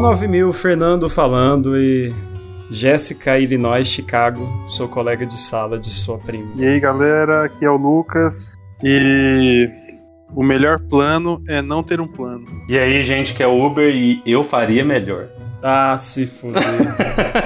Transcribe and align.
Pessoal 0.00 0.14
9000, 0.14 0.52
Fernando 0.54 1.08
falando 1.10 1.78
e 1.78 2.10
Jéssica, 2.70 3.38
Illinois, 3.38 3.86
Chicago. 3.86 4.48
Sou 4.66 4.88
colega 4.88 5.26
de 5.26 5.36
sala 5.36 5.78
de 5.78 5.90
sua 5.90 6.16
prima. 6.16 6.50
E 6.56 6.66
aí, 6.66 6.80
galera, 6.80 7.44
aqui 7.44 7.66
é 7.66 7.70
o 7.70 7.76
Lucas. 7.76 8.54
E 8.82 9.68
o 10.34 10.42
melhor 10.42 10.80
plano 10.80 11.42
é 11.46 11.60
não 11.60 11.82
ter 11.82 12.00
um 12.00 12.06
plano. 12.06 12.46
E 12.66 12.78
aí, 12.78 13.02
gente, 13.02 13.34
que 13.34 13.42
é 13.42 13.46
Uber 13.46 13.94
e 13.94 14.22
eu 14.24 14.42
faria 14.42 14.82
melhor. 14.82 15.28
Ah, 15.62 15.96
se 15.98 16.26
fuder. 16.26 16.62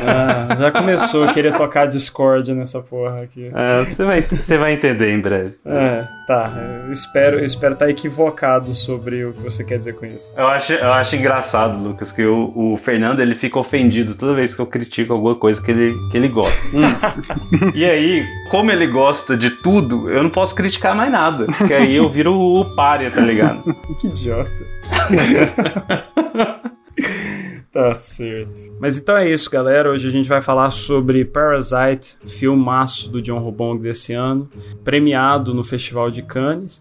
ah, 0.06 0.56
já 0.58 0.70
começou 0.70 1.24
a 1.24 1.32
querer 1.32 1.56
tocar 1.56 1.86
Discord 1.86 2.52
nessa 2.54 2.80
porra 2.80 3.22
aqui. 3.22 3.50
É, 3.54 3.84
você 3.84 4.04
vai, 4.04 4.20
você 4.22 4.58
vai 4.58 4.72
entender 4.72 5.12
em 5.12 5.20
breve. 5.20 5.54
É, 5.64 6.06
tá. 6.26 6.52
Eu 6.86 6.92
espero 6.92 7.38
eu 7.38 7.44
espero 7.44 7.74
estar 7.74 7.90
equivocado 7.90 8.72
sobre 8.72 9.24
o 9.24 9.32
que 9.32 9.42
você 9.42 9.64
quer 9.64 9.78
dizer 9.78 9.94
com 9.94 10.06
isso. 10.06 10.34
Eu 10.36 10.46
acho, 10.46 10.72
eu 10.74 10.92
acho 10.92 11.16
engraçado, 11.16 11.82
Lucas, 11.82 12.12
que 12.12 12.24
o, 12.24 12.52
o 12.54 12.76
Fernando 12.76 13.20
ele 13.20 13.34
fica 13.34 13.58
ofendido 13.58 14.14
toda 14.14 14.34
vez 14.34 14.54
que 14.54 14.60
eu 14.60 14.66
critico 14.66 15.12
alguma 15.12 15.34
coisa 15.34 15.60
que 15.62 15.70
ele, 15.70 15.94
que 16.10 16.16
ele 16.16 16.28
gosta. 16.28 16.54
Hum. 16.76 17.70
e 17.74 17.84
aí, 17.84 18.24
como 18.50 18.70
ele 18.70 18.86
gosta 18.86 19.36
de 19.36 19.50
tudo, 19.50 20.08
eu 20.08 20.22
não 20.22 20.30
posso 20.30 20.54
criticar 20.54 20.94
mais 20.94 21.10
nada. 21.10 21.46
Porque 21.46 21.74
aí 21.74 21.96
eu 21.96 22.08
viro 22.08 22.34
o 22.34 22.64
párea, 22.74 23.10
tá 23.10 23.20
ligado? 23.20 23.74
que 24.00 24.06
idiota. 24.06 24.50
Tá 27.74 27.92
certo. 27.96 28.72
Mas 28.78 28.96
então 28.96 29.16
é 29.16 29.28
isso, 29.28 29.50
galera. 29.50 29.90
Hoje 29.90 30.06
a 30.06 30.10
gente 30.10 30.28
vai 30.28 30.40
falar 30.40 30.70
sobre 30.70 31.24
Parasite, 31.24 32.16
filmaço 32.24 33.10
do 33.10 33.20
John 33.20 33.40
Robong 33.40 33.82
desse 33.82 34.12
ano, 34.12 34.48
premiado 34.84 35.52
no 35.52 35.64
Festival 35.64 36.08
de 36.08 36.22
Cannes. 36.22 36.80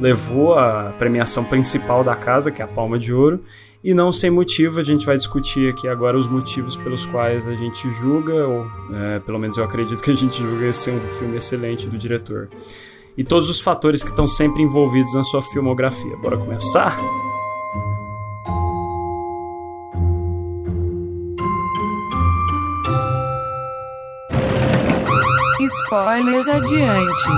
Levou 0.00 0.54
a 0.54 0.94
premiação 0.98 1.44
principal 1.44 2.02
da 2.02 2.16
casa, 2.16 2.50
que 2.50 2.62
é 2.62 2.64
a 2.64 2.68
Palma 2.68 2.98
de 2.98 3.12
Ouro. 3.12 3.44
E 3.84 3.92
não 3.92 4.14
sem 4.14 4.30
motivo, 4.30 4.80
a 4.80 4.82
gente 4.82 5.04
vai 5.04 5.18
discutir 5.18 5.68
aqui 5.68 5.86
agora 5.86 6.16
os 6.16 6.26
motivos 6.26 6.74
pelos 6.74 7.04
quais 7.04 7.46
a 7.46 7.54
gente 7.54 7.90
julga, 7.90 8.46
ou 8.46 8.66
é, 8.94 9.18
pelo 9.20 9.38
menos 9.38 9.58
eu 9.58 9.64
acredito 9.64 10.02
que 10.02 10.10
a 10.10 10.16
gente 10.16 10.38
julga 10.38 10.68
esse 10.68 10.90
um 10.90 11.06
filme 11.10 11.36
excelente 11.36 11.86
do 11.86 11.98
diretor. 11.98 12.48
E 13.14 13.22
todos 13.22 13.50
os 13.50 13.60
fatores 13.60 14.02
que 14.02 14.08
estão 14.08 14.26
sempre 14.26 14.62
envolvidos 14.62 15.12
na 15.12 15.22
sua 15.22 15.42
filmografia. 15.42 16.16
Bora 16.16 16.38
começar? 16.38 16.98
Spoilers 25.60 26.48
adiante. 26.48 27.28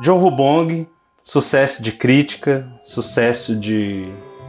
John 0.00 0.18
Rubong, 0.18 0.88
sucesso 1.22 1.82
de 1.82 1.92
crítica, 1.92 2.66
sucesso 2.82 3.54
de 3.54 4.04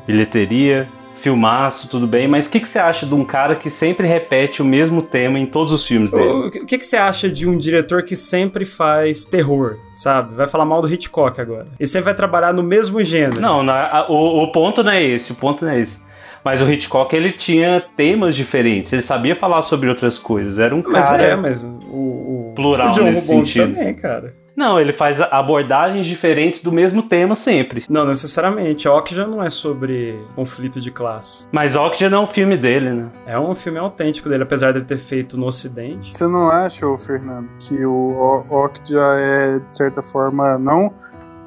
bilheteria, 0.08 0.88
filmaço, 1.16 1.90
tudo 1.90 2.08
bem, 2.08 2.28
mas 2.28 2.48
o 2.48 2.52
que, 2.52 2.62
que 2.62 2.70
você 2.70 2.80
acha 2.80 3.06
de 3.06 3.14
um 3.14 3.26
cara 3.26 3.56
que 3.56 3.70
sempre 3.70 4.08
repete 4.08 4.62
o 4.62 4.66
mesmo 4.66 5.02
tema 5.02 5.38
em 5.38 5.46
todos 5.46 5.74
os 5.74 5.86
filmes 5.86 6.12
dele? 6.12 6.30
O 6.30 6.50
que, 6.50 6.78
que 6.78 6.86
você 6.86 6.96
acha 6.96 7.30
de 7.30 7.46
um 7.46 7.58
diretor 7.58 8.04
que 8.04 8.16
sempre 8.16 8.64
faz 8.64 9.26
terror, 9.26 9.76
sabe? 9.94 10.34
Vai 10.34 10.48
falar 10.48 10.66
mal 10.66 10.82
do 10.82 10.92
Hitchcock 10.92 11.42
agora. 11.42 11.68
E 11.78 11.86
sempre 11.86 12.06
vai 12.06 12.16
trabalhar 12.16 12.54
no 12.54 12.64
mesmo 12.64 13.04
gênero. 13.04 13.42
Não, 13.42 13.62
na, 13.62 14.06
o, 14.08 14.44
o 14.44 14.52
ponto 14.52 14.82
não 14.82 14.92
é 14.94 15.04
esse, 15.04 15.34
o 15.34 15.36
ponto 15.36 15.66
não 15.66 15.74
é 15.74 15.82
esse. 15.82 16.08
Mas 16.44 16.62
o 16.62 16.72
Hitchcock, 16.72 17.14
ele 17.14 17.32
tinha 17.34 17.84
temas 17.98 18.36
diferentes, 18.36 18.94
ele 18.94 19.02
sabia 19.02 19.36
falar 19.36 19.62
sobre 19.62 19.90
outras 19.90 20.18
coisas. 20.18 20.58
Era 20.58 20.74
um 20.74 20.82
mas 20.88 21.10
cara... 21.10 21.24
é, 21.24 21.36
mas 21.36 21.64
o 21.64 22.09
plural 22.56 22.90
o 22.90 22.92
John 22.92 23.04
nesse 23.04 23.28
Bond 23.28 23.48
sentido. 23.48 23.74
também, 23.74 23.94
cara. 23.94 24.34
Não, 24.56 24.78
ele 24.78 24.92
faz 24.92 25.22
abordagens 25.22 26.06
diferentes 26.06 26.62
do 26.62 26.70
mesmo 26.70 27.02
tema 27.02 27.34
sempre. 27.34 27.86
Não 27.90 28.06
necessariamente. 28.06 28.90
Oxygen 28.90 29.28
não 29.28 29.42
é 29.42 29.50
sobre 29.50 30.20
conflito 30.36 30.82
de 30.82 30.92
classe. 30.92 31.48
Mas 31.50 31.78
Oxygen 31.78 32.14
é 32.14 32.20
um 32.20 32.28
filme 32.28 32.58
dele, 32.58 32.90
né? 32.90 33.10
É 33.26 33.40
um 33.40 33.56
filme 33.56 33.80
autêntico 33.80 34.28
dele, 34.28 34.44
apesar 34.44 34.74
de 34.74 34.80
ele 34.80 34.86
ter 34.86 34.98
feito 34.98 35.38
no 35.38 35.46
Ocidente. 35.46 36.14
Você 36.14 36.28
não 36.28 36.50
acha, 36.50 36.86
ô, 36.86 36.98
Fernando, 36.98 37.48
que 37.58 37.86
o 37.86 38.44
Okja 38.50 39.00
é, 39.00 39.60
de 39.60 39.78
certa 39.78 40.04
forma, 40.04 40.60
não 40.60 40.94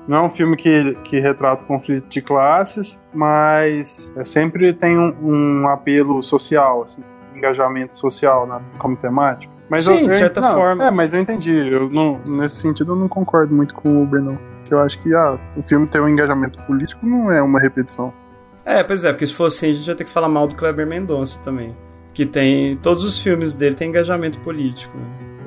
não 0.09 0.17
é 0.17 0.23
um 0.23 0.31
filme 0.31 0.57
que, 0.57 0.95
que 1.05 1.21
retrata 1.21 1.63
o 1.63 1.67
conflito 1.67 2.09
de 2.09 2.21
classes, 2.21 3.07
mas 3.15 4.13
é, 4.17 4.25
sempre 4.25 4.73
tem 4.73 4.99
um, 4.99 5.15
um 5.23 5.69
apelo 5.69 6.23
social, 6.23 6.83
assim, 6.83 7.05
engajamento 7.37 7.97
social 7.97 8.47
né, 8.47 8.61
como 8.79 8.97
temática. 8.97 9.53
Mas 9.73 9.87
Sim, 9.87 10.03
eu, 10.03 10.09
de 10.09 10.15
certa 10.15 10.39
não, 10.39 10.53
forma. 10.53 10.85
É, 10.85 10.91
mas 10.91 11.15
eu 11.15 11.23
entendi. 11.23 11.73
Eu 11.73 11.89
não, 11.89 12.23
nesse 12.29 12.57
sentido, 12.57 12.93
eu 12.93 12.97
não 12.97 13.09
concordo 13.09 13.55
muito 13.55 13.75
com 13.75 13.89
o 13.89 14.03
Uber, 14.03 14.21
não. 14.21 14.39
Porque 14.59 14.75
eu 14.75 14.79
acho 14.79 15.01
que 15.01 15.15
ah, 15.15 15.39
o 15.57 15.63
filme 15.63 15.87
ter 15.87 15.99
um 15.99 16.07
engajamento 16.07 16.61
político 16.65 17.07
não 17.07 17.33
é 17.33 17.41
uma 17.41 17.59
repetição. 17.59 18.13
É, 18.67 18.83
pois 18.83 19.03
é, 19.03 19.13
porque 19.13 19.27
se 19.27 19.33
for 19.33 19.47
assim, 19.47 19.71
a 19.71 19.73
gente 19.73 19.87
vai 19.87 19.95
ter 19.95 20.05
que 20.05 20.11
falar 20.11 20.29
mal 20.29 20.47
do 20.47 20.55
Kleber 20.55 20.87
Mendonça 20.87 21.41
também. 21.43 21.75
Que 22.13 22.27
tem. 22.27 22.77
Todos 22.83 23.03
os 23.03 23.19
filmes 23.19 23.55
dele 23.55 23.75
tem 23.75 23.89
engajamento 23.89 24.41
político. 24.41 24.95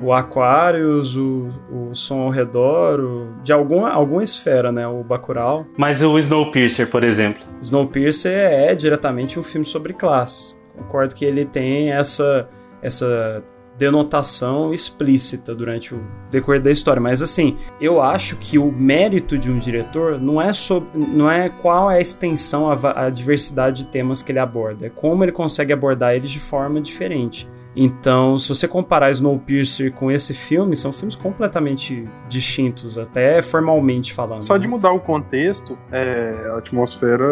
O 0.02 0.12
Aquarius, 0.12 1.16
o, 1.16 1.52
o 1.72 1.94
Som 1.94 2.22
ao 2.22 2.32
Redor, 2.32 3.00
o, 3.00 3.44
de 3.44 3.54
alguma, 3.54 3.92
alguma 3.92 4.24
esfera, 4.24 4.72
né? 4.72 4.88
O 4.88 5.04
Bacurau. 5.04 5.68
Mas 5.78 6.02
o 6.02 6.18
Snowpiercer, 6.18 6.90
por 6.90 7.04
exemplo. 7.04 7.44
Snowpiercer 7.62 8.34
é 8.34 8.74
diretamente 8.74 9.40
um 9.40 9.44
filme 9.44 9.68
sobre 9.68 9.94
classe. 9.94 10.56
Concordo 10.76 11.14
que 11.14 11.24
ele 11.24 11.46
tem 11.46 11.92
essa, 11.92 12.50
essa 12.82 13.44
denotação 13.78 14.74
explícita 14.74 15.54
durante 15.54 15.94
o 15.94 16.02
decorrer 16.30 16.62
da 16.62 16.72
história. 16.72 17.02
Mas 17.02 17.22
assim, 17.22 17.58
eu 17.80 18.02
acho 18.02 18.38
que 18.38 18.58
o 18.58 18.72
mérito 18.72 19.38
de 19.38 19.50
um 19.50 19.60
diretor 19.60 20.20
não 20.20 20.42
é 20.42 20.54
sobre, 20.54 20.90
não 20.98 21.30
é 21.30 21.50
qual 21.50 21.92
é 21.92 21.98
a 21.98 22.02
extensão, 22.02 22.72
a, 22.72 23.06
a 23.06 23.10
diversidade 23.10 23.84
de 23.84 23.90
temas 23.90 24.22
que 24.22 24.32
ele 24.32 24.40
aborda, 24.40 24.88
é 24.88 24.90
como 24.90 25.24
ele 25.24 25.32
consegue 25.32 25.74
abordar 25.74 26.14
eles 26.14 26.30
de 26.30 26.40
forma 26.40 26.80
diferente. 26.82 27.50
Então, 27.76 28.40
se 28.40 28.48
você 28.48 28.68
comparar 28.70 29.12
Snowpiercer 29.12 29.92
com 29.92 30.10
esse 30.10 30.34
filme, 30.34 30.76
são 30.78 30.94
filmes 30.94 31.16
completamente 31.16 32.08
distintos, 32.30 32.98
até 32.98 33.42
formalmente 33.42 34.14
falando. 34.14 34.44
Só 34.44 34.56
de 34.56 34.66
mudar 34.66 34.94
o 34.94 35.00
contexto, 35.00 35.78
é, 35.92 36.52
a 36.54 36.58
atmosfera, 36.58 37.26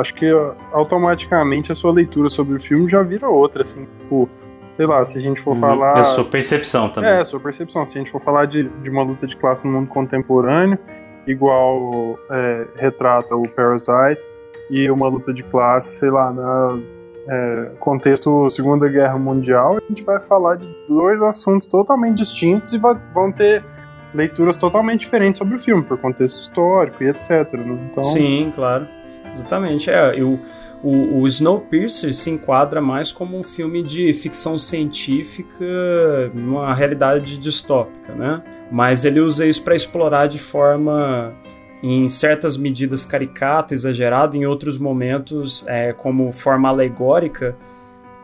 acho 0.00 0.14
que 0.14 0.26
automaticamente 0.72 1.70
a 1.70 1.76
sua 1.76 1.92
leitura 1.92 2.28
sobre 2.28 2.56
o 2.56 2.60
filme 2.60 2.90
já 2.90 3.02
vira 3.02 3.28
outra, 3.28 3.62
assim, 3.62 3.86
tipo, 4.00 4.28
sei 4.76 4.86
lá, 4.86 5.04
se 5.04 5.18
a 5.18 5.20
gente 5.20 5.40
for 5.40 5.54
Uhum. 5.54 5.60
falar. 5.60 5.96
É 5.96 6.00
a 6.00 6.04
sua 6.04 6.24
percepção 6.24 6.88
também. 6.88 7.10
É, 7.10 7.18
a 7.20 7.24
sua 7.24 7.40
percepção. 7.40 7.84
Se 7.86 7.96
a 7.96 8.00
gente 8.00 8.10
for 8.10 8.20
falar 8.20 8.46
de, 8.46 8.68
de 8.68 8.90
uma 8.90 9.02
luta 9.02 9.26
de 9.26 9.36
classe 9.36 9.66
no 9.66 9.72
mundo 9.74 9.88
contemporâneo, 9.88 10.78
igual 11.26 12.18
é, 12.30 12.66
retrata 12.76 13.34
o 13.36 13.42
Parasite, 13.48 14.26
e 14.70 14.90
uma 14.90 15.08
luta 15.08 15.32
de 15.32 15.42
classe, 15.42 15.98
sei 15.98 16.10
lá, 16.10 16.32
na 16.32 16.78
é, 17.28 17.70
contexto 17.80 18.48
Segunda 18.50 18.88
Guerra 18.88 19.18
Mundial, 19.18 19.76
a 19.76 19.80
gente 19.88 20.02
vai 20.04 20.20
falar 20.20 20.56
de 20.56 20.68
dois 20.88 21.22
assuntos 21.22 21.66
totalmente 21.66 22.18
distintos 22.18 22.72
e 22.72 22.78
vai- 22.78 22.96
vão 23.14 23.30
ter 23.32 23.62
leituras 24.14 24.56
totalmente 24.56 25.00
diferentes 25.00 25.38
sobre 25.38 25.56
o 25.56 25.58
filme, 25.60 25.82
por 25.82 25.98
contexto 25.98 26.36
histórico 26.36 27.02
e 27.02 27.08
etc. 27.08 27.30
né? 27.54 27.88
Então, 27.90 28.04
Sim, 28.04 28.52
claro. 28.54 28.86
Exatamente. 29.32 29.90
É, 29.90 30.18
eu, 30.20 30.38
o, 30.84 31.20
o 31.20 31.26
Snowpiercer 31.26 32.12
se 32.12 32.28
enquadra 32.28 32.78
mais 32.78 33.10
como 33.10 33.38
um 33.38 33.42
filme 33.42 33.82
de 33.82 34.12
ficção 34.12 34.58
científica 34.58 35.64
numa 36.34 36.74
realidade 36.74 37.38
distópica, 37.38 38.14
né? 38.14 38.42
Mas 38.70 39.06
ele 39.06 39.18
usa 39.18 39.46
isso 39.46 39.62
para 39.62 39.74
explorar 39.74 40.26
de 40.26 40.38
forma, 40.38 41.32
em 41.82 42.06
certas 42.10 42.58
medidas, 42.58 43.02
caricata, 43.02 43.72
exagerada, 43.72 44.36
em 44.36 44.44
outros 44.44 44.76
momentos, 44.76 45.64
é, 45.66 45.94
como 45.94 46.30
forma 46.30 46.68
alegórica, 46.68 47.56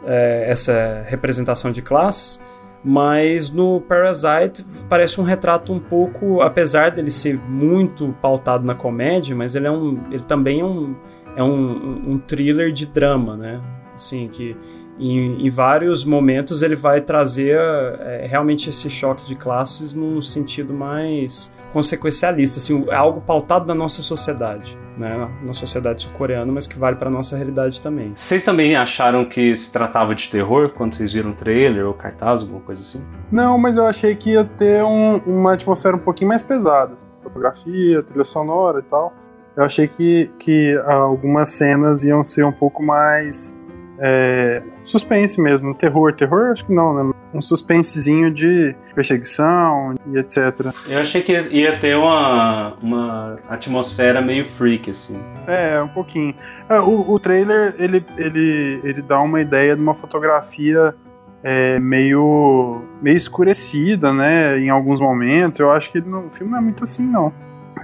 é, 0.05 0.51
essa 0.51 1.03
representação 1.07 1.73
de 1.73 1.81
classes. 1.81 2.43
Mas 2.85 3.51
no 3.51 3.81
Parasite 3.83 4.65
parece 4.89 5.21
um 5.21 5.25
retrato 5.25 5.73
um 5.73 5.79
pouco, 5.79 6.41
apesar 6.41 6.91
dele 6.91 7.11
ser 7.11 7.39
muito 7.39 8.15
pautado 8.23 8.67
na 8.67 8.75
comédia, 8.75 9.37
mas 9.37 9.55
ele 9.55 9.67
é 9.67 9.71
um, 9.71 9.99
ele 10.11 10.25
também 10.25 10.61
é 10.61 10.65
um, 10.65 10.95
é 11.37 11.43
um, 11.43 12.13
um 12.13 12.19
thriller 12.19 12.73
de 12.73 12.87
drama, 12.87 13.37
né? 13.37 13.61
Assim 13.95 14.29
que 14.29 14.57
em, 14.99 15.47
em 15.47 15.51
vários 15.51 16.05
momentos 16.05 16.63
ele 16.63 16.77
vai 16.77 17.01
trazer 17.01 17.59
é, 17.59 18.27
realmente 18.29 18.69
esse 18.71 18.89
choque 18.91 19.27
de 19.27 19.35
classes 19.35 19.93
num 19.93 20.21
sentido 20.23 20.73
mais 20.75 21.53
consequencialista, 21.73 22.59
assim, 22.59 22.85
é 22.89 22.95
algo 22.95 23.21
pautado 23.21 23.67
na 23.67 23.75
nossa 23.75 24.03
sociedade, 24.03 24.77
né? 24.99 25.29
Na 25.45 25.53
sociedade 25.53 26.03
sul-coreana, 26.03 26.51
mas 26.53 26.67
que 26.67 26.79
vale 26.79 26.97
para 26.97 27.09
nossa 27.11 27.37
realidade 27.37 27.81
também. 27.81 28.13
Vocês 28.17 28.45
também 28.45 28.75
acharam 28.77 29.25
que 29.25 29.55
se 29.55 29.73
tratava 29.73 30.15
de 30.15 30.29
terror 30.31 30.71
quando 30.71 30.95
vocês 30.95 31.13
viram 31.13 31.31
o 31.31 31.35
trailer 31.35 31.87
ou 31.87 31.95
cartaz, 31.95 32.41
alguma 32.41 32.61
coisa 32.61 32.83
assim? 32.83 33.05
Não, 33.31 33.57
mas 33.57 33.77
eu 33.77 33.87
achei 33.87 34.15
que 34.15 34.31
ia 34.33 34.45
ter 34.45 34.83
um- 34.85 35.19
uma 35.27 35.53
atmosfera 35.55 35.97
um 35.97 36.01
pouquinho 36.01 36.29
mais 36.29 36.43
pesada. 36.43 36.95
assim, 36.95 37.07
Fotografia, 37.23 38.03
trilha 38.03 38.25
sonora 38.25 38.81
e 38.81 38.83
tal. 38.83 39.13
Eu 39.57 39.65
achei 39.65 39.87
que, 39.87 40.31
que 40.39 40.77
algumas 40.87 41.51
cenas 41.51 42.05
iam 42.05 42.23
ser 42.23 42.45
um 42.45 42.53
pouco 42.53 42.83
mais 42.83 43.53
é, 44.01 44.63
suspense 44.83 45.41
mesmo, 45.41 45.75
terror. 45.75 46.15
Terror 46.15 46.53
acho 46.53 46.65
que 46.65 46.73
não, 46.73 46.95
né? 46.95 47.13
Um 47.33 47.41
suspensezinho 47.41 48.31
de 48.33 48.75
perseguição 48.95 49.95
e 50.07 50.19
etc. 50.19 50.73
Eu 50.89 50.99
achei 50.99 51.23
que 51.23 51.33
ia 51.33 51.77
ter 51.77 51.97
uma, 51.97 52.75
uma 52.83 53.39
atmosfera 53.49 54.21
meio 54.21 54.45
freak, 54.45 54.91
assim. 54.91 55.21
É, 55.47 55.81
um 55.81 55.89
pouquinho. 55.89 56.35
É, 56.69 56.81
o, 56.81 57.11
o 57.11 57.21
trailer, 57.21 57.75
ele, 57.79 58.05
ele, 58.17 58.81
ele 58.83 59.03
dá 59.03 59.21
uma 59.21 59.41
ideia 59.41 59.77
de 59.77 59.83
uma 59.83 59.95
fotografia 59.95 60.95
é, 61.45 61.79
meio, 61.79 62.83
meio 63.01 63.17
escurecida, 63.17 64.13
né? 64.13 64.59
Em 64.59 64.71
alguns 64.71 65.01
momentos. 65.01 65.61
Eu 65.61 65.71
acho 65.71 65.93
que 65.93 65.99
o 65.99 66.31
filme 66.31 66.51
não 66.51 66.59
é 66.59 66.63
muito 66.63 66.85
assim, 66.85 67.07
não. 67.09 67.33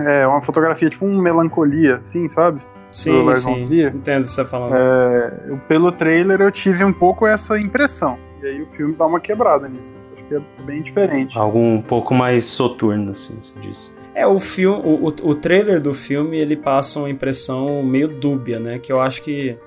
É 0.00 0.26
uma 0.26 0.42
fotografia 0.42 0.88
tipo 0.88 1.06
um 1.06 1.20
melancolia, 1.20 1.96
assim, 1.96 2.28
sabe? 2.28 2.60
Sim, 2.92 3.34
sim. 3.34 3.82
Entendo 3.86 4.20
o 4.20 4.22
que 4.22 4.28
você 4.28 4.42
tá 4.42 4.48
falando. 4.48 4.74
É, 4.74 5.56
pelo 5.68 5.92
trailer 5.92 6.40
eu 6.40 6.50
tive 6.50 6.84
um 6.84 6.92
pouco 6.92 7.26
essa 7.26 7.58
impressão. 7.58 8.18
E 8.42 8.46
aí 8.46 8.62
o 8.62 8.66
filme 8.66 8.94
dá 8.94 9.06
uma 9.06 9.20
quebrada 9.20 9.68
nisso. 9.68 9.94
Acho 10.14 10.24
que 10.26 10.34
é 10.34 10.64
bem 10.64 10.82
diferente. 10.82 11.38
Algo 11.38 11.58
um 11.58 11.82
pouco 11.82 12.14
mais 12.14 12.44
soturno, 12.44 13.12
assim, 13.12 13.38
você 13.42 13.58
disse. 13.60 13.96
É, 14.14 14.26
o 14.26 14.38
filme, 14.38 14.80
o, 14.82 15.08
o, 15.08 15.30
o 15.30 15.34
trailer 15.34 15.80
do 15.80 15.92
filme, 15.92 16.38
ele 16.38 16.56
passa 16.56 16.98
uma 17.00 17.10
impressão 17.10 17.82
meio 17.82 18.08
dúbia, 18.08 18.58
né? 18.58 18.78
Que 18.78 18.90
eu 18.90 18.98
acho 18.98 19.20
que 19.20 19.58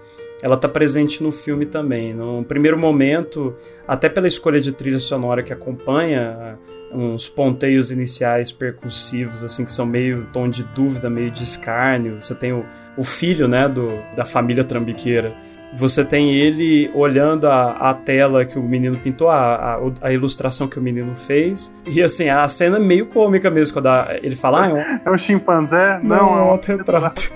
ela 0.41 0.55
está 0.55 0.67
presente 0.67 1.21
no 1.21 1.31
filme 1.31 1.65
também. 1.65 2.13
No 2.13 2.43
primeiro 2.43 2.77
momento, 2.77 3.55
até 3.87 4.09
pela 4.09 4.27
escolha 4.27 4.59
de 4.59 4.71
trilha 4.71 4.99
sonora 4.99 5.43
que 5.43 5.53
acompanha, 5.53 6.57
uns 6.91 7.27
ponteios 7.29 7.91
iniciais 7.91 8.51
percussivos, 8.51 9.43
assim, 9.43 9.65
que 9.65 9.71
são 9.71 9.85
meio 9.85 10.27
tom 10.33 10.49
de 10.49 10.63
dúvida, 10.63 11.09
meio 11.09 11.31
de 11.31 11.43
escárnio. 11.43 12.21
Você 12.21 12.35
tem 12.35 12.51
o, 12.51 12.65
o 12.97 13.03
filho, 13.03 13.47
né, 13.47 13.67
do, 13.67 13.89
da 14.15 14.25
família 14.25 14.63
trambiqueira. 14.63 15.35
Você 15.73 16.03
tem 16.03 16.33
ele 16.33 16.89
olhando 16.95 17.47
a, 17.47 17.71
a 17.89 17.93
tela 17.93 18.43
que 18.43 18.57
o 18.57 18.63
menino 18.63 18.97
pintou, 18.97 19.29
a, 19.29 19.75
a, 19.75 19.79
a, 20.01 20.11
ilustração 20.11 20.67
que 20.67 20.79
o 20.79 20.81
menino 20.81 21.13
fez. 21.13 21.73
E 21.85 22.01
assim, 22.01 22.27
a 22.27 22.47
cena 22.47 22.77
é 22.77 22.79
meio 22.79 23.05
cômica 23.05 23.51
mesmo, 23.51 23.73
quando 23.73 23.87
a, 23.87 24.17
ele 24.21 24.35
fala. 24.35 24.65
Ah, 24.65 24.69
é, 24.69 24.73
um... 24.73 24.77
é 25.05 25.11
um 25.11 25.17
chimpanzé? 25.17 25.99
Não, 26.01 26.17
Não 26.17 26.37
é 26.39 26.41
um 26.41 26.49
autorretrato. 26.49 27.31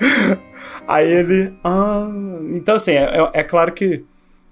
Aí 0.88 1.06
ele. 1.06 1.54
Ah. 1.62 2.08
Então, 2.50 2.74
assim, 2.74 2.92
é, 2.92 3.04
é, 3.04 3.40
é 3.40 3.42
claro 3.44 3.72
que 3.72 4.04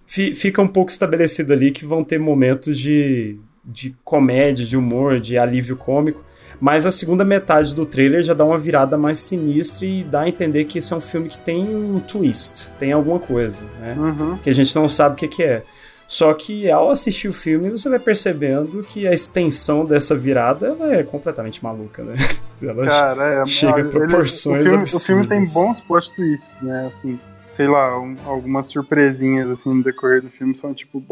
fica 0.07 0.63
um 0.63 0.69
pouco 0.69 0.91
estabelecido 0.91 1.53
ali 1.53 1.73
que 1.73 1.85
vão 1.85 2.05
ter 2.05 2.19
momentos 2.19 2.79
de, 2.79 3.41
de 3.67 3.97
comédia, 4.05 4.65
de 4.65 4.77
humor, 4.77 5.21
de 5.21 5.37
alívio 5.37 5.77
cômico. 5.77 6.25
Mas 6.59 6.87
a 6.87 6.91
segunda 6.91 7.25
metade 7.25 7.75
do 7.75 7.85
trailer 7.85 8.23
já 8.23 8.33
dá 8.33 8.45
uma 8.45 8.57
virada 8.57 8.97
mais 8.97 9.19
sinistra 9.19 9.85
e 9.85 10.03
dá 10.03 10.23
a 10.23 10.29
entender 10.29 10.65
que 10.65 10.79
esse 10.79 10.93
é 10.93 10.97
um 10.97 11.01
filme 11.01 11.29
que 11.29 11.39
tem 11.39 11.63
um 11.63 12.01
twist, 12.01 12.73
tem 12.79 12.93
alguma 12.93 13.19
coisa, 13.19 13.63
né? 13.79 13.95
Uhum. 13.99 14.39
Que 14.39 14.49
a 14.49 14.55
gente 14.55 14.75
não 14.75 14.89
sabe 14.89 15.15
o 15.15 15.17
que, 15.17 15.29
que 15.29 15.43
é. 15.43 15.63
Só 16.07 16.33
que 16.33 16.71
ao 16.71 16.91
assistir 16.91 17.29
o 17.29 17.33
filme, 17.33 17.69
você 17.69 17.89
vai 17.89 17.99
percebendo 17.99 18.83
que 18.85 19.09
a 19.09 19.13
extensão 19.13 19.85
dessa 19.85 20.17
virada 20.17 20.77
é 20.83 21.03
completamente 21.03 21.63
maluca, 21.63 22.03
né? 22.05 22.15
Ela 22.63 22.87
Cara, 22.87 23.43
é, 23.43 23.47
chega 23.47 23.83
a 23.83 23.85
proporções 23.85 24.61
ele, 24.61 24.69
o, 24.69 24.71
filme, 24.71 24.83
absurdas. 24.83 25.03
o 25.03 25.07
filme 25.07 25.27
tem 25.27 25.45
bons 25.45 25.81
plot 25.81 26.15
twists, 26.15 26.55
né? 26.63 26.91
Assim, 26.95 27.19
sei 27.53 27.67
lá, 27.67 27.99
um, 27.99 28.17
algumas 28.25 28.69
surpresinhas 28.69 29.51
assim 29.51 29.75
no 29.75 29.83
decorrer 29.83 30.23
do 30.23 30.29
filme 30.29 30.57
são 30.57 30.73
tipo, 30.73 31.05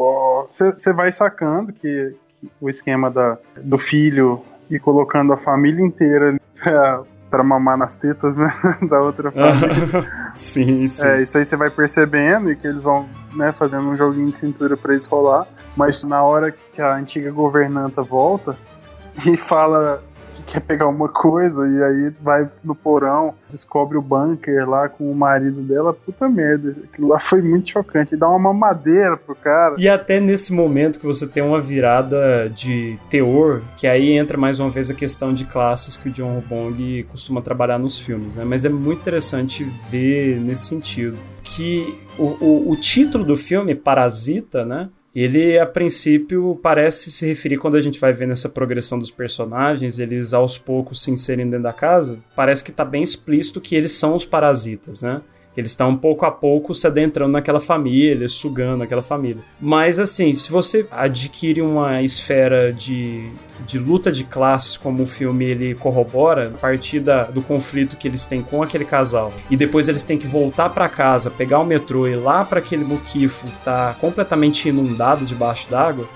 você 0.49 0.93
vai 0.93 1.11
sacando 1.11 1.73
que, 1.73 2.15
que, 2.24 2.24
o 2.59 2.69
esquema 2.69 3.09
da, 3.09 3.37
do 3.57 3.77
filho 3.77 4.41
e 4.69 4.79
colocando 4.79 5.33
a 5.33 5.37
família 5.37 5.83
inteira 5.83 6.39
pra, 6.61 7.03
pra 7.29 7.43
mamar 7.43 7.77
nas 7.77 7.95
tetas, 7.95 8.37
né, 8.37 8.47
da 8.89 8.99
outra 8.99 9.31
família. 9.31 10.31
sim, 10.33 10.87
sim. 10.87 11.07
É, 11.07 11.21
isso 11.21 11.37
aí 11.37 11.45
você 11.45 11.55
vai 11.55 11.69
percebendo 11.69 12.51
e 12.51 12.55
que 12.55 12.67
eles 12.67 12.83
vão, 12.83 13.07
né, 13.35 13.51
fazendo 13.51 13.87
um 13.89 13.95
joguinho 13.95 14.31
de 14.31 14.37
cintura 14.37 14.75
para 14.75 14.95
isso 14.95 15.09
rolar, 15.09 15.47
mas 15.75 16.03
na 16.03 16.23
hora 16.23 16.51
que 16.51 16.81
a 16.81 16.95
antiga 16.95 17.31
governanta 17.31 18.01
volta 18.01 18.57
e 19.25 19.37
fala 19.37 20.03
quer 20.45 20.61
pegar 20.61 20.87
uma 20.87 21.09
coisa 21.09 21.67
e 21.67 21.83
aí 21.83 22.13
vai 22.21 22.49
no 22.63 22.75
porão, 22.75 23.33
descobre 23.49 23.97
o 23.97 24.01
bunker 24.01 24.69
lá 24.69 24.87
com 24.87 25.11
o 25.11 25.15
marido 25.15 25.61
dela, 25.61 25.93
puta 25.93 26.29
merda. 26.29 26.75
Aquilo 26.83 27.07
lá 27.07 27.19
foi 27.19 27.41
muito 27.41 27.71
chocante. 27.71 28.15
Dá 28.15 28.29
uma 28.29 28.39
mamadeira 28.39 29.17
pro 29.17 29.35
cara. 29.35 29.75
E 29.77 29.89
até 29.89 30.19
nesse 30.19 30.53
momento 30.53 30.99
que 30.99 31.05
você 31.05 31.27
tem 31.27 31.43
uma 31.43 31.59
virada 31.59 32.49
de 32.49 32.97
teor, 33.09 33.61
que 33.75 33.87
aí 33.87 34.11
entra 34.11 34.37
mais 34.37 34.59
uma 34.59 34.69
vez 34.69 34.89
a 34.89 34.93
questão 34.93 35.33
de 35.33 35.45
classes 35.45 35.97
que 35.97 36.09
o 36.09 36.11
John 36.11 36.41
Bong 36.47 37.03
costuma 37.11 37.41
trabalhar 37.41 37.79
nos 37.79 37.99
filmes, 37.99 38.35
né? 38.35 38.43
Mas 38.43 38.65
é 38.65 38.69
muito 38.69 39.01
interessante 39.01 39.63
ver 39.89 40.39
nesse 40.39 40.67
sentido. 40.67 41.17
Que 41.43 42.03
o, 42.17 42.23
o, 42.23 42.71
o 42.71 42.75
título 42.75 43.23
do 43.23 43.37
filme, 43.37 43.75
Parasita, 43.75 44.65
né? 44.65 44.89
Ele 45.15 45.57
a 45.57 45.65
princípio 45.65 46.59
parece 46.61 47.09
se 47.11 47.25
referir 47.25 47.57
quando 47.57 47.77
a 47.77 47.81
gente 47.81 47.99
vai 47.99 48.11
vendo 48.11 48.33
essa 48.33 48.49
progressão 48.49 48.99
dos 48.99 49.09
personagens, 49.09 49.97
eles 49.97 50.33
aos 50.33 50.57
poucos 50.57 51.01
se 51.01 51.11
inserem 51.11 51.45
dentro 51.45 51.63
da 51.63 51.73
casa, 51.73 52.19
parece 52.35 52.63
que 52.63 52.71
tá 52.71 52.83
bem 52.83 53.01
explícito 53.01 53.61
que 53.61 53.75
eles 53.75 53.91
são 53.91 54.15
os 54.15 54.25
parasitas, 54.25 55.01
né? 55.01 55.21
Eles 55.55 55.71
estão 55.71 55.95
pouco 55.95 56.25
a 56.25 56.31
pouco 56.31 56.73
se 56.75 56.85
adentrando 56.85 57.31
naquela 57.31 57.59
família, 57.59 58.27
sugando 58.27 58.83
aquela 58.83 59.03
família. 59.03 59.41
Mas 59.59 59.99
assim, 59.99 60.33
se 60.33 60.51
você 60.51 60.87
adquire 60.91 61.61
uma 61.61 62.01
esfera 62.01 62.73
de, 62.73 63.29
de 63.65 63.79
luta 63.79 64.11
de 64.11 64.23
classes, 64.23 64.77
como 64.77 65.03
o 65.03 65.07
filme 65.07 65.45
ele 65.45 65.75
corrobora, 65.75 66.51
a 66.53 66.57
partir 66.57 66.99
da, 66.99 67.23
do 67.23 67.41
conflito 67.41 67.97
que 67.97 68.07
eles 68.07 68.25
têm 68.25 68.41
com 68.41 68.61
aquele 68.61 68.85
casal, 68.85 69.33
e 69.49 69.55
depois 69.55 69.87
eles 69.87 70.03
têm 70.03 70.17
que 70.17 70.27
voltar 70.27 70.69
para 70.69 70.89
casa, 70.89 71.31
pegar 71.31 71.59
o 71.59 71.65
metrô 71.65 72.07
e 72.07 72.11
ir 72.11 72.15
lá 72.15 72.43
para 72.43 72.59
aquele 72.59 72.83
muquifo 72.83 73.47
que 73.47 73.57
tá 73.59 73.95
completamente 73.99 74.67
inundado 74.67 75.25
debaixo 75.25 75.69
d'água, 75.69 76.07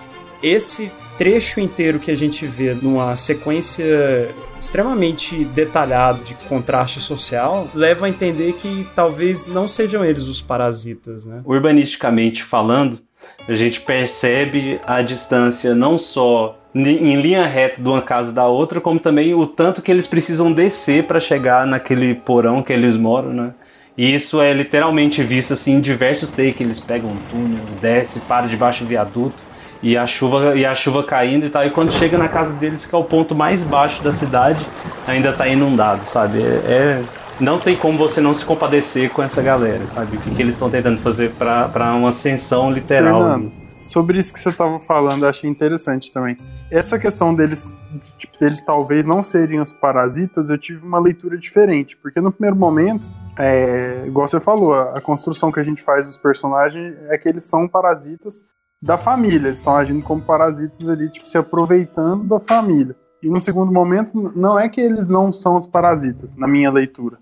esse 0.41 0.91
trecho 1.19 1.59
inteiro 1.59 1.99
que 1.99 2.09
a 2.09 2.15
gente 2.15 2.47
vê 2.47 2.73
numa 2.73 3.13
sequência 3.17 4.33
extremamente 4.57 5.43
detalhada 5.43 6.23
de 6.23 6.33
contraste 6.33 7.01
social 7.01 7.67
leva 7.73 8.05
a 8.05 8.09
entender 8.09 8.53
que 8.53 8.87
talvez 8.95 9.45
não 9.45 9.67
sejam 9.67 10.05
eles 10.05 10.29
os 10.29 10.41
parasitas, 10.41 11.25
né? 11.25 11.41
Urbanisticamente 11.43 12.41
falando, 12.41 13.01
a 13.45 13.53
gente 13.53 13.81
percebe 13.81 14.79
a 14.87 15.01
distância 15.01 15.75
não 15.75 15.97
só 15.97 16.57
em 16.73 17.19
linha 17.19 17.45
reta 17.45 17.81
de 17.81 17.89
uma 17.89 18.01
casa 18.01 18.31
da 18.31 18.47
outra, 18.47 18.79
como 18.79 18.97
também 18.97 19.33
o 19.33 19.45
tanto 19.45 19.81
que 19.81 19.91
eles 19.91 20.07
precisam 20.07 20.53
descer 20.53 21.03
para 21.03 21.19
chegar 21.19 21.67
naquele 21.67 22.15
porão 22.15 22.63
que 22.63 22.71
eles 22.71 22.95
moram, 22.95 23.33
né? 23.33 23.53
E 23.97 24.13
isso 24.13 24.41
é 24.41 24.53
literalmente 24.53 25.21
visto 25.21 25.51
assim 25.51 25.73
em 25.73 25.81
diversos 25.81 26.31
takes. 26.31 26.61
Eles 26.61 26.79
pegam 26.79 27.09
um 27.09 27.17
túnel, 27.29 27.65
desce, 27.81 28.21
para 28.21 28.47
debaixo 28.47 28.85
do 28.85 28.87
viaduto 28.87 29.48
e 29.81 29.97
a 29.97 30.05
chuva 30.05 30.55
e 30.55 30.65
a 30.65 30.75
chuva 30.75 31.03
caindo 31.03 31.45
e 31.45 31.49
tal. 31.49 31.65
E 31.65 31.71
quando 31.71 31.91
chega 31.91 32.17
na 32.17 32.27
casa 32.27 32.53
deles, 32.53 32.85
que 32.85 32.93
é 32.93 32.97
o 32.97 33.03
ponto 33.03 33.33
mais 33.33 33.63
baixo 33.63 34.03
da 34.03 34.11
cidade, 34.11 34.65
ainda 35.07 35.33
tá 35.33 35.47
inundado, 35.47 36.03
sabe? 36.03 36.41
É, 36.41 36.43
é 36.43 37.03
não 37.39 37.57
tem 37.57 37.77
como 37.77 37.97
você 37.97 38.19
não 38.19 38.33
se 38.33 38.43
compadecer 38.43 39.09
com 39.11 39.23
essa 39.23 39.41
galera, 39.41 39.87
sabe? 39.87 40.17
O 40.17 40.19
que, 40.19 40.35
que 40.35 40.41
eles 40.41 40.55
estão 40.55 40.69
tentando 40.69 40.99
fazer 40.99 41.31
para 41.31 41.93
uma 41.95 42.09
ascensão 42.09 42.69
literal. 42.69 43.21
Fernando, 43.21 43.51
sobre 43.83 44.19
isso 44.19 44.33
que 44.33 44.39
você 44.39 44.49
estava 44.49 44.79
falando, 44.79 45.23
eu 45.23 45.29
achei 45.29 45.49
interessante 45.49 46.11
também. 46.11 46.37
Essa 46.69 46.99
questão 46.99 47.33
deles, 47.33 47.71
tipo, 48.17 48.37
deles 48.39 48.63
talvez 48.63 49.05
não 49.05 49.23
serem 49.23 49.59
os 49.59 49.71
parasitas, 49.71 50.49
eu 50.49 50.57
tive 50.57 50.85
uma 50.85 50.99
leitura 50.99 51.37
diferente, 51.37 51.97
porque 51.97 52.19
no 52.19 52.31
primeiro 52.31 52.55
momento, 52.55 53.09
é, 53.37 54.03
igual 54.05 54.27
você 54.27 54.39
falou, 54.39 54.73
a, 54.73 54.97
a 54.97 55.01
construção 55.01 55.51
que 55.51 55.59
a 55.59 55.63
gente 55.63 55.81
faz 55.81 56.05
dos 56.05 56.17
personagens 56.17 56.93
é 57.09 57.17
que 57.17 57.27
eles 57.27 57.47
são 57.47 57.67
parasitas 57.67 58.51
da 58.81 58.97
família. 58.97 59.47
Eles 59.47 59.59
estão 59.59 59.75
agindo 59.75 60.03
como 60.03 60.21
parasitas 60.21 60.89
ali, 60.89 61.09
tipo, 61.09 61.29
se 61.29 61.37
aproveitando 61.37 62.23
da 62.25 62.39
família. 62.39 62.95
E 63.21 63.29
no 63.29 63.41
segundo 63.41 63.71
momento, 63.71 64.31
não 64.35 64.57
é 64.57 64.69
que 64.69 64.79
eles 64.79 65.09
não 65.09 65.31
são 65.31 65.57
os 65.57 65.67
parasitas, 65.67 66.37
na 66.37 66.47
minha 66.47 66.71
leitura. 66.71 67.17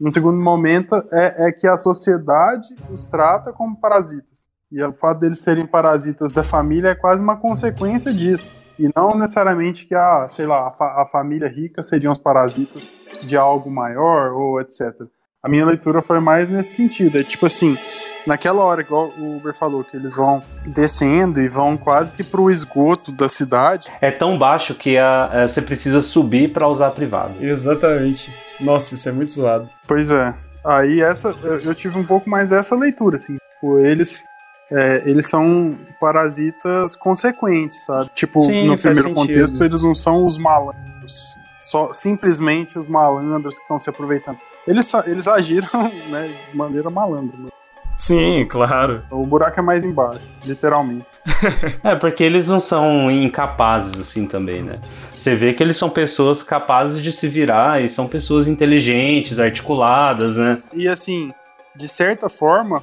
No 0.00 0.10
segundo 0.10 0.38
momento, 0.38 0.94
é, 1.12 1.48
é 1.48 1.52
que 1.52 1.68
a 1.68 1.76
sociedade 1.76 2.74
os 2.90 3.06
trata 3.06 3.52
como 3.52 3.76
parasitas. 3.76 4.50
E 4.70 4.82
o 4.82 4.92
fato 4.92 5.20
deles 5.20 5.40
serem 5.40 5.66
parasitas 5.66 6.32
da 6.32 6.42
família 6.42 6.88
é 6.88 6.94
quase 6.94 7.22
uma 7.22 7.36
consequência 7.36 8.12
disso. 8.12 8.52
E 8.78 8.90
não 8.96 9.16
necessariamente 9.16 9.86
que 9.86 9.94
a, 9.94 10.26
sei 10.30 10.46
lá, 10.46 10.68
a, 10.68 10.70
fa 10.72 11.02
a 11.02 11.06
família 11.06 11.46
rica 11.46 11.82
seriam 11.82 12.10
os 12.10 12.18
parasitas 12.18 12.90
de 13.22 13.36
algo 13.36 13.70
maior 13.70 14.32
ou 14.32 14.60
etc. 14.60 15.02
A 15.44 15.48
minha 15.48 15.66
leitura 15.66 16.00
foi 16.00 16.20
mais 16.20 16.48
nesse 16.48 16.74
sentido. 16.76 17.18
É 17.18 17.24
tipo 17.24 17.46
assim, 17.46 17.76
naquela 18.24 18.62
hora, 18.62 18.80
igual 18.80 19.12
o 19.18 19.38
Uber 19.38 19.52
falou, 19.52 19.82
que 19.82 19.96
eles 19.96 20.14
vão 20.14 20.40
descendo 20.64 21.40
e 21.42 21.48
vão 21.48 21.76
quase 21.76 22.12
que 22.12 22.22
pro 22.22 22.48
esgoto 22.48 23.10
da 23.10 23.28
cidade. 23.28 23.90
É 24.00 24.12
tão 24.12 24.38
baixo 24.38 24.72
que 24.72 24.96
a, 24.96 25.42
a 25.42 25.48
você 25.48 25.60
precisa 25.60 26.00
subir 26.00 26.52
para 26.52 26.68
usar 26.68 26.86
a 26.86 26.90
privada. 26.92 27.34
Exatamente. 27.40 28.32
Nossa, 28.60 28.94
isso 28.94 29.08
é 29.08 29.12
muito 29.12 29.32
zoado. 29.32 29.68
Pois 29.88 30.12
é. 30.12 30.32
Aí 30.64 31.00
essa, 31.00 31.30
eu 31.64 31.74
tive 31.74 31.98
um 31.98 32.04
pouco 32.04 32.30
mais 32.30 32.50
dessa 32.50 32.76
leitura, 32.76 33.16
assim. 33.16 33.36
Tipo, 33.54 33.80
eles 33.80 34.22
é, 34.70 35.02
eles 35.10 35.26
são 35.26 35.76
parasitas 36.00 36.94
consequentes, 36.94 37.84
sabe? 37.84 38.10
Tipo, 38.14 38.38
Sim, 38.38 38.68
no 38.68 38.78
primeiro 38.78 39.08
sentido. 39.08 39.14
contexto, 39.14 39.64
eles 39.64 39.82
não 39.82 39.94
são 39.94 40.24
os 40.24 40.38
malandros. 40.38 41.36
Só 41.60 41.92
simplesmente 41.92 42.78
os 42.78 42.86
malandros 42.86 43.56
que 43.56 43.62
estão 43.62 43.80
se 43.80 43.90
aproveitando. 43.90 44.38
Eles, 44.66 44.92
eles 45.06 45.28
agiram 45.28 45.68
né, 46.08 46.30
de 46.50 46.56
maneira 46.56 46.90
malandra. 46.90 47.36
Né? 47.38 47.48
Sim, 47.96 48.46
claro. 48.48 49.02
O 49.10 49.24
buraco 49.24 49.60
é 49.60 49.62
mais 49.62 49.84
embaixo, 49.84 50.22
literalmente. 50.44 51.06
É, 51.84 51.94
porque 51.96 52.22
eles 52.22 52.48
não 52.48 52.60
são 52.60 53.10
incapazes 53.10 53.98
assim 54.00 54.26
também, 54.26 54.62
né? 54.62 54.74
Você 55.16 55.34
vê 55.34 55.52
que 55.52 55.62
eles 55.62 55.76
são 55.76 55.90
pessoas 55.90 56.42
capazes 56.42 57.02
de 57.02 57.12
se 57.12 57.28
virar 57.28 57.82
e 57.82 57.88
são 57.88 58.06
pessoas 58.06 58.46
inteligentes, 58.46 59.40
articuladas, 59.40 60.36
né? 60.36 60.62
E 60.72 60.86
assim, 60.88 61.32
de 61.74 61.88
certa 61.88 62.28
forma, 62.28 62.82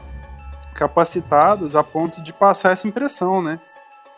capacitadas 0.74 1.76
a 1.76 1.84
ponto 1.84 2.22
de 2.22 2.32
passar 2.34 2.72
essa 2.72 2.88
impressão, 2.88 3.42
né? 3.42 3.60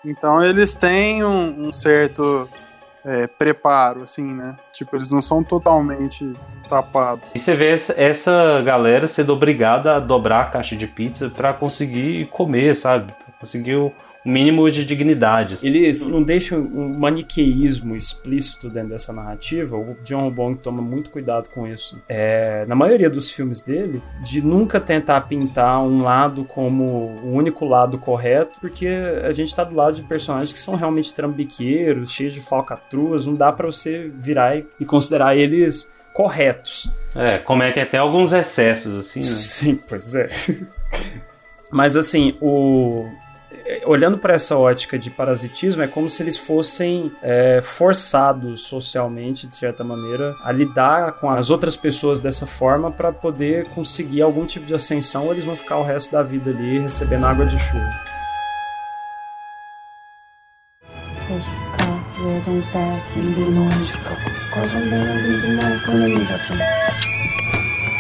Então 0.04 0.44
eles 0.44 0.76
têm 0.76 1.24
um, 1.24 1.68
um 1.68 1.74
certo 1.74 2.50
é, 3.06 3.28
preparo, 3.28 4.04
assim, 4.04 4.34
né? 4.34 4.56
Tipo, 4.74 4.96
eles 4.96 5.12
não 5.12 5.22
são 5.22 5.44
totalmente 5.44 6.34
tapados. 6.68 7.32
E 7.34 7.40
você 7.40 7.56
vê 7.56 7.72
essa, 7.98 8.62
galera 8.62 9.08
sendo 9.08 9.34
obrigada 9.34 9.96
a 9.96 10.00
dobrar 10.00 10.42
a 10.42 10.50
caixa 10.50 10.76
de 10.76 10.88
pizza 10.88 11.30
para 11.30 11.54
conseguir 11.54 12.28
comer, 12.28 12.76
sabe? 12.76 13.14
Conseguir 13.40 13.76
o 13.76 13.92
mínimo 14.26 14.70
de 14.70 14.86
dignidade. 14.86 15.56
assim. 15.56 15.68
Eles 15.68 16.06
não 16.06 16.22
deixam 16.22 16.60
um 16.60 16.90
maniqueísmo 16.98 17.96
explícito 17.96 18.70
dentro 18.70 18.90
dessa 18.90 19.12
narrativa. 19.12 19.78
O 19.78 19.96
John 20.04 20.30
Bong 20.30 20.58
toma 20.58 20.82
muito 20.82 21.10
cuidado 21.10 21.50
com 21.50 21.68
isso. 21.68 22.02
É, 22.08 22.66
na 22.68 22.76
maioria 22.76 23.10
dos 23.10 23.32
filmes 23.32 23.62
dele, 23.62 24.02
de 24.24 24.42
nunca 24.42 24.80
tentar 24.80 25.22
pintar 25.22 25.82
um 25.82 26.02
lado 26.02 26.46
como 26.46 26.84
o 27.24 27.34
único 27.34 27.66
lado 27.66 27.98
correto, 27.98 28.60
porque 28.60 28.88
a 28.88 29.32
gente 29.34 29.54
tá 29.54 29.64
do 29.64 29.76
lado 29.76 29.96
de 29.96 30.04
personagens 30.04 30.54
que 30.54 30.60
são 30.60 30.76
realmente 30.76 31.14
trambiqueiros, 31.14 32.12
cheios 32.12 32.34
de 32.34 32.42
falcatruas, 32.42 33.26
não 33.26 33.36
dá 33.36 33.52
para 33.52 33.66
você 33.66 34.12
virar 34.14 34.58
e, 34.58 34.66
e 34.80 34.86
considerar 34.86 35.36
eles 35.36 35.92
corretos. 36.14 36.92
É, 37.16 37.38
cometem 37.38 37.82
até 37.82 37.98
alguns 37.98 38.34
excessos, 38.34 38.96
assim, 38.96 39.20
né? 39.20 39.26
Sim, 39.26 39.76
pois 39.88 40.14
é. 40.14 40.30
Mas 41.72 41.96
assim, 41.96 42.36
o 42.42 43.10
é, 43.66 43.84
olhando 43.86 44.18
para 44.18 44.34
essa 44.34 44.58
ótica 44.58 44.98
de 44.98 45.10
parasitismo, 45.10 45.82
é 45.82 45.88
como 45.88 46.10
se 46.10 46.22
eles 46.24 46.38
fossem 46.38 47.12
é, 47.22 47.62
forçados 47.62 48.62
socialmente, 48.62 49.48
de 49.48 49.56
certa 49.56 49.84
maneira, 49.84 50.36
a 50.44 50.52
lidar 50.52 51.14
com 51.14 51.30
as 51.30 51.50
outras 51.50 51.76
pessoas 51.76 52.20
dessa 52.20 52.46
forma 52.46 52.92
para 52.92 53.12
poder 53.12 53.68
conseguir 53.70 54.22
algum 54.22 54.46
tipo 54.46 54.66
de 54.66 54.74
ascensão, 54.74 55.26
ou 55.26 55.32
eles 55.32 55.44
vão 55.44 55.56
ficar 55.58 55.78
o 55.78 55.84
resto 55.84 56.12
da 56.12 56.24
vida 56.24 56.50
ali 56.52 56.80
recebendo 56.80 57.26
água 57.26 57.46
de 57.46 57.60
chuva. 57.60 57.90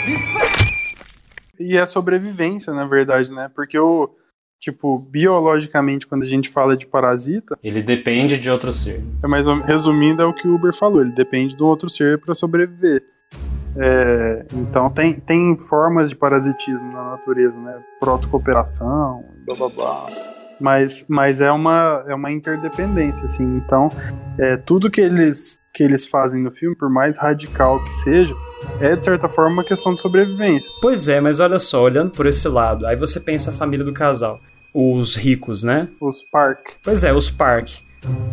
E. 0.07 1.71
E 1.73 1.77
é 1.77 1.85
sobrevivência, 1.85 2.73
na 2.73 2.85
verdade, 2.85 3.31
né? 3.31 3.49
Porque 3.53 3.77
o, 3.77 4.09
Tipo, 4.61 4.93
biologicamente, 5.09 6.05
quando 6.05 6.21
a 6.21 6.25
gente 6.25 6.47
fala 6.47 6.77
de 6.77 6.85
parasita, 6.85 7.57
Ele 7.63 7.81
depende 7.81 8.37
de 8.37 8.47
outro 8.47 8.71
ser. 8.71 9.03
é 9.23 9.27
mais 9.27 9.47
resumindo, 9.65 10.21
é 10.21 10.25
o 10.25 10.31
que 10.31 10.47
o 10.47 10.53
Uber 10.53 10.71
falou, 10.71 11.01
ele 11.01 11.11
depende 11.11 11.57
do 11.57 11.65
outro 11.65 11.89
ser 11.89 12.21
para 12.21 12.35
sobreviver. 12.35 13.03
É, 13.75 14.45
então 14.53 14.87
tem, 14.91 15.13
tem 15.13 15.57
formas 15.59 16.11
de 16.11 16.15
parasitismo 16.15 16.93
na 16.93 17.11
natureza, 17.11 17.57
né? 17.57 17.81
Protocooperação, 17.99 19.25
blá 19.47 19.55
blá 19.55 19.69
blá. 19.69 20.05
Mas, 20.59 21.07
mas 21.09 21.41
é, 21.41 21.51
uma, 21.51 22.05
é 22.07 22.13
uma 22.13 22.31
interdependência, 22.31 23.25
assim. 23.25 23.43
Então, 23.55 23.89
é, 24.37 24.57
tudo 24.57 24.91
que 24.91 25.01
eles, 25.01 25.57
que 25.73 25.81
eles 25.81 26.05
fazem 26.05 26.43
no 26.43 26.51
filme, 26.51 26.75
por 26.75 26.87
mais 26.87 27.17
radical 27.17 27.83
que 27.83 27.91
seja, 27.91 28.35
é 28.79 28.95
de 28.95 29.03
certa 29.03 29.27
forma 29.27 29.53
uma 29.53 29.63
questão 29.63 29.95
de 29.95 30.01
sobrevivência. 30.01 30.71
Pois 30.83 31.07
é, 31.07 31.19
mas 31.19 31.39
olha 31.39 31.57
só, 31.57 31.81
olhando 31.81 32.11
por 32.11 32.27
esse 32.27 32.47
lado, 32.47 32.85
aí 32.85 32.95
você 32.95 33.19
pensa 33.19 33.49
a 33.49 33.53
família 33.53 33.83
do 33.83 33.91
casal. 33.91 34.37
Os 34.73 35.15
ricos, 35.15 35.63
né? 35.63 35.89
Os 35.99 36.21
Park. 36.21 36.59
Pois 36.83 37.03
é, 37.03 37.13
os 37.13 37.29
Park. 37.29 37.69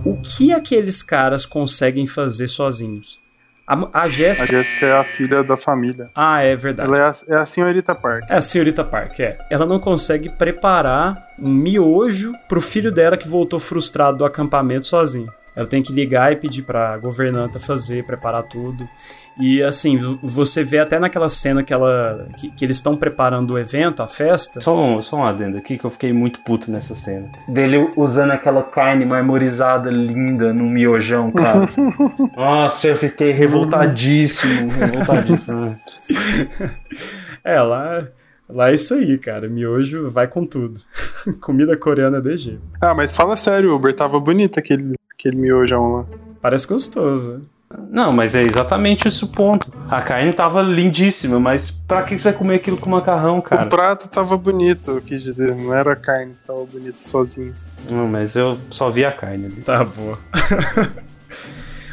O 0.05 0.17
que 0.17 0.53
aqueles 0.53 1.03
caras 1.03 1.45
conseguem 1.45 2.07
fazer 2.07 2.49
sozinhos? 2.49 3.19
A, 3.67 3.75
a 3.93 4.03
A 4.05 4.09
Jéssica. 4.09 4.47
Jéssica 4.47 4.87
é 4.87 4.93
a 4.93 5.05
filha 5.05 5.45
da 5.45 5.57
família. 5.57 6.09
Ah, 6.15 6.41
é 6.41 6.57
verdade. 6.57 6.89
Ela 6.89 6.99
é 6.99 7.03
a, 7.03 7.37
é 7.37 7.43
a 7.43 7.45
senhorita 7.45 7.95
Park. 7.95 8.25
É 8.31 8.37
a 8.37 8.41
senhorita 8.41 8.83
Park, 8.83 9.21
é. 9.21 9.37
Ela 9.51 9.67
não 9.67 9.79
consegue 9.79 10.31
preparar 10.31 11.29
um 11.39 11.53
miojo 11.53 12.33
pro 12.49 12.63
filho 12.63 12.91
dela 12.91 13.17
que 13.17 13.29
voltou 13.29 13.61
frustrado 13.61 14.19
do 14.19 14.25
acampamento 14.25 14.87
sozinho. 14.87 15.31
Ela 15.59 15.67
tem 15.67 15.83
que 15.83 15.93
ligar 15.93 16.33
e 16.33 16.37
pedir 16.37 16.63
pra 16.63 16.97
governanta 16.99 17.59
fazer, 17.59 18.05
preparar 18.05 18.45
tudo. 18.45 18.89
E 19.41 19.61
assim, 19.61 19.99
você 20.23 20.63
vê 20.63 20.79
até 20.79 21.01
naquela 21.01 21.29
cena 21.29 21.65
que, 21.65 21.73
ela, 21.75 22.29
que, 22.39 22.49
que 22.53 22.65
eles 22.65 22.77
estão 22.77 22.97
preparando 22.97 23.55
o 23.55 23.59
evento, 23.59 24.01
a 24.01 24.07
festa. 24.07 24.61
Só 24.61 24.81
um, 24.81 25.03
só 25.03 25.17
um 25.17 25.25
adendo 25.25 25.59
aqui 25.59 25.77
que 25.77 25.85
eu 25.85 25.91
fiquei 25.91 26.13
muito 26.13 26.39
puto 26.45 26.71
nessa 26.71 26.95
cena. 26.95 27.29
Dele 27.49 27.91
usando 27.97 28.31
aquela 28.31 28.63
carne 28.63 29.05
marmorizada 29.05 29.91
linda 29.91 30.55
no 30.55 30.63
miojão, 30.65 31.33
cara. 31.33 31.67
Nossa, 32.37 32.87
eu 32.87 32.97
fiquei 32.97 33.33
revoltadíssimo. 33.33 34.71
revoltadíssimo. 34.71 35.77
É, 37.45 37.61
lá, 37.63 38.07
lá 38.47 38.71
é 38.71 38.75
isso 38.75 38.93
aí, 38.93 39.17
cara. 39.17 39.49
Miojo 39.49 40.11
vai 40.11 40.27
com 40.27 40.45
tudo. 40.45 40.81
Comida 41.41 41.77
coreana 41.79 42.19
é 42.19 42.21
de 42.21 42.37
jeito. 42.37 42.63
Ah, 42.81 42.93
mas 42.93 43.15
fala 43.17 43.37
sério, 43.39 43.75
Uber, 43.75 43.95
tava 43.95 44.21
bonito 44.21 44.59
aquele, 44.59 44.98
aquele 45.19 45.37
miojão 45.37 45.93
lá. 45.93 46.05
Parece 46.41 46.67
gostoso. 46.67 47.33
né? 47.33 47.41
Não, 47.91 48.13
mas 48.13 48.35
é 48.35 48.43
exatamente 48.43 49.09
esse 49.09 49.23
o 49.25 49.29
ponto. 49.29 49.71
A 49.91 50.01
carne 50.01 50.33
tava 50.33 50.63
lindíssima, 50.63 51.39
mas 51.39 51.71
pra 51.71 52.03
que 52.03 52.19
você 52.19 52.31
vai 52.31 52.33
comer 52.33 52.55
aquilo 52.57 52.79
com 52.79 52.89
macarrão, 52.89 53.43
cara? 53.43 53.63
O 53.65 53.69
prato 53.69 54.09
tava 54.11 54.37
bonito, 54.39 54.93
eu 54.93 55.01
quis 55.03 55.23
dizer, 55.23 55.55
não 55.55 55.75
era 55.75 55.93
a 55.93 55.97
carne 55.97 56.33
que 56.33 56.47
tava 56.47 56.65
bonita 56.65 56.97
sozinho. 56.99 57.55
Não, 57.91 58.07
mas 58.09 58.35
eu 58.37 58.57
só 58.71 58.89
vi 58.89 59.05
a 59.05 59.13
carne 59.13 59.47
ali. 59.47 59.57
Tá 59.57 59.85
boa. 59.85 60.17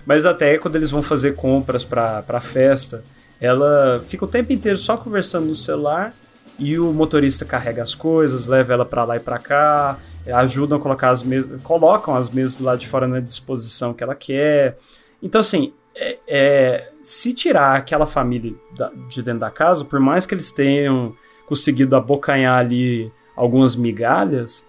Mas 0.05 0.23
até 0.23 0.57
quando 0.59 0.75
eles 0.75 0.91
vão 0.91 1.01
fazer 1.01 1.33
compras 1.35 1.83
pra, 1.83 2.21
pra 2.21 2.39
festa, 2.39 3.03
ela 3.41 4.03
fica 4.05 4.23
o 4.23 4.27
tempo 4.27 4.53
inteiro 4.53 4.77
só 4.77 4.95
conversando 4.95 5.47
no 5.47 5.55
celular 5.55 6.13
e 6.59 6.77
o 6.77 6.93
motorista 6.93 7.43
carrega 7.43 7.81
as 7.81 7.95
coisas, 7.95 8.45
leva 8.45 8.71
ela 8.73 8.85
pra 8.85 9.03
lá 9.03 9.15
e 9.17 9.19
pra 9.19 9.39
cá, 9.39 9.97
ajudam 10.31 10.77
a 10.77 10.81
colocar 10.81 11.09
as 11.09 11.23
mesas, 11.23 11.61
colocam 11.61 12.15
as 12.15 12.29
mesas 12.29 12.59
lado 12.59 12.79
de 12.79 12.87
fora 12.87 13.07
na 13.07 13.19
disposição 13.19 13.93
que 13.93 14.03
ela 14.03 14.15
quer. 14.15 14.77
Então, 15.21 15.41
assim, 15.41 15.73
é- 15.95 16.17
é, 16.27 16.89
se 17.01 17.33
tirar 17.33 17.75
aquela 17.77 18.05
família 18.05 18.53
da- 18.77 18.91
de 19.09 19.21
dentro 19.21 19.39
da 19.41 19.49
casa, 19.51 19.85
por 19.85 19.99
mais 19.99 20.25
que 20.25 20.33
eles 20.35 20.51
tenham 20.51 21.15
conseguido 21.45 21.95
abocanhar 21.95 22.57
ali 22.59 23.11
algumas 23.35 23.75
migalhas, 23.75 24.65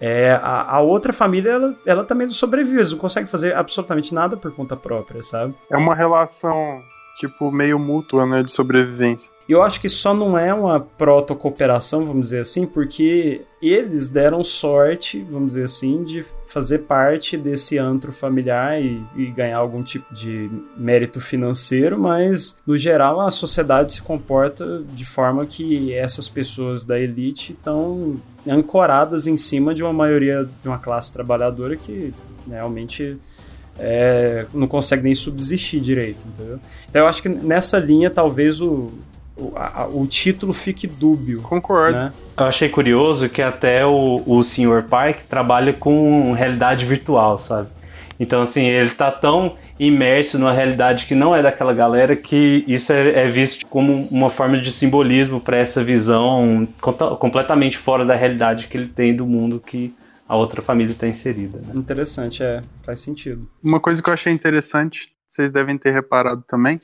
é, 0.00 0.32
a, 0.32 0.74
a 0.76 0.80
outra 0.80 1.12
família, 1.12 1.50
ela, 1.50 1.76
ela 1.84 2.04
também 2.04 2.28
sobrevive, 2.30 2.76
eles 2.76 2.92
não 2.92 2.98
conseguem 2.98 3.28
fazer 3.28 3.54
absolutamente 3.56 4.14
nada 4.14 4.36
por 4.36 4.52
conta 4.54 4.76
própria, 4.76 5.22
sabe? 5.22 5.54
É 5.70 5.76
uma 5.76 5.94
relação, 5.94 6.80
tipo, 7.18 7.50
meio 7.50 7.78
mútua, 7.78 8.24
né, 8.24 8.42
de 8.42 8.50
sobrevivência. 8.50 9.32
Eu 9.48 9.62
acho 9.62 9.80
que 9.80 9.88
só 9.88 10.14
não 10.14 10.38
é 10.38 10.52
uma 10.52 10.78
proto-cooperação, 10.78 12.06
vamos 12.06 12.28
dizer 12.28 12.40
assim, 12.40 12.66
porque 12.66 13.42
eles 13.60 14.08
deram 14.08 14.44
sorte, 14.44 15.26
vamos 15.28 15.54
dizer 15.54 15.64
assim, 15.64 16.04
de 16.04 16.24
fazer 16.46 16.80
parte 16.80 17.36
desse 17.36 17.78
antro 17.78 18.12
familiar 18.12 18.80
e, 18.80 19.02
e 19.16 19.26
ganhar 19.30 19.56
algum 19.56 19.82
tipo 19.82 20.12
de 20.14 20.50
mérito 20.76 21.20
financeiro, 21.20 21.98
mas 21.98 22.60
no 22.66 22.76
geral 22.76 23.20
a 23.20 23.30
sociedade 23.30 23.94
se 23.94 24.02
comporta 24.02 24.82
de 24.92 25.04
forma 25.04 25.44
que 25.46 25.92
essas 25.94 26.28
pessoas 26.28 26.84
da 26.84 27.00
elite 27.00 27.52
estão 27.52 28.20
ancoradas 28.46 29.26
em 29.26 29.36
cima 29.36 29.74
de 29.74 29.82
uma 29.82 29.92
maioria 29.92 30.48
de 30.62 30.68
uma 30.68 30.78
classe 30.78 31.12
trabalhadora 31.12 31.76
que 31.76 32.14
realmente 32.46 33.18
é, 33.78 34.46
não 34.52 34.66
consegue 34.66 35.02
nem 35.04 35.14
subsistir 35.14 35.80
direito, 35.80 36.26
entendeu? 36.28 36.58
Então 36.88 37.02
eu 37.02 37.08
acho 37.08 37.22
que 37.22 37.28
nessa 37.28 37.78
linha 37.78 38.10
talvez 38.10 38.60
o, 38.60 38.90
o, 39.36 39.52
a- 39.56 39.88
o 39.90 40.06
título 40.06 40.52
fique 40.52 40.86
dúbio. 40.86 41.42
Concordo. 41.42 41.96
Né? 41.96 42.12
Eu 42.36 42.44
achei 42.46 42.68
curioso 42.68 43.28
que 43.28 43.42
até 43.42 43.84
o, 43.86 44.22
o 44.26 44.42
Sr. 44.44 44.84
Park 44.88 45.20
trabalha 45.28 45.72
com 45.72 46.32
realidade 46.32 46.84
virtual, 46.86 47.38
sabe? 47.38 47.68
Então, 48.20 48.42
assim, 48.42 48.64
ele 48.66 48.90
tá 48.90 49.10
tão 49.12 49.54
imerso 49.78 50.38
numa 50.40 50.52
realidade 50.52 51.06
que 51.06 51.14
não 51.14 51.34
é 51.36 51.40
daquela 51.40 51.72
galera 51.72 52.16
que 52.16 52.64
isso 52.66 52.92
é, 52.92 53.10
é 53.24 53.28
visto 53.28 53.64
como 53.66 54.08
uma 54.10 54.28
forma 54.28 54.58
de 54.58 54.72
simbolismo 54.72 55.40
para 55.40 55.56
essa 55.56 55.84
visão 55.84 56.66
completamente 57.20 57.78
fora 57.78 58.04
da 58.04 58.16
realidade 58.16 58.66
que 58.66 58.76
ele 58.76 58.88
tem 58.88 59.14
do 59.14 59.24
mundo 59.24 59.62
que 59.64 59.94
a 60.28 60.36
outra 60.36 60.60
família 60.60 60.92
está 60.92 61.06
inserida. 61.08 61.58
Né? 61.58 61.72
Interessante, 61.74 62.42
é, 62.42 62.60
faz 62.82 63.00
sentido. 63.00 63.48
Uma 63.64 63.80
coisa 63.80 64.02
que 64.02 64.08
eu 64.10 64.14
achei 64.14 64.32
interessante, 64.32 65.08
vocês 65.28 65.50
devem 65.50 65.78
ter 65.78 65.90
reparado 65.90 66.42
também, 66.46 66.78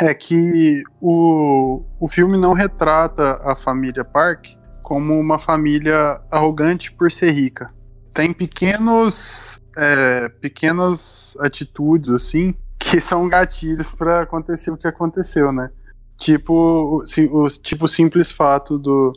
é 0.00 0.12
que 0.14 0.82
o, 1.00 1.82
o 1.98 2.06
filme 2.08 2.38
não 2.38 2.52
retrata 2.52 3.38
a 3.42 3.56
família 3.56 4.04
Park 4.04 4.46
como 4.84 5.12
uma 5.18 5.38
família 5.38 6.20
arrogante 6.30 6.92
por 6.92 7.10
ser 7.10 7.30
rica. 7.32 7.70
Tem 8.14 8.32
pequenos, 8.32 9.60
é, 9.76 10.28
pequenas 10.28 11.36
atitudes 11.40 12.10
assim 12.10 12.54
que 12.78 13.00
são 13.00 13.28
gatilhos 13.28 13.92
para 13.92 14.22
acontecer 14.22 14.70
o 14.70 14.76
que 14.76 14.86
aconteceu, 14.86 15.52
né? 15.52 15.70
Tipo, 16.18 17.02
o, 17.02 17.44
o- 17.44 17.48
tipo 17.48 17.84
o 17.84 17.88
simples 17.88 18.30
fato 18.32 18.78
do 18.78 19.12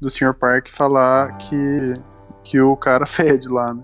do 0.00 0.10
Sr. 0.10 0.34
Park 0.34 0.66
falar 0.70 1.38
que, 1.38 1.56
que 2.44 2.60
o 2.60 2.76
cara 2.76 3.06
fede 3.06 3.48
lá, 3.48 3.74
né? 3.74 3.82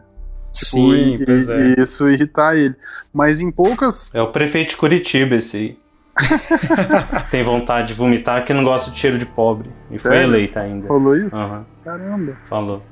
Tipo, 0.53 0.71
Sim, 0.71 1.15
e, 1.15 1.25
pois 1.25 1.49
é. 1.49 1.75
e 1.79 1.83
isso 1.83 2.09
irritar 2.11 2.57
ele. 2.57 2.75
Mas 3.15 3.41
em 3.41 3.51
poucas. 3.51 4.11
É 4.15 4.23
o 4.23 4.33
prefeito 4.33 4.71
de 4.71 4.77
Curitiba 4.77 5.37
esse 5.37 5.57
aí. 5.57 5.79
Tem 7.31 7.45
vontade 7.45 7.89
de 7.89 7.95
vomitar 7.95 8.45
que 8.45 8.53
não 8.53 8.65
gosta 8.65 8.91
de 8.91 8.99
cheiro 8.99 9.19
de 9.19 9.27
pobre. 9.27 9.71
E 9.91 9.99
foi 9.99 10.11
Sério? 10.11 10.29
eleito 10.29 10.59
ainda. 10.59 10.89
Rolou 10.89 11.17
isso? 11.17 11.37
Aham, 11.37 11.65
Caramba. 11.85 12.37
falou. 12.49 12.83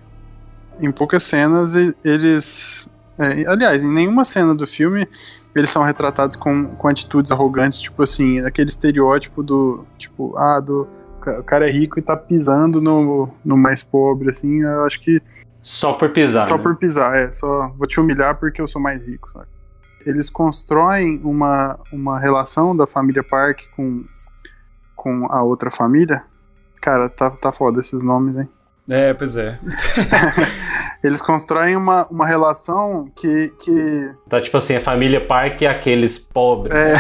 Em 0.81 0.93
poucas 0.93 1.23
cenas 1.23 1.75
eles. 2.05 2.91
é, 3.19 3.47
aliás, 3.47 3.83
em 3.83 3.93
nenhuma 3.93 4.25
cena 4.25 4.55
do 4.55 4.67
filme 4.67 5.09
eles 5.57 5.71
são 5.71 5.83
retratados 5.83 6.37
com, 6.37 6.67
com 6.67 6.87
atitudes 6.87 7.33
arrogantes, 7.33 7.81
tipo 7.81 8.03
assim, 8.03 8.41
aquele 8.41 8.69
estereótipo 8.69 9.43
do. 9.43 9.87
Tipo, 9.97 10.37
ah, 10.37 10.61
do. 10.61 10.89
O 11.27 11.43
cara 11.43 11.69
é 11.69 11.73
rico 11.73 11.99
e 11.99 12.03
tá 12.03 12.17
pisando 12.17 12.81
no, 12.81 13.29
no 13.45 13.57
mais 13.57 13.83
pobre, 13.83 14.31
assim, 14.31 14.61
eu 14.61 14.85
acho 14.85 15.01
que 15.01 15.21
Só 15.67 15.95
por 15.95 16.11
pisar. 16.11 16.45
Só 16.45 16.57
né? 16.57 16.63
por 16.63 16.77
pisar, 16.77 17.17
é. 17.19 17.33
Só 17.33 17.73
vou 17.77 17.89
te 17.89 17.99
humilhar 17.99 18.37
porque 18.37 18.63
eu 18.63 18.69
sou 18.69 18.81
mais 18.81 19.05
rico, 19.05 19.33
sabe? 19.33 19.49
Eles 20.07 20.31
constroem 20.31 21.21
uma, 21.25 21.77
uma 21.93 22.21
relação 22.21 22.77
da 22.77 22.87
família 22.87 23.25
Park 23.25 23.63
com, 23.75 24.05
com 24.95 25.27
a 25.27 25.43
outra 25.43 25.69
família. 25.69 26.23
Cara, 26.81 27.09
tá, 27.09 27.31
tá 27.31 27.51
foda 27.51 27.81
esses 27.81 28.05
nomes, 28.05 28.37
hein? 28.37 28.49
É, 28.89 29.13
pois 29.13 29.37
é. 29.37 29.59
Eles 31.03 31.21
constroem 31.21 31.75
uma, 31.75 32.07
uma 32.07 32.25
relação 32.29 33.11
que. 33.17 33.53
que 33.59 34.09
Tá 34.31 34.41
tipo 34.41 34.57
assim, 34.57 34.77
a 34.77 34.81
família 34.81 35.21
Park 35.21 35.63
é 35.63 35.67
aqueles 35.67 36.17
pobres. 36.17 36.77
é, 36.77 36.97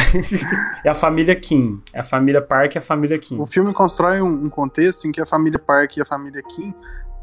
É 0.84 0.88
a 0.88 0.94
família 0.94 1.36
Kim. 1.36 1.80
É 1.92 2.00
a 2.00 2.02
família 2.02 2.42
Park 2.42 2.74
e 2.74 2.78
a 2.78 2.80
família 2.80 3.16
Kim. 3.16 3.40
o 3.40 3.46
filme 3.46 3.72
constrói 3.72 4.20
um, 4.20 4.46
um 4.46 4.50
contexto 4.50 5.06
em 5.06 5.12
que 5.12 5.20
a 5.20 5.26
família 5.26 5.58
Park 5.60 5.98
e 5.98 6.02
a 6.02 6.04
família 6.04 6.42
Kim 6.42 6.74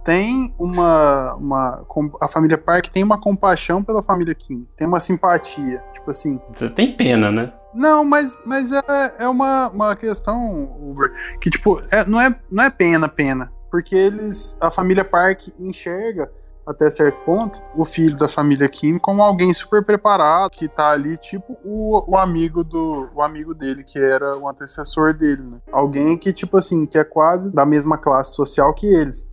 tem 0.03 0.53
uma, 0.59 1.35
uma. 1.35 1.85
A 2.21 2.27
família 2.27 2.57
Park 2.57 2.87
tem 2.87 3.03
uma 3.03 3.19
compaixão 3.19 3.83
pela 3.83 4.03
família 4.03 4.35
Kim. 4.35 4.67
Tem 4.75 4.85
uma 4.87 4.99
simpatia. 4.99 5.83
Tipo 5.93 6.11
assim. 6.11 6.39
Tem 6.75 6.95
pena, 6.95 7.31
né? 7.31 7.53
Não, 7.73 8.05
mas, 8.05 8.37
mas 8.45 8.71
é, 8.71 8.81
é 9.17 9.27
uma, 9.27 9.69
uma 9.69 9.95
questão, 9.95 10.69
Uber, 10.79 11.09
que 11.41 11.49
tipo, 11.49 11.81
é- 11.91 12.05
não, 12.05 12.21
é, 12.21 12.35
não 12.51 12.63
é 12.63 12.69
pena, 12.69 13.09
pena. 13.09 13.49
Porque 13.71 13.95
eles, 13.95 14.55
a 14.61 14.69
família 14.69 15.03
Park 15.03 15.47
enxerga, 15.59 16.29
até 16.67 16.87
certo 16.89 17.17
ponto, 17.25 17.59
o 17.75 17.83
filho 17.83 18.15
da 18.15 18.29
família 18.29 18.69
Kim 18.69 18.99
como 18.99 19.23
alguém 19.23 19.51
super 19.53 19.83
preparado, 19.83 20.51
que 20.51 20.67
tá 20.67 20.91
ali, 20.91 21.17
tipo, 21.17 21.57
o, 21.63 22.11
o 22.11 22.17
amigo 22.17 22.63
do. 22.63 23.09
O 23.15 23.21
amigo 23.21 23.53
dele, 23.55 23.83
que 23.83 23.97
era 23.97 24.37
o 24.37 24.47
antecessor 24.47 25.13
dele, 25.13 25.41
né? 25.41 25.57
Alguém 25.71 26.15
que, 26.17 26.31
tipo 26.31 26.57
assim, 26.57 26.85
que 26.85 26.97
é 26.97 27.03
quase 27.03 27.51
da 27.51 27.65
mesma 27.65 27.97
classe 27.97 28.35
social 28.35 28.73
que 28.73 28.85
eles. 28.85 29.27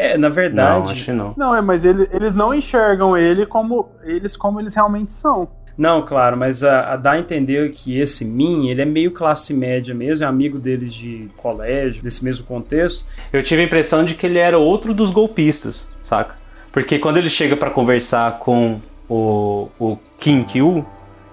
É, 0.00 0.16
na 0.16 0.28
Não, 0.28 0.34
verdade. 0.34 0.92
acho 0.92 1.04
que 1.04 1.12
não. 1.12 1.34
Não, 1.36 1.54
é, 1.54 1.60
mas 1.60 1.84
ele- 1.84 2.08
eles 2.12 2.34
não 2.34 2.54
enxergam 2.54 3.16
ele 3.16 3.44
como 3.44 3.90
eles 4.02 4.36
como 4.36 4.58
eles 4.60 4.74
realmente 4.74 5.12
são. 5.12 5.48
Não, 5.76 6.02
claro, 6.02 6.36
mas 6.36 6.62
a, 6.64 6.92
a 6.92 6.96
dá 6.96 7.12
a 7.12 7.18
entender 7.18 7.70
que 7.70 7.98
esse 7.98 8.24
Min, 8.24 8.68
ele 8.68 8.82
é 8.82 8.84
meio 8.84 9.10
classe 9.10 9.54
média 9.54 9.94
mesmo, 9.94 10.24
é 10.24 10.28
amigo 10.28 10.58
deles 10.58 10.92
de 10.92 11.28
colégio, 11.36 12.02
desse 12.02 12.22
mesmo 12.24 12.44
contexto. 12.46 13.04
Eu 13.32 13.42
tive 13.42 13.62
a 13.62 13.64
impressão 13.64 14.04
de 14.04 14.14
que 14.14 14.26
ele 14.26 14.38
era 14.38 14.58
outro 14.58 14.92
dos 14.92 15.10
golpistas, 15.10 15.88
saca? 16.02 16.34
Porque 16.72 16.98
quando 16.98 17.16
ele 17.16 17.30
chega 17.30 17.56
pra 17.56 17.70
conversar 17.70 18.38
com 18.40 18.78
o, 19.08 19.68
o 19.78 19.98
Kim 20.18 20.42
Kyu, 20.44 20.84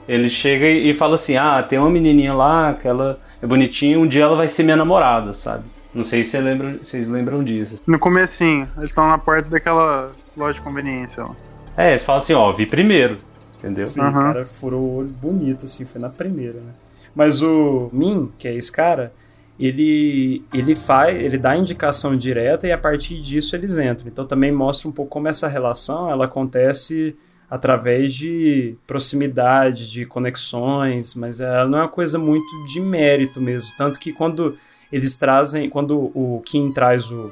ele 0.08 0.30
chega 0.30 0.66
e 0.66 0.90
e 0.90 0.94
fala 0.94 1.16
assim: 1.16 1.36
Ah, 1.36 1.62
tem 1.62 1.78
uma 1.80 1.90
menininha 1.90 2.34
lá 2.34 2.74
que 2.74 2.88
ela 2.88 3.18
é 3.42 3.46
bonitinha, 3.48 4.00
um 4.00 4.08
dia 4.08 4.24
ela 4.24 4.36
vai 4.36 4.48
ser 4.48 4.64
minha 4.64 4.78
namorada, 4.78 5.34
sabe? 5.34 5.64
Não 5.98 6.04
sei 6.04 6.24
se 6.24 6.30
você 6.32 6.40
lembra- 6.40 6.78
vocês 6.82 7.08
lembram 7.08 7.44
disso. 7.44 7.82
No 7.88 7.98
comecinho, 8.00 8.68
eles 8.78 8.92
estão 8.92 9.08
na 9.08 9.18
porta 9.18 9.50
daquela 9.50 10.12
loja 10.38 10.60
de 10.60 10.62
conveniência 10.62 11.24
lá. 11.24 11.36
É, 11.76 11.90
eles 11.90 12.04
falam 12.04 12.22
assim: 12.22 12.34
Ó, 12.34 12.52
vi 12.54 12.66
primeiro, 12.66 13.18
entendeu? 13.58 13.86
Sim, 13.86 14.02
Aham. 14.02 14.20
o 14.20 14.22
cara 14.34 14.46
furou 14.46 14.80
o 14.82 14.96
olho 14.98 15.08
bonito, 15.10 15.66
assim, 15.66 15.86
foi 15.86 16.00
na 16.00 16.10
primeira, 16.10 16.60
né? 16.60 16.72
Mas 17.16 17.42
o 17.42 17.90
Min, 17.92 18.32
que 18.38 18.48
é 18.48 18.56
esse 18.56 18.72
cara, 18.72 19.12
ele, 19.60 20.44
ele 20.54 20.76
faz, 20.76 21.20
ele 21.20 21.38
dá 21.38 21.52
a 21.52 21.58
indicação 21.58 22.16
direta 22.16 22.68
e 22.68 22.72
a 22.72 22.78
partir 22.78 23.20
disso 23.20 23.56
eles 23.56 23.78
entram. 23.80 24.08
Então 24.08 24.26
também 24.26 24.52
mostra 24.52 24.88
um 24.88 24.92
pouco 24.92 25.10
como 25.10 25.28
essa 25.28 25.48
relação 25.48 26.12
ela 26.12 26.26
acontece 26.26 27.16
através 27.50 28.14
de 28.14 28.76
proximidade, 28.86 29.90
de 29.90 30.06
conexões, 30.06 31.16
mas 31.16 31.40
ela 31.40 31.66
não 31.68 31.80
é 31.80 31.82
uma 31.84 31.88
coisa 31.88 32.20
muito 32.20 32.46
de 32.68 32.80
mérito 32.80 33.42
mesmo. 33.42 33.72
Tanto 33.78 34.00
que 34.00 34.12
quando 34.14 34.56
eles 34.92 35.16
trazem, 35.16 35.70
quando 35.70 36.12
o 36.14 36.42
Kim 36.46 36.72
traz 36.72 37.12
o, 37.12 37.32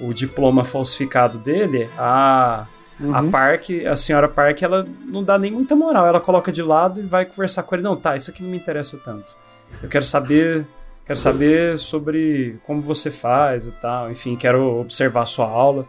o 0.00 0.12
diploma 0.12 0.64
falsificado 0.64 1.38
dele, 1.38 1.88
a, 1.96 2.66
a 3.12 3.22
Uhum. 3.22 3.30
Park, 3.30 3.70
a 3.90 3.94
senhora 3.94 4.28
Park, 4.28 4.62
ela 4.62 4.86
não 5.12 5.22
dá 5.22 5.38
nem 5.38 5.52
muita 5.52 5.76
moral. 5.76 6.06
Ela 6.06 6.20
coloca 6.20 6.50
de 6.50 6.62
lado 6.62 7.00
e 7.00 7.04
vai 7.04 7.26
conversar 7.26 7.62
com 7.62 7.74
ele. 7.74 7.82
Não, 7.84 7.96
tá, 7.96 8.16
isso 8.16 8.30
aqui 8.30 8.42
não 8.42 8.50
me 8.50 8.56
interessa 8.56 8.98
tanto. 9.04 9.36
Eu 9.82 9.88
quero 9.88 10.04
saber, 10.04 10.66
quero 11.04 11.18
saber 11.18 11.78
sobre 11.78 12.58
como 12.64 12.80
você 12.80 13.10
faz 13.10 13.66
e 13.66 13.72
tal. 13.72 14.10
Enfim, 14.10 14.36
quero 14.36 14.80
observar 14.80 15.22
a 15.22 15.26
sua 15.26 15.46
aula. 15.46 15.86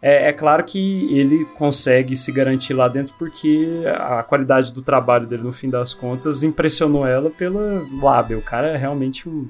É, 0.00 0.28
é 0.28 0.32
claro 0.32 0.64
que 0.64 1.16
ele 1.16 1.44
consegue 1.56 2.16
se 2.16 2.32
garantir 2.32 2.74
lá 2.74 2.88
dentro 2.88 3.14
porque 3.18 3.82
a 3.86 4.22
qualidade 4.22 4.72
do 4.72 4.82
trabalho 4.82 5.26
dele, 5.26 5.44
no 5.44 5.52
fim 5.52 5.70
das 5.70 5.94
contas, 5.94 6.42
impressionou 6.42 7.06
ela 7.06 7.30
pela 7.30 7.86
lábia. 8.02 8.36
O 8.36 8.42
cara 8.42 8.68
é 8.68 8.76
realmente 8.76 9.28
um. 9.28 9.48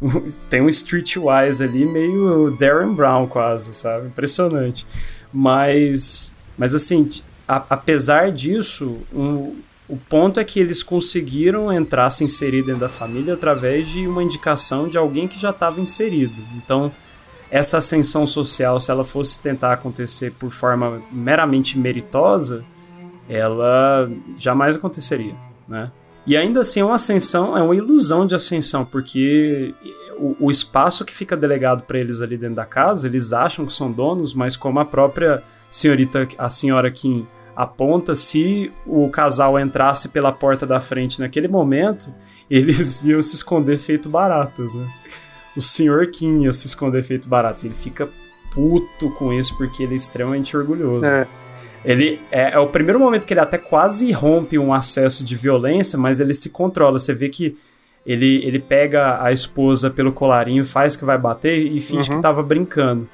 Tem 0.48 0.60
um 0.60 0.68
streetwise 0.68 1.62
ali, 1.62 1.84
meio 1.84 2.56
Darren 2.58 2.94
Brown 2.94 3.26
quase, 3.26 3.72
sabe? 3.74 4.06
Impressionante. 4.06 4.86
Mas, 5.32 6.34
mas 6.56 6.74
assim, 6.74 7.08
a- 7.46 7.64
apesar 7.70 8.32
disso, 8.32 8.98
um- 9.12 9.56
o 9.88 9.96
ponto 9.96 10.38
é 10.38 10.44
que 10.44 10.60
eles 10.60 10.82
conseguiram 10.82 11.72
entrar, 11.72 12.08
se 12.10 12.22
inserir 12.24 12.62
dentro 12.62 12.80
da 12.82 12.88
família 12.88 13.34
através 13.34 13.88
de 13.88 14.06
uma 14.06 14.22
indicação 14.22 14.88
de 14.88 14.96
alguém 14.96 15.26
que 15.26 15.38
já 15.38 15.50
estava 15.50 15.80
inserido. 15.80 16.34
Então, 16.56 16.92
essa 17.50 17.78
ascensão 17.78 18.24
social, 18.26 18.78
se 18.78 18.90
ela 18.90 19.04
fosse 19.04 19.40
tentar 19.40 19.72
acontecer 19.72 20.32
por 20.38 20.50
forma 20.52 21.02
meramente 21.10 21.76
meritosa, 21.76 22.64
ela 23.28 24.08
jamais 24.36 24.76
aconteceria, 24.76 25.34
né? 25.68 25.90
E 26.26 26.36
ainda 26.36 26.60
assim, 26.60 26.80
é 26.80 26.84
uma 26.84 26.96
ascensão, 26.96 27.56
é 27.56 27.62
uma 27.62 27.74
ilusão 27.74 28.26
de 28.26 28.34
ascensão, 28.34 28.84
porque 28.84 29.74
o, 30.18 30.36
o 30.46 30.50
espaço 30.50 31.04
que 31.04 31.14
fica 31.14 31.36
delegado 31.36 31.82
para 31.82 31.98
eles 31.98 32.20
ali 32.20 32.36
dentro 32.36 32.56
da 32.56 32.66
casa, 32.66 33.08
eles 33.08 33.32
acham 33.32 33.66
que 33.66 33.72
são 33.72 33.90
donos, 33.90 34.34
mas 34.34 34.56
como 34.56 34.78
a 34.78 34.84
própria 34.84 35.42
senhorita, 35.70 36.28
a 36.38 36.48
senhora 36.48 36.90
Kim 36.90 37.26
aponta, 37.56 38.14
se 38.14 38.72
o 38.86 39.08
casal 39.10 39.58
entrasse 39.58 40.10
pela 40.10 40.32
porta 40.32 40.66
da 40.66 40.80
frente 40.80 41.20
naquele 41.20 41.48
momento, 41.48 42.12
eles 42.48 43.02
iam 43.04 43.22
se 43.22 43.34
esconder 43.34 43.78
feito 43.78 44.08
baratas, 44.08 44.74
né? 44.74 44.88
O 45.56 45.60
senhor 45.62 46.06
Kim 46.08 46.44
ia 46.44 46.52
se 46.52 46.66
esconder 46.66 47.02
feito 47.02 47.28
baratas. 47.28 47.64
Ele 47.64 47.74
fica 47.74 48.08
puto 48.54 49.10
com 49.12 49.32
isso 49.32 49.56
porque 49.56 49.82
ele 49.82 49.94
é 49.94 49.96
extremamente 49.96 50.56
orgulhoso. 50.56 51.04
É. 51.04 51.26
Ele 51.84 52.20
é, 52.30 52.52
é 52.52 52.58
o 52.58 52.66
primeiro 52.68 52.98
momento 53.00 53.24
que 53.26 53.32
ele 53.32 53.40
até 53.40 53.56
quase 53.58 54.10
rompe 54.12 54.58
um 54.58 54.72
acesso 54.74 55.24
de 55.24 55.34
violência, 55.34 55.98
mas 55.98 56.20
ele 56.20 56.34
se 56.34 56.50
controla. 56.50 56.98
Você 56.98 57.14
vê 57.14 57.28
que 57.28 57.56
ele, 58.06 58.44
ele 58.44 58.58
pega 58.58 59.22
a 59.22 59.32
esposa 59.32 59.90
pelo 59.90 60.12
colarinho, 60.12 60.64
faz 60.64 60.96
que 60.96 61.04
vai 61.04 61.16
bater 61.18 61.58
e 61.58 61.80
finge 61.80 62.10
Uhum. 62.10 62.16
que 62.16 62.22
tava 62.22 62.42
brincando. 62.42 63.08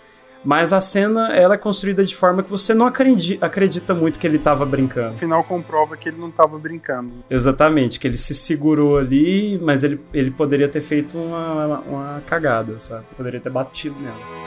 Mas 0.45 0.73
a 0.73 0.81
cena 0.81 1.35
ela 1.35 1.55
é 1.55 1.59
construída 1.59 2.05
de 2.05 2.15
forma 2.15 2.41
que 2.41 2.49
você 2.51 2.73
não 2.73 2.87
acredi- 2.87 3.37
acredita 3.41 3.93
muito 3.93 4.17
que 4.17 4.25
ele 4.27 4.39
tava 4.39 4.65
No 4.65 4.71
brincando. 4.71 5.15
final 5.17 5.43
comprova 5.43 5.97
que 5.97 6.09
ele 6.09 6.19
não 6.19 6.31
tava 6.31 6.57
brincando. 6.57 7.11
Exatamente, 7.29 7.99
que 7.99 8.07
ele 8.07 8.17
se 8.17 8.33
segurou 8.33 8.97
ali, 8.97 9.59
mas 9.61 9.83
ele, 9.83 10.01
ele 10.15 10.31
poderia 10.31 10.69
ter 10.69 10.81
feito 10.83 11.19
uma, 11.19 11.81
uma 11.81 12.23
cagada, 12.27 12.79
sabe? 12.79 13.05
Poderia 13.17 13.41
ter 13.41 13.51
batido 13.51 13.97
nela. 14.01 14.46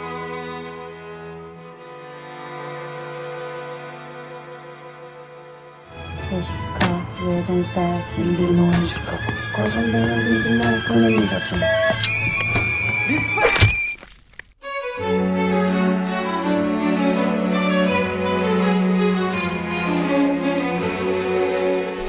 제시카 6.29 7.07
외동딸 7.27 8.05
일리노이시카 8.19 9.19
거절되는 9.57 10.25
빈집날 10.25 10.81
보내는 10.89 11.21
거죠 11.27 11.57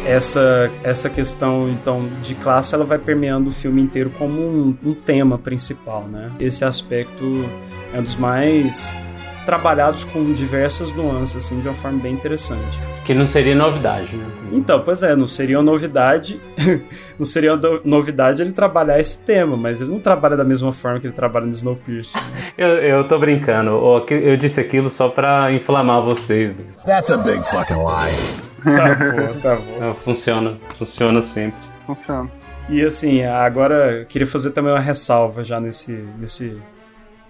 essa, 0.05 0.71
essa 0.83 1.09
questão 1.09 1.69
então 1.69 2.09
de 2.21 2.35
classe 2.35 2.73
ela 2.73 2.85
vai 2.85 2.97
permeando 2.97 3.49
o 3.49 3.51
filme 3.51 3.81
inteiro 3.81 4.09
como 4.11 4.41
um, 4.41 4.77
um 4.83 4.93
tema 4.93 5.37
principal, 5.37 6.07
né? 6.07 6.31
Esse 6.39 6.63
aspecto 6.63 7.49
é 7.93 7.99
um 7.99 8.03
dos 8.03 8.15
mais 8.15 8.95
trabalhados 9.44 10.04
com 10.04 10.32
diversas 10.32 10.92
nuances, 10.92 11.36
assim, 11.44 11.60
de 11.60 11.68
uma 11.68 11.74
forma 11.74 11.98
bem 11.98 12.12
interessante. 12.12 12.80
Que 13.04 13.14
não 13.14 13.26
seria 13.26 13.54
novidade, 13.54 14.16
né? 14.16 14.26
Então, 14.52 14.80
pois 14.80 15.02
é, 15.02 15.14
não 15.14 15.28
seria 15.28 15.58
uma 15.58 15.64
novidade, 15.64 16.40
não 17.18 17.24
seria 17.24 17.54
uma 17.54 17.80
novidade 17.84 18.42
ele 18.42 18.52
trabalhar 18.52 18.98
esse 18.98 19.24
tema, 19.24 19.56
mas 19.56 19.80
ele 19.80 19.90
não 19.90 20.00
trabalha 20.00 20.36
da 20.36 20.44
mesma 20.44 20.72
forma 20.72 21.00
que 21.00 21.06
ele 21.06 21.14
trabalha 21.14 21.46
no 21.46 21.52
Snowpiercer. 21.52 22.20
Né? 22.22 22.40
Eu, 22.58 22.68
eu 22.68 23.08
tô 23.08 23.18
brincando, 23.18 23.70
eu 24.10 24.36
disse 24.36 24.60
aquilo 24.60 24.90
só 24.90 25.08
pra 25.08 25.52
inflamar 25.52 26.02
vocês. 26.02 26.54
That's 26.84 27.10
a 27.10 27.16
big 27.16 27.42
fucking 27.48 27.76
lie. 27.76 28.50
Tá 28.62 28.94
bom, 28.94 29.40
tá 29.40 29.56
bom. 29.56 29.94
Funciona, 30.04 30.58
funciona 30.76 31.22
sempre. 31.22 31.58
Funciona. 31.86 32.30
E 32.68 32.82
assim, 32.84 33.24
agora 33.24 34.00
eu 34.00 34.06
queria 34.06 34.26
fazer 34.26 34.50
também 34.50 34.72
uma 34.72 34.80
ressalva 34.80 35.42
já 35.42 35.58
nesse, 35.58 35.92
nesse 36.18 36.56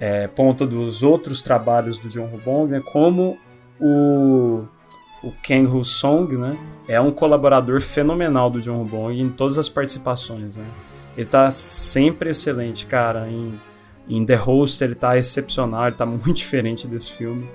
é, 0.00 0.26
ponto 0.26 0.66
dos 0.66 1.02
outros 1.02 1.42
trabalhos 1.42 1.98
do 1.98 2.08
John 2.08 2.24
Rubong, 2.26 2.70
né? 2.70 2.80
Como 2.80 3.38
o, 3.78 4.64
o 5.22 5.30
Ken 5.42 5.66
Hu 5.66 5.84
Song, 5.84 6.36
né? 6.38 6.56
É 6.88 6.98
um 6.98 7.10
colaborador 7.12 7.82
fenomenal 7.82 8.50
do 8.50 8.60
John 8.62 8.78
Rubong 8.78 9.20
em 9.20 9.28
todas 9.28 9.58
as 9.58 9.68
participações, 9.68 10.56
né? 10.56 10.64
Ele 11.16 11.26
tá 11.26 11.50
sempre 11.50 12.30
excelente, 12.30 12.86
cara. 12.86 13.28
Em, 13.28 13.60
em 14.08 14.24
The 14.24 14.36
Host 14.36 14.82
ele 14.82 14.94
tá 14.94 15.18
excepcional, 15.18 15.88
ele 15.88 15.96
tá 15.96 16.06
muito 16.06 16.32
diferente 16.32 16.88
desse 16.88 17.12
filme. 17.12 17.46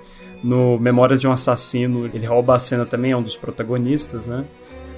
No 0.42 0.78
Memórias 0.78 1.20
de 1.20 1.26
um 1.26 1.32
Assassino, 1.32 2.06
ele 2.06 2.26
rouba 2.26 2.54
a 2.54 2.58
cena 2.58 2.86
também, 2.86 3.10
é 3.10 3.16
um 3.16 3.22
dos 3.22 3.36
protagonistas, 3.36 4.28
né? 4.28 4.44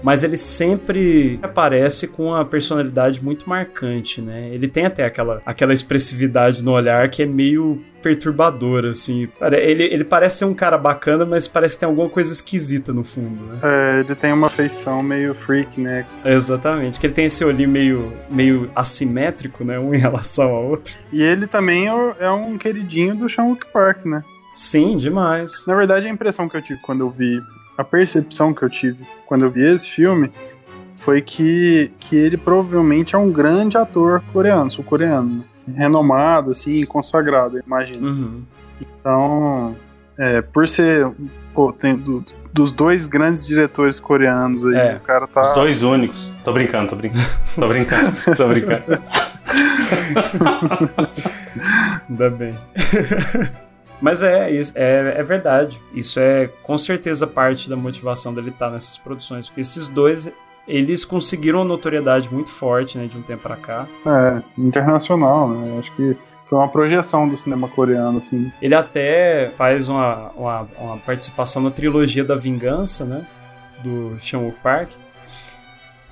Mas 0.03 0.25
ele 0.25 0.37
sempre 0.37 1.39
aparece 1.43 2.09
com 2.09 2.27
uma 2.27 2.45
personalidade 2.45 3.23
muito 3.23 3.49
marcante, 3.49 4.21
né? 4.21 4.49
Ele 4.53 4.69
tem 4.69 4.87
até 4.87 5.05
aquela, 5.05 5.43
aquela 5.45 5.75
expressividade 5.75 6.63
no 6.63 6.73
olhar 6.73 7.09
que 7.09 7.23
é 7.23 7.27
meio 7.27 7.83
perturbadora, 8.03 8.91
assim. 8.91 9.29
Ele, 9.41 9.85
ele 9.85 10.05
parece 10.05 10.39
ser 10.39 10.45
um 10.45 10.55
cara 10.55 10.79
bacana, 10.79 11.27
mas 11.27 11.49
parece 11.49 11.75
que 11.75 11.81
tem 11.81 11.89
alguma 11.89 12.09
coisa 12.09 12.33
esquisita 12.33 12.93
no 12.93 13.05
fundo, 13.05 13.45
né? 13.45 13.59
É, 13.63 14.01
ele 14.01 14.15
tem 14.15 14.33
uma 14.33 14.49
feição 14.49 15.03
meio 15.03 15.35
freak, 15.35 15.81
né? 15.81 16.07
Exatamente, 16.25 16.99
que 16.99 17.07
ele 17.07 17.15
tem 17.15 17.27
esse 17.27 17.45
olhinho 17.45 17.69
meio, 17.69 18.13
meio 18.31 18.71
assimétrico, 18.75 19.65
né? 19.65 19.79
Um 19.79 19.93
em 19.93 19.99
relação 19.99 20.51
ao 20.55 20.65
outro. 20.65 20.95
E 21.13 21.23
ele 21.23 21.47
também 21.47 21.89
é, 21.89 22.15
é 22.21 22.31
um 22.31 22.57
queridinho 22.57 23.17
do 23.17 23.29
Sean 23.29 23.57
Park, 23.73 24.05
né? 24.05 24.23
Sim, 24.55 24.97
demais. 24.97 25.65
Na 25.67 25.75
verdade, 25.75 26.07
a 26.09 26.11
impressão 26.11 26.49
que 26.49 26.57
eu 26.57 26.63
tive 26.63 26.81
quando 26.81 27.01
eu 27.01 27.11
vi 27.11 27.41
a 27.79 27.85
percepção 27.85 28.53
que 28.53 28.65
eu 28.65 28.69
tive 28.69 29.07
quando 29.25 29.45
eu 29.45 29.51
vi 29.53 29.65
esse 29.65 29.89
filme 29.89 30.29
foi 30.97 31.23
que, 31.23 31.93
que 32.01 32.17
ele 32.17 32.37
provavelmente 32.37 33.15
é 33.15 33.19
um 33.19 33.31
grande 33.31 33.79
ator 33.79 34.21
coreano, 34.33 34.69
sul-coreano, 34.69 35.45
renomado, 35.77 36.51
assim, 36.51 36.85
consagrado, 36.85 37.63
imagino. 37.65 38.09
Uhum. 38.09 38.43
Então, 38.81 39.77
é, 40.19 40.43
por 40.43 40.67
ser, 40.67 41.07
pô, 41.55 41.73
tem 41.73 41.97
do, 41.97 42.25
dos 42.53 42.73
dois 42.73 43.07
grandes 43.07 43.47
diretores 43.47 44.01
coreanos 44.01 44.67
aí, 44.67 44.77
é, 44.77 44.97
o 44.97 45.01
cara 45.01 45.29
tá... 45.29 45.43
Os 45.43 45.55
dois 45.55 45.83
únicos. 45.85 46.35
Tô 46.43 46.53
brincando, 46.53 46.89
tô 46.89 46.97
brincando. 46.97 47.25
Tô 47.55 47.69
brincando, 47.69 48.13
tô 48.37 48.49
brincando. 48.49 49.01
Ainda 52.09 52.31
bem. 52.31 52.59
Mas 54.01 54.23
é, 54.23 54.51
é, 54.51 55.15
é 55.17 55.23
verdade. 55.23 55.81
Isso 55.93 56.21
é 56.21 56.49
com 56.63 56.79
certeza 56.79 57.27
parte 57.27 57.69
da 57.69 57.77
motivação 57.77 58.33
dele 58.33 58.51
estar 58.51 58.71
nessas 58.71 58.97
produções. 58.97 59.49
Porque 59.49 59.61
esses 59.61 59.89
dois, 59.89 60.33
eles 60.67 61.05
conseguiram 61.05 61.61
uma 61.61 61.65
notoriedade 61.65 62.33
muito 62.33 62.51
forte, 62.51 62.97
né, 62.97 63.07
de 63.07 63.17
um 63.17 63.23
tempo 63.23 63.43
para 63.43 63.57
cá. 63.57 63.87
É, 64.07 64.43
internacional, 64.57 65.49
né? 65.49 65.79
Acho 65.81 65.95
que 65.97 66.17
foi 66.49 66.59
uma 66.59 66.69
projeção 66.69 67.29
do 67.29 67.37
cinema 67.37 67.69
coreano, 67.69 68.19
assim. 68.19 68.51
Ele 68.63 68.75
até 68.75 69.51
faz 69.57 69.89
uma, 69.89 70.31
uma, 70.31 70.69
uma 70.79 70.97
participação 70.99 71.61
na 71.63 71.71
trilogia 71.71 72.25
da 72.25 72.37
Vingança, 72.37 73.05
né? 73.05 73.27
Do 73.83 74.17
Chan 74.19 74.51
Park. 74.63 74.93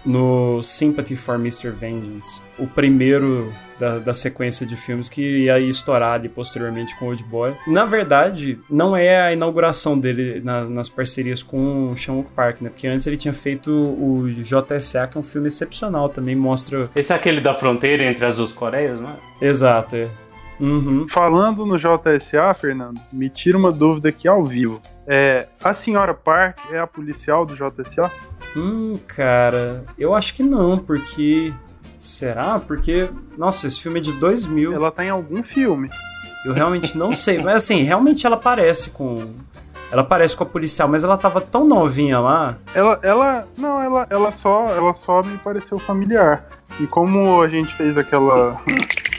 No 0.04 0.62
Sympathy 0.62 1.16
for 1.16 1.36
Mr. 1.36 1.70
Vengeance. 1.70 2.42
O 2.58 2.66
primeiro 2.66 3.52
da, 3.78 3.98
da, 3.98 4.14
sequência 4.14 4.66
de 4.66 4.76
filmes 4.76 5.08
que 5.08 5.44
ia 5.44 5.58
estourar 5.60 6.14
ali 6.14 6.28
posteriormente 6.28 6.96
com 6.96 7.06
Old 7.06 7.22
Boy. 7.24 7.54
Na 7.66 7.84
verdade, 7.84 8.58
não 8.70 8.96
é 8.96 9.20
a 9.20 9.32
inauguração 9.32 9.98
dele 9.98 10.40
na, 10.42 10.64
nas 10.64 10.88
parcerias 10.88 11.42
com 11.42 11.92
o 11.92 11.96
Sean 11.96 12.22
Park, 12.22 12.60
né? 12.60 12.70
Porque 12.70 12.86
antes 12.86 13.06
ele 13.06 13.16
tinha 13.16 13.34
feito 13.34 13.70
o 13.70 14.28
JSA, 14.42 15.06
que 15.06 15.16
é 15.16 15.20
um 15.20 15.24
filme 15.24 15.48
excepcional 15.48 16.08
também, 16.08 16.34
mostra... 16.34 16.90
Esse 16.94 17.12
é 17.12 17.16
aquele 17.16 17.40
da 17.40 17.54
fronteira 17.54 18.04
entre 18.04 18.24
as 18.24 18.36
duas 18.36 18.52
Coreias, 18.52 19.00
não 19.00 19.10
é? 19.10 19.46
Exato, 19.46 19.96
é. 19.96 20.08
Uhum. 20.58 21.06
Falando 21.08 21.66
no 21.66 21.76
JSA, 21.76 22.54
Fernando, 22.54 23.00
me 23.12 23.28
tira 23.28 23.58
uma 23.58 23.70
dúvida 23.70 24.08
aqui 24.08 24.26
ao 24.26 24.44
vivo. 24.44 24.80
É, 25.06 25.46
a 25.62 25.72
senhora 25.72 26.14
Park 26.14 26.58
é 26.72 26.78
a 26.78 26.86
policial 26.86 27.46
do 27.46 27.54
JSA? 27.54 28.10
Hum, 28.56 28.98
cara, 29.06 29.84
eu 29.98 30.14
acho 30.14 30.34
que 30.34 30.42
não, 30.42 30.78
porque 30.78 31.52
Será? 31.98 32.58
Porque, 32.58 33.08
nossa, 33.36 33.66
esse 33.66 33.80
filme 33.80 33.98
é 33.98 34.02
de 34.02 34.12
2000. 34.12 34.72
Ela 34.74 34.90
tá 34.90 35.04
em 35.04 35.10
algum 35.10 35.42
filme. 35.42 35.90
Eu 36.44 36.52
realmente 36.52 36.96
não 36.96 37.12
sei. 37.12 37.38
Mas 37.42 37.56
assim, 37.56 37.82
realmente 37.82 38.26
ela 38.26 38.36
parece 38.36 38.90
com. 38.90 39.34
Ela 39.90 40.02
parece 40.02 40.36
com 40.36 40.42
a 40.42 40.46
policial, 40.46 40.88
mas 40.88 41.04
ela 41.04 41.16
tava 41.16 41.40
tão 41.40 41.66
novinha 41.66 42.18
lá. 42.18 42.56
Ela, 42.74 42.98
ela, 43.02 43.48
não, 43.56 43.80
ela, 43.80 44.06
ela 44.10 44.32
só, 44.32 44.68
ela 44.74 44.92
só 44.92 45.22
me 45.22 45.38
pareceu 45.38 45.78
familiar. 45.78 46.44
E 46.80 46.86
como 46.86 47.40
a 47.40 47.48
gente 47.48 47.72
fez 47.74 47.96
aquela, 47.96 48.60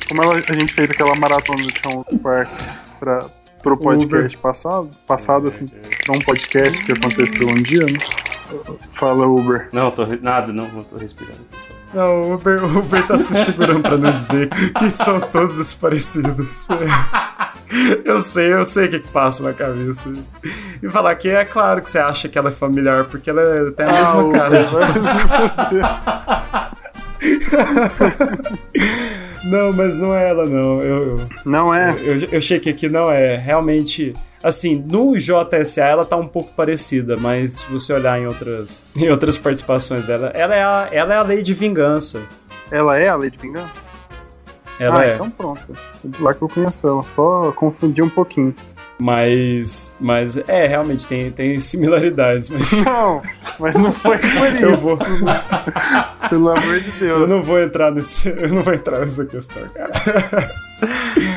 como 0.10 0.24
ela, 0.24 0.34
a 0.36 0.54
gente 0.54 0.74
fez 0.74 0.92
aquela 0.92 1.16
maratona 1.16 1.63
do 1.63 1.72
Chão 1.80 2.06
Park 2.22 2.50
para 3.00 3.26
pro 3.63 3.78
podcast 3.78 4.36
Uber. 4.36 4.42
passado, 4.42 4.92
passado 5.08 5.48
assim, 5.48 5.68
pra 5.68 6.16
um 6.16 6.20
podcast 6.20 6.82
que 6.84 6.92
aconteceu 6.92 7.48
um 7.48 7.56
dia, 7.56 7.86
né? 7.86 7.98
Fala 8.92 9.26
Uber. 9.26 9.70
Não, 9.72 9.92
tô 9.92 10.06
nada, 10.22 10.54
não, 10.54 10.68
não 10.70 10.84
tô 10.84 10.98
respirando. 10.98 11.40
Não, 11.93 12.23
o 12.23 12.34
Uber, 12.34 12.63
o 12.63 12.80
Uber 12.80 13.06
tá 13.08 13.17
se 13.17 13.34
segurando 13.34 13.82
pra 13.82 13.97
não 13.97 14.13
dizer 14.13 14.50
que 14.50 14.89
são 14.91 15.19
todos 15.19 15.73
parecidos. 15.73 16.67
Eu 18.06 18.21
sei, 18.21 18.54
eu 18.54 18.63
sei 18.63 18.86
o 18.86 18.89
que, 18.89 19.02
que 19.02 19.10
passa 19.10 19.43
na 19.43 19.52
cabeça. 19.52 20.10
E 20.82 20.89
falar 20.89 21.13
que 21.15 21.28
é 21.28 21.43
claro 21.43 21.82
que 21.82 21.91
você 21.91 22.00
acha 22.00 22.30
que 22.30 22.38
ela 22.38 22.47
é 22.47 22.52
familiar, 22.52 23.04
porque 23.04 23.30
ela 23.30 23.69
tem 23.73 23.86
a 23.86 23.89
ah, 23.89 23.91
mesma 23.91 24.32
cara 24.32 24.63
de 24.63 24.71
Não, 29.43 29.73
mas 29.73 30.00
não 30.00 30.15
é 30.15 30.30
ela, 30.30 30.45
não. 30.45 30.82
Eu, 30.82 31.28
não 31.45 31.73
é? 31.73 31.91
Eu, 32.00 32.19
eu, 32.19 32.30
eu 32.32 32.41
chequei 32.41 32.71
que 32.71 32.88
não 32.88 33.12
é. 33.12 33.36
Realmente 33.36 34.15
Assim, 34.48 34.82
no 34.88 35.14
JSA 35.18 35.84
ela 35.84 36.06
tá 36.06 36.16
um 36.16 36.26
pouco 36.26 36.54
parecida, 36.54 37.18
mas 37.18 37.56
se 37.56 37.70
você 37.70 37.92
olhar 37.92 38.18
em 38.18 38.28
outras, 38.28 38.86
em 38.96 39.10
outras 39.10 39.38
participações 39.38 40.06
dela, 40.06 40.28
ela 40.34 40.56
é, 40.56 40.64
a, 40.64 40.88
ela 40.90 41.14
é 41.14 41.18
a 41.18 41.22
lei 41.22 41.44
de 41.44 41.54
vingança. 41.54 42.24
Ela 42.72 42.98
é 42.98 43.10
a 43.10 43.16
lei 43.18 43.30
de 43.30 43.38
vingança? 43.38 43.74
Ela 44.80 45.02
ah, 45.02 45.06
é. 45.06 45.16
então 45.16 45.30
pronto. 45.30 45.78
De 46.02 46.22
lá 46.22 46.34
que 46.34 46.42
eu 46.42 46.48
conheço 46.48 46.88
ela, 46.88 47.06
só 47.06 47.52
confundi 47.52 48.02
um 48.02 48.10
pouquinho. 48.10 48.56
Mas, 48.98 49.94
mas 50.00 50.38
é, 50.48 50.66
realmente 50.66 51.06
tem, 51.06 51.30
tem 51.30 51.60
similaridades. 51.60 52.50
Mas... 52.50 52.72
Não, 52.86 53.22
mas 53.60 53.76
não 53.76 53.92
foi 53.92 54.18
por 54.18 54.28
isso. 54.28 54.58
Eu 54.64 54.78
vou... 54.78 54.98
Pelo 56.30 56.50
amor 56.52 56.80
de 56.80 56.92
Deus. 56.92 57.22
Eu 57.22 57.28
não 57.28 57.44
vou 57.44 57.60
entrar 57.60 57.92
nesse, 57.92 58.30
eu 58.30 58.50
não 58.50 58.64
vou 58.64 58.74
entrar 58.74 59.00
nessa 59.00 59.26
questão, 59.26 59.68
cara. 59.70 59.92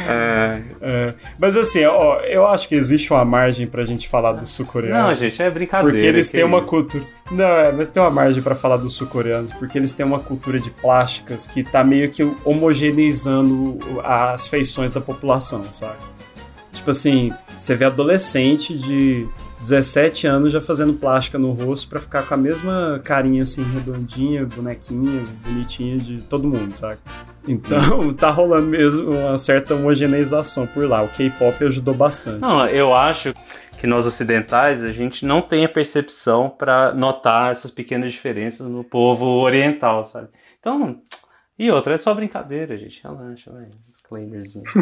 É... 0.08 0.60
É, 0.82 1.14
mas 1.38 1.56
assim, 1.56 1.84
ó, 1.84 2.20
eu 2.20 2.46
acho 2.46 2.66
que 2.66 2.74
existe 2.74 3.12
uma 3.12 3.24
margem 3.24 3.66
pra 3.66 3.84
gente 3.84 4.08
falar 4.08 4.32
dos 4.32 4.50
sul-coreanos. 4.50 5.08
Não, 5.08 5.14
gente, 5.14 5.42
é 5.42 5.50
brincadeira. 5.50 5.92
Porque 5.92 6.06
eles 6.06 6.30
têm 6.30 6.42
uma 6.42 6.62
cultura. 6.62 7.04
Não, 7.30 7.44
é, 7.44 7.70
mas 7.70 7.90
tem 7.90 8.02
uma 8.02 8.10
margem 8.10 8.42
para 8.42 8.54
falar 8.54 8.78
dos 8.78 8.94
sul-coreanos, 8.94 9.52
porque 9.52 9.76
eles 9.76 9.92
têm 9.92 10.06
uma 10.06 10.18
cultura 10.18 10.58
de 10.58 10.70
plásticas 10.70 11.46
que 11.46 11.62
tá 11.62 11.84
meio 11.84 12.10
que 12.10 12.22
homogeneizando 12.44 13.78
as 14.02 14.46
feições 14.46 14.90
da 14.90 15.00
população, 15.00 15.70
sabe? 15.70 15.98
Tipo 16.72 16.90
assim, 16.90 17.32
você 17.58 17.74
vê 17.74 17.84
adolescente 17.84 18.76
de 18.76 19.28
17 19.60 20.26
anos 20.26 20.52
já 20.52 20.60
fazendo 20.60 20.94
plástica 20.94 21.38
no 21.38 21.52
rosto 21.52 21.88
para 21.88 22.00
ficar 22.00 22.26
com 22.26 22.32
a 22.32 22.36
mesma 22.36 23.00
carinha 23.04 23.42
assim, 23.42 23.62
redondinha, 23.62 24.46
bonequinha, 24.46 25.22
bonitinha 25.44 25.98
de 25.98 26.22
todo 26.22 26.48
mundo, 26.48 26.74
sabe? 26.74 26.98
Então 27.46 28.12
tá 28.16 28.30
rolando 28.30 28.68
mesmo 28.68 29.10
uma 29.10 29.36
certa 29.36 29.74
homogeneização 29.74 30.66
por 30.66 30.88
lá. 30.88 31.02
O 31.02 31.08
K-pop 31.08 31.62
ajudou 31.64 31.94
bastante. 31.94 32.40
Não, 32.40 32.66
eu 32.66 32.94
acho 32.94 33.34
que 33.78 33.86
nós 33.86 34.06
ocidentais 34.06 34.82
a 34.82 34.90
gente 34.90 35.24
não 35.24 35.42
tem 35.42 35.64
a 35.64 35.68
percepção 35.68 36.48
para 36.50 36.92
notar 36.94 37.52
essas 37.52 37.70
pequenas 37.70 38.12
diferenças 38.12 38.66
no 38.66 38.82
povo 38.82 39.26
oriental, 39.26 40.04
sabe? 40.04 40.28
Então, 40.58 41.00
e 41.58 41.70
outra, 41.70 41.94
é 41.94 41.98
só 41.98 42.14
brincadeira, 42.14 42.78
gente. 42.78 43.02
Relaxa, 43.02 43.52
vai. 43.52 43.68
Disclaimerzinho. 44.10 44.64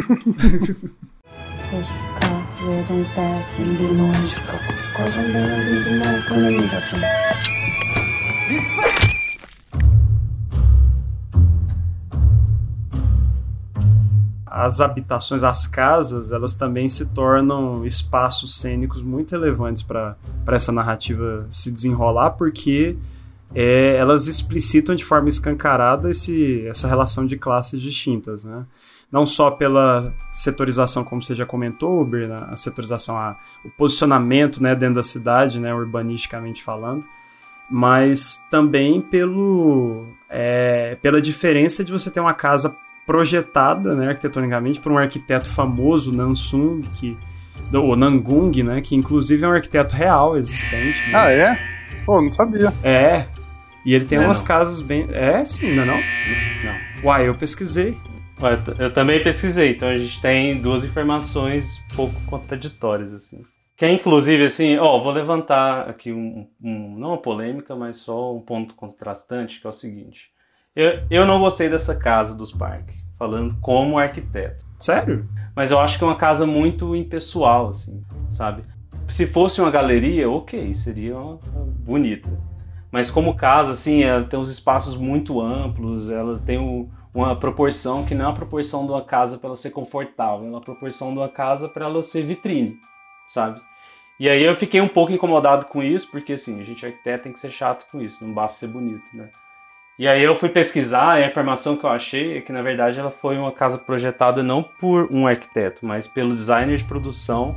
as 14.51 14.81
habitações, 14.81 15.43
as 15.43 15.67
casas, 15.67 16.31
elas 16.31 16.55
também 16.55 16.87
se 16.87 17.05
tornam 17.07 17.85
espaços 17.85 18.59
cênicos 18.59 19.03
muito 19.03 19.31
relevantes 19.31 19.83
para 19.83 20.17
essa 20.47 20.71
narrativa 20.71 21.45
se 21.49 21.71
desenrolar, 21.71 22.31
porque 22.31 22.97
é, 23.53 23.95
elas 23.95 24.27
explicitam 24.27 24.95
de 24.95 25.05
forma 25.05 25.29
escancarada 25.29 26.09
esse, 26.09 26.65
essa 26.67 26.87
relação 26.87 27.25
de 27.25 27.37
classes 27.37 27.79
distintas, 27.81 28.43
né? 28.43 28.65
Não 29.11 29.25
só 29.25 29.49
pela 29.49 30.13
setorização, 30.31 31.03
como 31.03 31.23
você 31.23 31.33
já 31.33 31.45
comentou, 31.45 31.99
Uber, 31.99 32.27
né? 32.27 32.45
a 32.49 32.55
setorização, 32.55 33.17
a, 33.17 33.35
o 33.65 33.69
posicionamento 33.69 34.61
né, 34.61 34.75
dentro 34.75 34.95
da 34.95 35.03
cidade, 35.03 35.59
né, 35.59 35.73
urbanisticamente 35.73 36.61
falando, 36.63 37.03
mas 37.69 38.45
também 38.51 39.01
pelo, 39.01 40.05
é, 40.29 40.95
pela 41.01 41.19
diferença 41.19 41.83
de 41.83 41.91
você 41.91 42.11
ter 42.11 42.19
uma 42.19 42.35
casa 42.35 42.75
projetada 43.05 43.95
né, 43.95 44.09
arquitetonicamente 44.09 44.79
por 44.79 44.91
um 44.91 44.97
arquiteto 44.97 45.49
famoso, 45.49 46.11
Nansung, 46.11 46.83
que, 46.93 47.17
ou 47.73 47.95
Nangung, 47.95 48.61
né, 48.61 48.79
que 48.81 48.95
inclusive 48.95 49.43
é 49.43 49.47
um 49.47 49.53
arquiteto 49.53 49.95
real 49.95 50.37
existente. 50.37 51.09
Né? 51.09 51.17
Ah, 51.17 51.31
é? 51.31 51.59
Pô, 52.05 52.21
não 52.21 52.29
sabia. 52.29 52.71
É. 52.83 53.25
E 53.83 53.95
ele 53.95 54.05
tem 54.05 54.19
não 54.19 54.25
umas 54.25 54.41
não. 54.41 54.47
casas 54.47 54.81
bem. 54.81 55.07
É, 55.11 55.43
sim, 55.43 55.73
não 55.73 55.83
é 55.83 55.85
não? 55.87 55.95
Não. 55.95 57.05
Uai, 57.05 57.27
eu 57.27 57.33
pesquisei. 57.33 57.97
Eu 58.77 58.93
também 58.93 59.21
pesquisei, 59.21 59.71
então 59.71 59.89
a 59.89 59.97
gente 59.97 60.21
tem 60.21 60.61
duas 60.61 60.83
informações 60.83 61.65
um 61.91 61.95
pouco 61.95 62.21
contraditórias, 62.25 63.13
assim. 63.13 63.43
Que 63.75 63.85
é 63.85 63.91
inclusive 63.91 64.45
assim, 64.45 64.77
ó, 64.77 64.97
vou 64.99 65.11
levantar 65.11 65.89
aqui 65.89 66.11
um, 66.11 66.47
um, 66.61 66.97
não 66.97 67.09
uma 67.09 67.17
polêmica, 67.17 67.75
mas 67.75 67.97
só 67.97 68.35
um 68.35 68.41
ponto 68.41 68.73
contrastante, 68.73 69.59
que 69.61 69.67
é 69.67 69.69
o 69.69 69.73
seguinte. 69.73 70.31
Eu, 70.75 71.03
eu 71.09 71.25
não 71.25 71.39
gostei 71.39 71.69
dessa 71.69 71.95
casa 71.95 72.35
dos 72.35 72.51
parques, 72.51 72.95
falando 73.17 73.55
como 73.61 73.97
arquiteto. 73.97 74.65
Sério? 74.77 75.27
Mas 75.55 75.71
eu 75.71 75.79
acho 75.79 75.97
que 75.97 76.03
é 76.03 76.07
uma 76.07 76.15
casa 76.15 76.45
muito 76.45 76.95
impessoal, 76.95 77.69
assim, 77.69 78.03
sabe? 78.29 78.63
Se 79.07 79.25
fosse 79.25 79.59
uma 79.59 79.71
galeria, 79.71 80.29
ok, 80.29 80.73
seria 80.73 81.17
uma, 81.17 81.39
uma 81.53 81.65
bonita. 81.65 82.29
Mas 82.91 83.11
como 83.11 83.35
casa, 83.35 83.71
assim, 83.71 84.03
ela 84.03 84.23
tem 84.23 84.39
uns 84.39 84.49
espaços 84.49 84.95
muito 84.95 85.39
amplos, 85.39 86.09
ela 86.09 86.39
tem 86.39 86.57
o, 86.57 86.89
uma 87.13 87.35
proporção 87.35 88.05
que 88.05 88.13
não 88.13 88.25
é 88.25 88.29
a 88.29 88.33
proporção 88.33 88.85
de 88.85 88.91
uma 88.91 89.03
casa 89.03 89.37
para 89.37 89.47
ela 89.47 89.55
ser 89.55 89.71
confortável, 89.71 90.45
é 90.45 90.49
uma 90.49 90.61
proporção 90.61 91.11
de 91.11 91.19
uma 91.19 91.29
casa 91.29 91.67
para 91.67 91.85
ela 91.85 92.03
ser 92.03 92.23
vitrine 92.23 92.79
sabe? 93.29 93.59
E 94.19 94.27
aí 94.27 94.43
eu 94.43 94.53
fiquei 94.55 94.81
um 94.81 94.87
pouco 94.87 95.13
incomodado 95.13 95.67
com 95.67 95.81
isso, 95.81 96.11
porque 96.11 96.33
assim, 96.33 96.59
a 96.59 96.65
gente 96.65 96.85
arquiteto 96.85 97.23
tem 97.23 97.31
que 97.31 97.39
ser 97.39 97.51
chato 97.51 97.85
com 97.89 98.01
isso, 98.01 98.25
não 98.25 98.33
basta 98.33 98.59
ser 98.59 98.67
bonito, 98.67 99.05
né? 99.13 99.29
E 99.97 100.07
aí 100.07 100.23
eu 100.23 100.35
fui 100.35 100.49
pesquisar 100.49 101.19
e 101.19 101.23
a 101.23 101.27
informação 101.27 101.77
que 101.77 101.83
eu 101.83 101.89
achei 101.89 102.37
é 102.37 102.41
que 102.41 102.51
na 102.51 102.61
verdade 102.61 102.99
ela 102.99 103.11
foi 103.11 103.37
uma 103.37 103.51
casa 103.51 103.77
projetada 103.77 104.41
não 104.41 104.63
por 104.63 105.11
um 105.11 105.27
arquiteto, 105.27 105.85
mas 105.85 106.07
pelo 106.07 106.35
designer 106.35 106.77
de 106.77 106.85
produção 106.85 107.55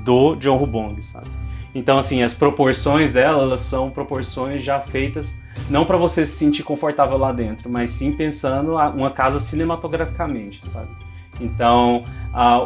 do 0.00 0.36
John 0.36 0.56
Rubong, 0.56 1.00
sabe? 1.02 1.45
Então 1.76 1.98
assim, 1.98 2.22
as 2.22 2.34
proporções 2.34 3.12
dela, 3.12 3.42
elas 3.42 3.60
são 3.60 3.90
proporções 3.90 4.62
já 4.62 4.80
feitas 4.80 5.34
não 5.68 5.84
para 5.84 5.96
você 5.96 6.26
se 6.26 6.34
sentir 6.34 6.62
confortável 6.62 7.16
lá 7.16 7.32
dentro, 7.32 7.68
mas 7.68 7.90
sim 7.90 8.12
pensando 8.12 8.74
uma 8.74 9.10
casa 9.10 9.40
cinematograficamente, 9.40 10.66
sabe? 10.66 10.88
Então, 11.40 12.02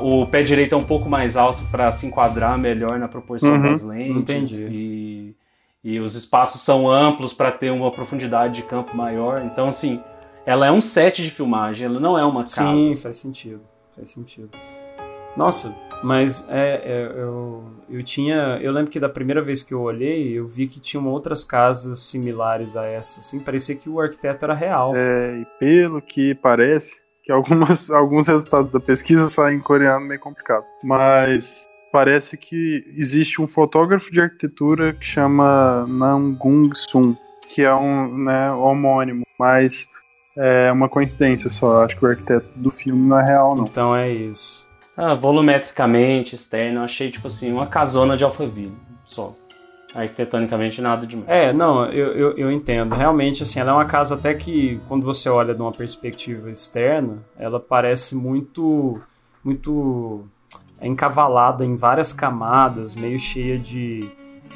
o 0.03 0.27
pé 0.27 0.43
direito 0.43 0.75
é 0.75 0.79
um 0.79 0.85
pouco 0.85 1.09
mais 1.09 1.37
alto 1.37 1.65
para 1.71 1.91
se 1.93 2.07
enquadrar 2.07 2.59
melhor 2.59 2.99
na 2.99 3.09
proporção 3.09 3.55
uhum, 3.55 3.63
das 3.63 3.83
lentes. 3.83 4.17
Entendi. 4.17 4.69
E, 4.71 5.37
e 5.83 6.01
os 6.01 6.15
espaços 6.15 6.61
são 6.61 6.89
amplos 6.91 7.33
para 7.33 7.51
ter 7.51 7.71
uma 7.71 7.91
profundidade 7.91 8.55
de 8.55 8.63
campo 8.63 8.97
maior. 8.97 9.43
Então, 9.45 9.69
assim, 9.69 10.01
ela 10.47 10.67
é 10.67 10.73
um 10.73 10.81
set 10.81 11.23
de 11.23 11.31
filmagem, 11.31 11.87
ela 11.87 11.99
não 11.99 12.19
é 12.19 12.25
uma 12.25 12.43
casa. 12.43 12.71
Sim, 12.71 12.95
faz 12.95 13.17
sentido. 13.17 13.61
Faz 13.97 14.11
sentido. 14.11 14.51
Nossa, 15.37 15.77
mas 16.03 16.49
é, 16.49 16.83
é, 16.85 17.13
eu, 17.15 17.65
eu 17.89 18.03
tinha. 18.03 18.59
Eu 18.63 18.73
lembro 18.73 18.91
que 18.91 19.01
da 19.01 19.09
primeira 19.09 19.43
vez 19.43 19.63
que 19.63 19.75
eu 19.75 19.81
olhei, 19.81 20.39
eu 20.39 20.47
vi 20.47 20.67
que 20.67 20.81
tinham 20.81 21.07
outras 21.07 21.45
casas 21.45 22.01
similares 22.01 22.77
a 22.77 22.87
essa. 22.87 23.21
Assim, 23.21 23.41
parecia 23.41 23.77
que 23.77 23.89
o 23.89 24.01
arquiteto 24.01 24.45
era 24.45 24.55
real. 24.55 24.93
É, 24.95 25.41
e 25.41 25.47
pelo 25.59 26.01
que 26.01 26.35
parece, 26.35 27.01
que 27.23 27.31
algumas, 27.31 27.89
alguns 27.91 28.29
resultados 28.29 28.71
da 28.71 28.81
pesquisa 28.81 29.29
saem 29.29 29.59
em 29.59 29.63
coreano 29.63 30.07
meio 30.07 30.21
complicado. 30.21 30.65
Mas 30.83 31.69
parece 31.93 32.37
que 32.37 32.85
existe 32.97 33.43
um 33.43 33.47
fotógrafo 33.47 34.11
de 34.11 34.21
arquitetura 34.21 34.95
que 34.95 35.05
chama 35.05 35.85
Namgung 35.89 36.71
Sun, 36.75 37.15
que 37.49 37.63
é 37.63 37.75
um 37.75 38.17
né, 38.17 38.53
homônimo, 38.53 39.25
mas 39.39 39.89
é 40.37 40.71
uma 40.73 40.89
coincidência 40.89 41.51
só. 41.51 41.85
Acho 41.85 41.99
que 41.99 42.05
o 42.05 42.09
arquiteto 42.09 42.47
do 42.57 42.71
filme 42.71 43.09
não 43.09 43.19
é 43.19 43.25
real, 43.25 43.55
não. 43.55 43.65
Então 43.65 43.95
é 43.95 44.09
isso. 44.09 44.70
Ah, 45.03 45.15
volumetricamente, 45.15 46.35
externo, 46.35 46.83
achei 46.83 47.11
tipo 47.11 47.27
assim, 47.27 47.53
uma 47.53 47.67
casona 47.67 48.17
de 48.17 48.25
Alphaville, 48.25 48.77
só 49.07 49.35
arquitetonicamente 49.95 50.81
nada 50.81 51.07
demais. 51.07 51.29
É, 51.29 51.53
não, 51.53 51.85
eu, 51.87 52.13
eu, 52.13 52.37
eu, 52.37 52.53
entendo. 52.53 52.95
Realmente, 52.95 53.43
assim, 53.43 53.61
ela 53.61 53.73
é 53.73 53.75
uma 53.75 53.85
casa 53.85 54.15
até 54.15 54.35
que, 54.35 54.81
quando 54.89 55.05
você 55.05 55.29
olha 55.29 55.55
de 55.55 55.61
uma 55.61 55.73
perspectiva 55.73 56.51
externa, 56.51 57.19
ela 57.39 57.59
parece 57.59 58.15
muito, 58.15 59.01
muito 59.43 60.25
encavalada 60.81 61.65
em 61.65 61.77
várias 61.77 62.13
camadas, 62.13 62.95
meio 62.95 63.19
cheia 63.19 63.59
de... 63.59 64.09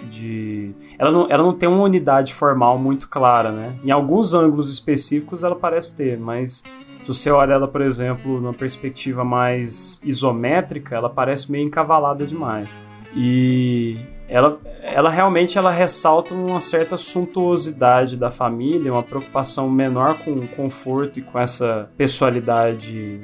de... 0.09 0.73
Ela, 0.99 1.11
não, 1.11 1.27
ela 1.29 1.43
não 1.43 1.53
tem 1.53 1.69
uma 1.69 1.83
unidade 1.83 2.33
formal 2.33 2.79
muito 2.79 3.09
clara, 3.09 3.51
né? 3.51 3.77
Em 3.85 3.91
alguns 3.91 4.35
ângulos 4.35 4.73
específicos 4.73 5.43
ela 5.43 5.57
parece 5.57 5.97
ter, 5.97 6.19
mas... 6.19 6.63
Se 7.05 7.09
você 7.09 7.31
olha 7.31 7.53
ela, 7.53 7.69
por 7.69 7.83
exemplo, 7.83 8.41
numa 8.41 8.55
perspectiva 8.55 9.23
mais 9.23 10.01
isométrica, 10.03 10.97
ela 10.97 11.11
parece 11.11 11.53
meio 11.53 11.67
encavalada 11.67 12.27
demais. 12.27 12.81
E 13.15 13.99
ela, 14.27 14.59
ela 14.83 15.11
realmente 15.11 15.59
ela 15.59 15.71
ressalta 15.71 16.35
uma 16.35 16.61
certa 16.61 16.97
suntuosidade 16.97 18.17
da 18.17 18.31
família, 18.31 18.91
uma 18.91 19.03
preocupação 19.03 19.69
menor 19.69 20.25
com 20.25 20.33
o 20.33 20.49
conforto 20.49 21.19
e 21.19 21.23
com 21.23 21.39
essa 21.39 21.91
pessoalidade 21.95 23.21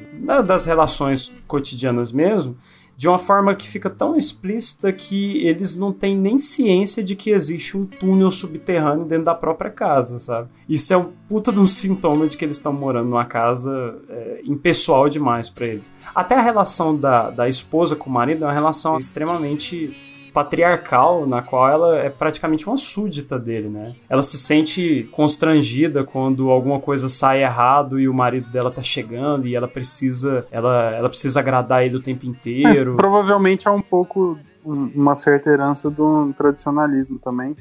das 0.47 0.67
relações 0.67 1.33
cotidianas 1.47 2.13
mesmo, 2.13 2.59
de 3.01 3.09
uma 3.09 3.19
forma 3.19 3.55
que 3.55 3.67
fica 3.67 3.89
tão 3.89 4.15
explícita 4.15 4.93
que 4.93 5.43
eles 5.47 5.75
não 5.75 5.91
têm 5.91 6.15
nem 6.15 6.37
ciência 6.37 7.03
de 7.03 7.17
que 7.17 7.31
existe 7.31 7.75
um 7.75 7.87
túnel 7.87 8.31
subterrâneo 8.31 9.07
dentro 9.07 9.25
da 9.25 9.35
própria 9.35 9.71
casa, 9.71 10.19
sabe? 10.19 10.51
Isso 10.69 10.93
é 10.93 10.99
um 10.99 11.11
puta 11.27 11.51
de 11.51 11.59
um 11.59 11.67
sintoma 11.67 12.27
de 12.27 12.37
que 12.37 12.45
eles 12.45 12.57
estão 12.57 12.75
morando 12.75 13.09
numa 13.09 13.25
casa 13.25 13.97
é, 14.07 14.43
impessoal 14.45 15.09
demais 15.09 15.49
para 15.49 15.67
eles. 15.67 15.91
Até 16.15 16.35
a 16.35 16.43
relação 16.43 16.95
da, 16.95 17.31
da 17.31 17.49
esposa 17.49 17.97
com 17.97 18.11
o 18.11 18.13
marido 18.13 18.45
é 18.45 18.47
uma 18.49 18.53
relação 18.53 18.99
extremamente 18.99 19.97
patriarcal, 20.33 21.27
na 21.27 21.43
qual 21.43 21.69
ela 21.69 21.99
é 21.99 22.11
praticamente 22.11 22.67
uma 22.67 22.77
súdita 22.77 23.39
dele, 23.39 23.69
né? 23.69 23.95
Ela 24.09 24.23
se 24.23 24.39
sente 24.39 25.09
constrangida 25.13 26.05
quando 26.05 26.51
alguma 26.51 26.81
coisa 26.81 27.09
sai 27.09 27.43
errado 27.43 27.99
e 27.99 28.09
o 28.09 28.15
marido 28.15 28.49
dela 28.51 28.71
tá 28.71 28.83
chegando 28.83 29.47
e 29.47 29.55
ela 29.55 29.69
precisa, 29.69 30.47
ela, 30.51 30.91
ela 30.93 31.09
precisa 31.09 31.41
agradar 31.41 31.85
ele 31.85 31.97
o 31.97 32.03
tempo 32.03 32.27
inteiro. 32.27 32.93
Mas, 32.93 32.97
provavelmente 32.97 33.69
é 33.69 33.71
um 33.71 33.83
pouco 33.83 34.39
uma 34.65 35.15
certa 35.15 35.51
herança 35.51 35.91
do 35.91 36.33
tradicionalismo 36.33 37.19
também. 37.19 37.57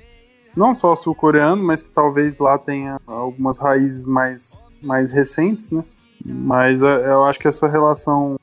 Não 0.56 0.74
só 0.74 0.96
sul-coreano, 0.96 1.64
mas 1.64 1.82
que 1.82 1.90
talvez 1.90 2.38
lá 2.38 2.58
tenha 2.58 3.00
algumas 3.06 3.60
raízes 3.60 4.06
mais, 4.06 4.58
mais 4.82 5.12
recentes, 5.12 5.72
né? 5.72 5.84
Mas 6.26 6.82
é, 6.82 7.12
eu 7.12 7.24
acho 7.24 7.40
que 7.40 7.48
essa 7.48 7.68
relação 7.68 8.38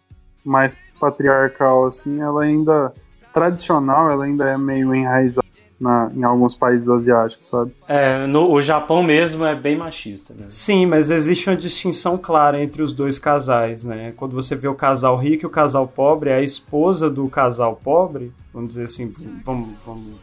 mais 0.44 0.78
patriarcal, 0.98 1.84
assim, 1.86 2.20
ela 2.20 2.42
ainda 2.42 2.92
tradicional, 3.36 4.10
ela 4.10 4.24
ainda 4.24 4.48
é 4.48 4.56
meio 4.56 4.94
enraizada 4.94 5.46
na, 5.78 6.10
em 6.16 6.24
alguns 6.24 6.54
países 6.54 6.88
asiáticos, 6.88 7.48
sabe? 7.48 7.70
É, 7.86 8.26
no, 8.26 8.50
o 8.50 8.62
Japão 8.62 9.02
mesmo 9.02 9.44
é 9.44 9.54
bem 9.54 9.76
machista, 9.76 10.32
né? 10.32 10.46
Sim, 10.48 10.86
mas 10.86 11.10
existe 11.10 11.50
uma 11.50 11.56
distinção 11.56 12.16
clara 12.16 12.62
entre 12.62 12.82
os 12.82 12.94
dois 12.94 13.18
casais, 13.18 13.84
né? 13.84 14.14
Quando 14.16 14.34
você 14.34 14.56
vê 14.56 14.68
o 14.68 14.74
casal 14.74 15.18
rico 15.18 15.44
e 15.44 15.46
o 15.46 15.50
casal 15.50 15.86
pobre, 15.86 16.32
a 16.32 16.40
esposa 16.40 17.10
do 17.10 17.28
casal 17.28 17.78
pobre, 17.84 18.32
vamos 18.54 18.70
dizer 18.70 18.84
assim, 18.84 19.12
vamos, 19.44 19.68
vamos 19.84 20.14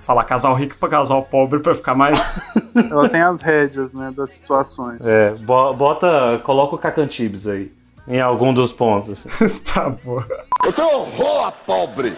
falar 0.00 0.24
casal 0.24 0.54
rico 0.54 0.76
para 0.76 0.88
casal 0.88 1.22
pobre 1.22 1.60
para 1.60 1.72
ficar 1.72 1.94
mais. 1.94 2.28
Ela 2.90 3.08
tem 3.08 3.20
as 3.20 3.40
rédeas, 3.40 3.94
né, 3.94 4.12
das 4.14 4.32
situações. 4.32 5.06
É, 5.06 5.32
bota, 5.36 6.40
coloca 6.42 6.74
o 6.74 6.78
Cacantibes 6.78 7.46
aí 7.46 7.70
em 8.08 8.20
algum 8.20 8.52
dos 8.52 8.72
pontos. 8.72 9.10
Assim. 9.10 9.62
tá, 9.72 9.90
pô. 9.90 10.20
Eu 10.64 10.72
tenho 10.72 10.88
horror 10.88 11.46
a 11.46 11.52
pobre! 11.52 12.16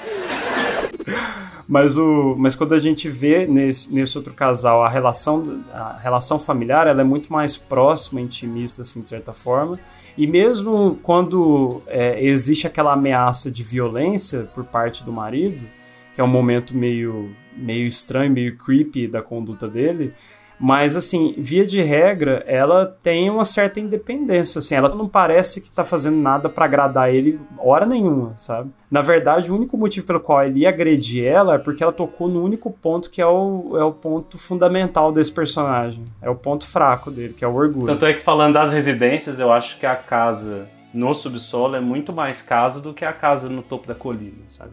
Mas, 1.69 1.99
o, 1.99 2.35
mas 2.39 2.55
quando 2.55 2.73
a 2.73 2.81
gente 2.81 3.11
vê 3.11 3.47
nesse, 3.47 3.95
nesse 3.95 4.17
outro 4.17 4.33
casal 4.33 4.83
a 4.83 4.89
relação, 4.89 5.63
a 5.71 5.99
relação 5.99 6.39
familiar, 6.39 6.87
ela 6.87 7.03
é 7.03 7.05
muito 7.05 7.31
mais 7.31 7.59
próxima, 7.59 8.23
intimista, 8.23 8.81
assim, 8.81 9.03
de 9.03 9.09
certa 9.11 9.35
forma. 9.35 9.79
E 10.17 10.27
mesmo 10.27 10.99
quando 11.03 11.83
é, 11.87 12.25
existe 12.25 12.67
aquela 12.67 12.95
ameaça 12.95 13.51
de 13.51 13.63
violência 13.63 14.49
por 14.55 14.65
parte 14.65 15.05
do 15.05 15.13
marido, 15.13 15.67
que 16.15 16.23
é 16.23 16.25
um 16.25 16.29
momento 16.29 16.75
meio, 16.75 17.37
meio 17.55 17.87
estranho, 17.87 18.33
meio 18.33 18.57
creepy 18.57 19.07
da 19.07 19.21
conduta 19.21 19.69
dele, 19.69 20.15
Mas, 20.59 20.97
assim, 20.97 21.35
via 21.39 21.65
de 21.65 21.81
regra, 21.81 22.43
ela 22.47 22.85
tem 22.85 23.31
uma 23.31 23.45
certa 23.45 23.79
independência, 23.79 24.59
assim, 24.59 24.75
ela 24.75 24.89
não 24.95 25.09
parece 25.09 25.61
que 25.61 25.71
tá 25.71 25.85
fazendo 25.85 26.17
nada 26.17 26.49
para 26.49 26.65
agradar 26.65 27.15
ele 27.15 27.41
hora 27.59 27.87
nenhuma, 27.87 28.37
sabe? 28.37 28.71
Na 28.91 29.01
verdade, 29.01 29.51
o 29.51 29.55
único 29.55 29.77
motivo 29.77 30.07
pelo 30.07 30.21
qual 30.21 30.43
ele 30.43 30.61
ia 30.61 30.71
agredir 30.71 31.25
ela 31.25 31.55
é 31.55 31.59
porque 31.59 31.83
ela 31.83 31.93
tocou 31.93 32.29
no 32.29 32.43
único 32.43 32.71
ponto 32.71 33.09
que 33.11 33.23
é 33.23 33.27
o, 33.27 33.77
é 33.77 33.85
o 33.85 33.93
ponto 33.93 34.37
fundamental 34.37 35.13
desse 35.13 35.33
personagem. 35.33 36.05
É 36.21 36.29
o 36.29 36.35
ponto 36.35 36.67
fraco 36.67 37.11
dele, 37.11 37.35
que 37.35 37.45
é 37.45 37.49
o 37.49 37.55
orgulho. 37.55 37.87
Tanto 37.87 38.07
é 38.07 38.13
que 38.13 38.21
falando 38.21 38.55
das 38.55 38.73
residências, 38.73 39.39
eu 39.39 39.53
acho 39.53 39.79
que 39.79 39.87
a 39.87 39.95
casa 39.95 40.69
no 40.93 41.15
subsolo 41.15 41.77
é 41.77 41.81
muito 41.81 42.13
mais 42.13 42.43
casa 42.43 42.81
do 42.81 42.95
que 42.95 43.05
a 43.05 43.13
casa 43.13 43.49
no 43.49 43.63
topo 43.63 43.87
da 43.87 43.95
colina, 43.95 44.45
sabe? 44.49 44.73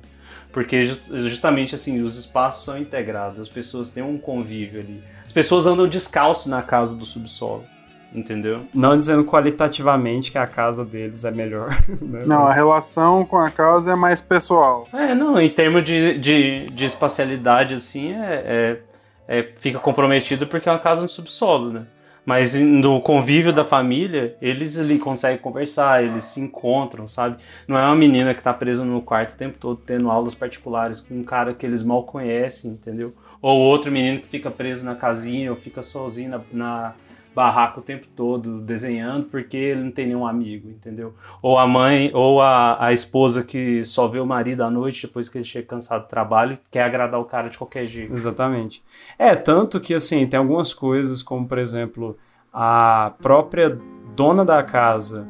Porque 0.55 0.83
justamente 0.85 1.75
assim, 1.75 2.01
os 2.01 2.15
espaços 2.17 2.63
são 2.63 2.77
integrados, 2.77 3.41
as 3.41 3.49
pessoas 3.49 3.91
têm 3.91 4.01
um 4.01 4.17
convívio 4.17 4.79
ali. 4.79 5.03
As 5.25 5.33
pessoas 5.33 5.67
andam 5.67 5.85
descalço 5.85 6.49
na 6.49 6.61
casa 6.61 6.95
do 6.95 7.05
subsolo. 7.05 7.65
Entendeu? 8.13 8.61
Não 8.73 8.95
dizendo 8.95 9.25
qualitativamente 9.25 10.31
que 10.31 10.37
a 10.37 10.47
casa 10.47 10.85
deles 10.85 11.25
é 11.25 11.31
melhor. 11.31 11.71
Né? 12.01 12.23
Não, 12.25 12.43
Mas- 12.43 12.53
a 12.53 12.55
relação 12.55 13.25
com 13.25 13.37
a 13.37 13.51
casa 13.51 13.91
é 13.91 13.95
mais 13.97 14.21
pessoal. 14.21 14.87
É, 14.93 15.13
não, 15.13 15.37
em 15.41 15.49
termos 15.49 15.83
de, 15.83 16.17
de, 16.19 16.67
de 16.69 16.85
espacialidade, 16.85 17.75
assim, 17.75 18.13
é, 18.13 18.79
é- 19.27 19.39
é- 19.39 19.49
fica 19.57 19.77
comprometido 19.77 20.47
porque 20.47 20.69
é 20.69 20.71
uma 20.71 20.79
casa 20.79 21.01
no 21.01 21.09
subsolo, 21.09 21.73
né? 21.73 21.85
Mas 22.25 22.55
no 22.55 22.99
convívio 23.01 23.53
da 23.53 23.63
família, 23.63 24.35
eles 24.41 24.79
ali 24.79 24.97
conseguem 24.97 25.37
conversar, 25.37 26.03
eles 26.03 26.25
se 26.25 26.41
encontram, 26.41 27.07
sabe? 27.07 27.37
Não 27.67 27.77
é 27.77 27.85
uma 27.85 27.95
menina 27.95 28.33
que 28.33 28.41
tá 28.41 28.51
presa 28.51 28.83
no 28.83 29.01
quarto 29.01 29.33
o 29.33 29.37
tempo 29.37 29.57
todo 29.59 29.79
tendo 29.85 30.09
aulas 30.09 30.33
particulares 30.33 30.99
com 30.99 31.13
um 31.13 31.23
cara 31.23 31.53
que 31.53 31.65
eles 31.65 31.83
mal 31.83 32.03
conhecem, 32.03 32.71
entendeu? 32.71 33.13
Ou 33.41 33.59
outro 33.59 33.91
menino 33.91 34.21
que 34.21 34.27
fica 34.27 34.49
preso 34.49 34.83
na 34.83 34.95
casinha 34.95 35.51
ou 35.51 35.57
fica 35.57 35.83
sozinho 35.83 36.31
na, 36.31 36.41
na 36.51 36.93
barraca 37.35 37.79
o 37.79 37.83
tempo 37.83 38.07
todo 38.15 38.61
desenhando 38.61 39.25
porque 39.25 39.57
ele 39.57 39.83
não 39.83 39.91
tem 39.91 40.07
nenhum 40.07 40.25
amigo, 40.25 40.69
entendeu? 40.69 41.13
Ou 41.41 41.59
a 41.59 41.67
mãe, 41.67 42.09
ou 42.13 42.41
a, 42.41 42.85
a 42.85 42.93
esposa 42.93 43.43
que 43.43 43.83
só 43.83 44.07
vê 44.07 44.19
o 44.19 44.25
marido 44.25 44.63
à 44.63 44.71
noite 44.71 45.05
depois 45.05 45.27
que 45.27 45.37
ele 45.37 45.45
chega 45.45 45.67
cansado 45.67 46.03
do 46.03 46.07
trabalho 46.07 46.53
e 46.53 46.59
quer 46.71 46.83
agradar 46.83 47.19
o 47.19 47.25
cara 47.25 47.49
de 47.49 47.57
qualquer 47.57 47.83
jeito. 47.83 48.13
Exatamente. 48.13 48.81
É, 49.19 49.35
tanto 49.35 49.79
que 49.79 49.93
assim, 49.93 50.25
tem 50.25 50.39
algumas 50.39 50.73
coisas, 50.73 51.21
como 51.21 51.45
por 51.45 51.57
exemplo, 51.57 52.17
a 52.53 53.13
própria 53.21 53.77
dona 54.15 54.45
da 54.45 54.63
casa 54.63 55.27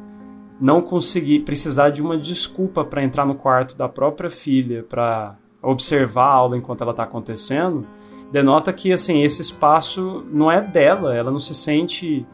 não 0.60 0.80
conseguir 0.80 1.40
precisar 1.40 1.90
de 1.90 2.00
uma 2.00 2.16
desculpa 2.16 2.84
para 2.84 3.02
entrar 3.02 3.26
no 3.26 3.34
quarto 3.34 3.76
da 3.76 3.88
própria 3.88 4.30
filha 4.30 4.84
para 4.88 5.36
observar 5.60 6.24
a 6.24 6.32
aula 6.32 6.56
enquanto 6.56 6.82
ela 6.82 6.92
está 6.92 7.02
acontecendo, 7.02 7.86
denota 8.30 8.72
que 8.72 8.92
assim, 8.92 9.22
esse 9.22 9.42
espaço 9.42 10.24
não 10.30 10.50
é 10.50 10.60
dela, 10.60 11.14
ela 11.14 11.30
não 11.30 11.38
se 11.38 11.54
sente 11.54 12.26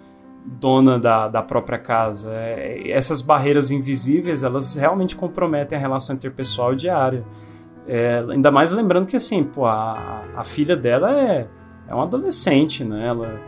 dona 0.44 0.98
da, 0.98 1.28
da 1.28 1.42
própria 1.42 1.78
casa. 1.78 2.30
É, 2.32 2.90
essas 2.90 3.22
barreiras 3.22 3.70
invisíveis, 3.70 4.42
elas 4.42 4.74
realmente 4.74 5.14
comprometem 5.14 5.76
a 5.78 5.80
relação 5.80 6.16
interpessoal 6.16 6.74
diária. 6.74 7.24
É, 7.86 8.24
ainda 8.28 8.50
mais 8.50 8.72
lembrando 8.72 9.06
que 9.06 9.16
assim, 9.16 9.42
pô, 9.42 9.66
a, 9.66 10.24
a 10.36 10.44
filha 10.44 10.76
dela 10.76 11.18
é, 11.18 11.48
é 11.88 11.94
uma 11.94 12.04
adolescente, 12.04 12.84
né? 12.84 13.06
Ela, 13.06 13.40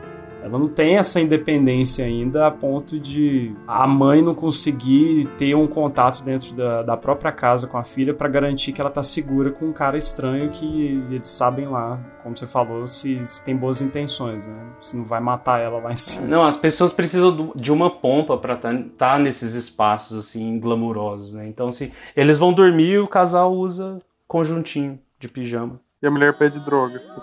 ela 0.45 0.59
não 0.59 0.69
tem 0.69 0.99
essa 0.99 1.19
independência 1.19 2.05
ainda 2.05 2.47
a 2.47 2.51
ponto 2.51 3.01
de 3.01 3.57
a 3.67 3.87
mãe 3.87 4.21
não 4.21 4.35
conseguir 4.35 5.25
ter 5.39 5.55
um 5.55 5.67
contato 5.67 6.23
dentro 6.23 6.55
da, 6.55 6.83
da 6.83 6.97
própria 6.99 7.33
casa 7.33 7.67
com 7.67 7.79
a 7.79 7.83
filha 7.83 8.13
para 8.13 8.29
garantir 8.29 8.73
que 8.73 8.81
ela 8.81 8.91
tá 8.91 9.03
segura 9.03 9.51
com 9.51 9.65
um 9.65 9.73
cara 9.73 9.97
estranho 9.97 10.51
que 10.51 11.03
eles 11.11 11.31
sabem 11.31 11.67
lá, 11.67 11.99
como 12.23 12.37
você 12.37 12.47
falou, 12.47 12.87
se, 12.87 13.25
se 13.25 13.43
tem 13.43 13.57
boas 13.57 13.81
intenções, 13.81 14.47
né? 14.47 14.67
Se 14.83 14.95
não 14.95 15.05
vai 15.05 15.19
matar 15.19 15.61
ela 15.61 15.81
lá 15.81 15.91
em 15.91 15.97
cima. 15.97 16.27
Não, 16.27 16.45
as 16.45 16.59
pessoas 16.59 16.93
precisam 16.93 17.51
de 17.57 17.73
uma 17.73 17.89
pompa 17.89 18.37
pra 18.37 18.53
estar 18.55 19.19
nesses 19.19 19.55
espaços 19.55 20.19
assim 20.19 20.59
glamurosos, 20.59 21.33
né? 21.33 21.49
Então, 21.49 21.69
assim, 21.69 21.91
eles 22.15 22.37
vão 22.37 22.53
dormir 22.53 22.91
e 22.91 22.99
o 22.99 23.09
casal 23.09 23.51
usa 23.55 23.99
conjuntinho 24.29 24.99
de 25.19 25.27
pijama. 25.27 25.81
E 26.05 26.07
a 26.07 26.11
mulher 26.11 26.35
pede 26.35 26.61
drogas. 26.61 27.09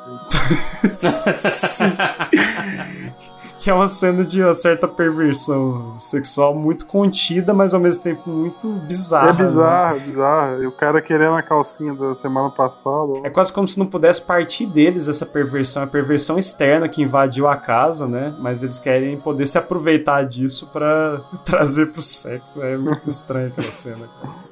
Que 3.59 3.69
é 3.69 3.73
uma 3.75 3.87
cena 3.87 4.25
de 4.25 4.41
uma 4.41 4.55
certa 4.55 4.87
perversão 4.87 5.95
sexual 5.95 6.55
muito 6.55 6.87
contida, 6.87 7.53
mas 7.53 7.75
ao 7.75 7.79
mesmo 7.79 8.01
tempo 8.01 8.27
muito 8.27 8.67
bizarra. 8.87 9.29
é 9.29 9.33
né? 9.33 9.37
bizarro, 9.37 9.97
é 9.97 9.99
bizarro. 9.99 10.63
E 10.63 10.65
o 10.65 10.71
cara 10.71 10.99
querendo 10.99 11.35
a 11.35 11.43
calcinha 11.43 11.93
da 11.93 12.15
semana 12.15 12.49
passada. 12.49 13.19
É 13.23 13.29
quase 13.29 13.53
como 13.53 13.67
se 13.67 13.77
não 13.77 13.85
pudesse 13.85 14.23
partir 14.23 14.65
deles 14.65 15.07
essa 15.07 15.27
perversão, 15.27 15.83
a 15.83 15.87
perversão 15.87 16.39
externa 16.39 16.89
que 16.89 17.03
invadiu 17.03 17.47
a 17.47 17.55
casa, 17.55 18.07
né? 18.07 18.33
Mas 18.39 18.63
eles 18.63 18.79
querem 18.79 19.15
poder 19.15 19.45
se 19.45 19.59
aproveitar 19.59 20.23
disso 20.23 20.71
pra 20.73 21.21
trazer 21.45 21.91
pro 21.91 22.01
sexo. 22.01 22.63
É 22.63 22.75
muito 22.75 23.07
estranho 23.07 23.49
aquela 23.49 23.71
cena, 23.71 24.09
cara. 24.19 24.50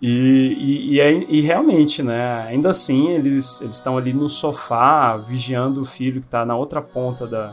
E, 0.00 0.56
e, 0.58 0.94
e, 0.94 1.00
é- 1.00 1.26
e 1.28 1.40
realmente, 1.42 2.02
né? 2.02 2.46
Ainda 2.48 2.70
assim, 2.70 3.08
eles 3.10 3.60
estão 3.60 3.98
ali 3.98 4.12
no 4.12 4.28
sofá, 4.28 5.16
vigiando 5.18 5.82
o 5.82 5.84
filho 5.84 6.20
que 6.20 6.26
tá 6.26 6.44
na 6.44 6.56
outra 6.56 6.80
ponta 6.80 7.26
da, 7.26 7.52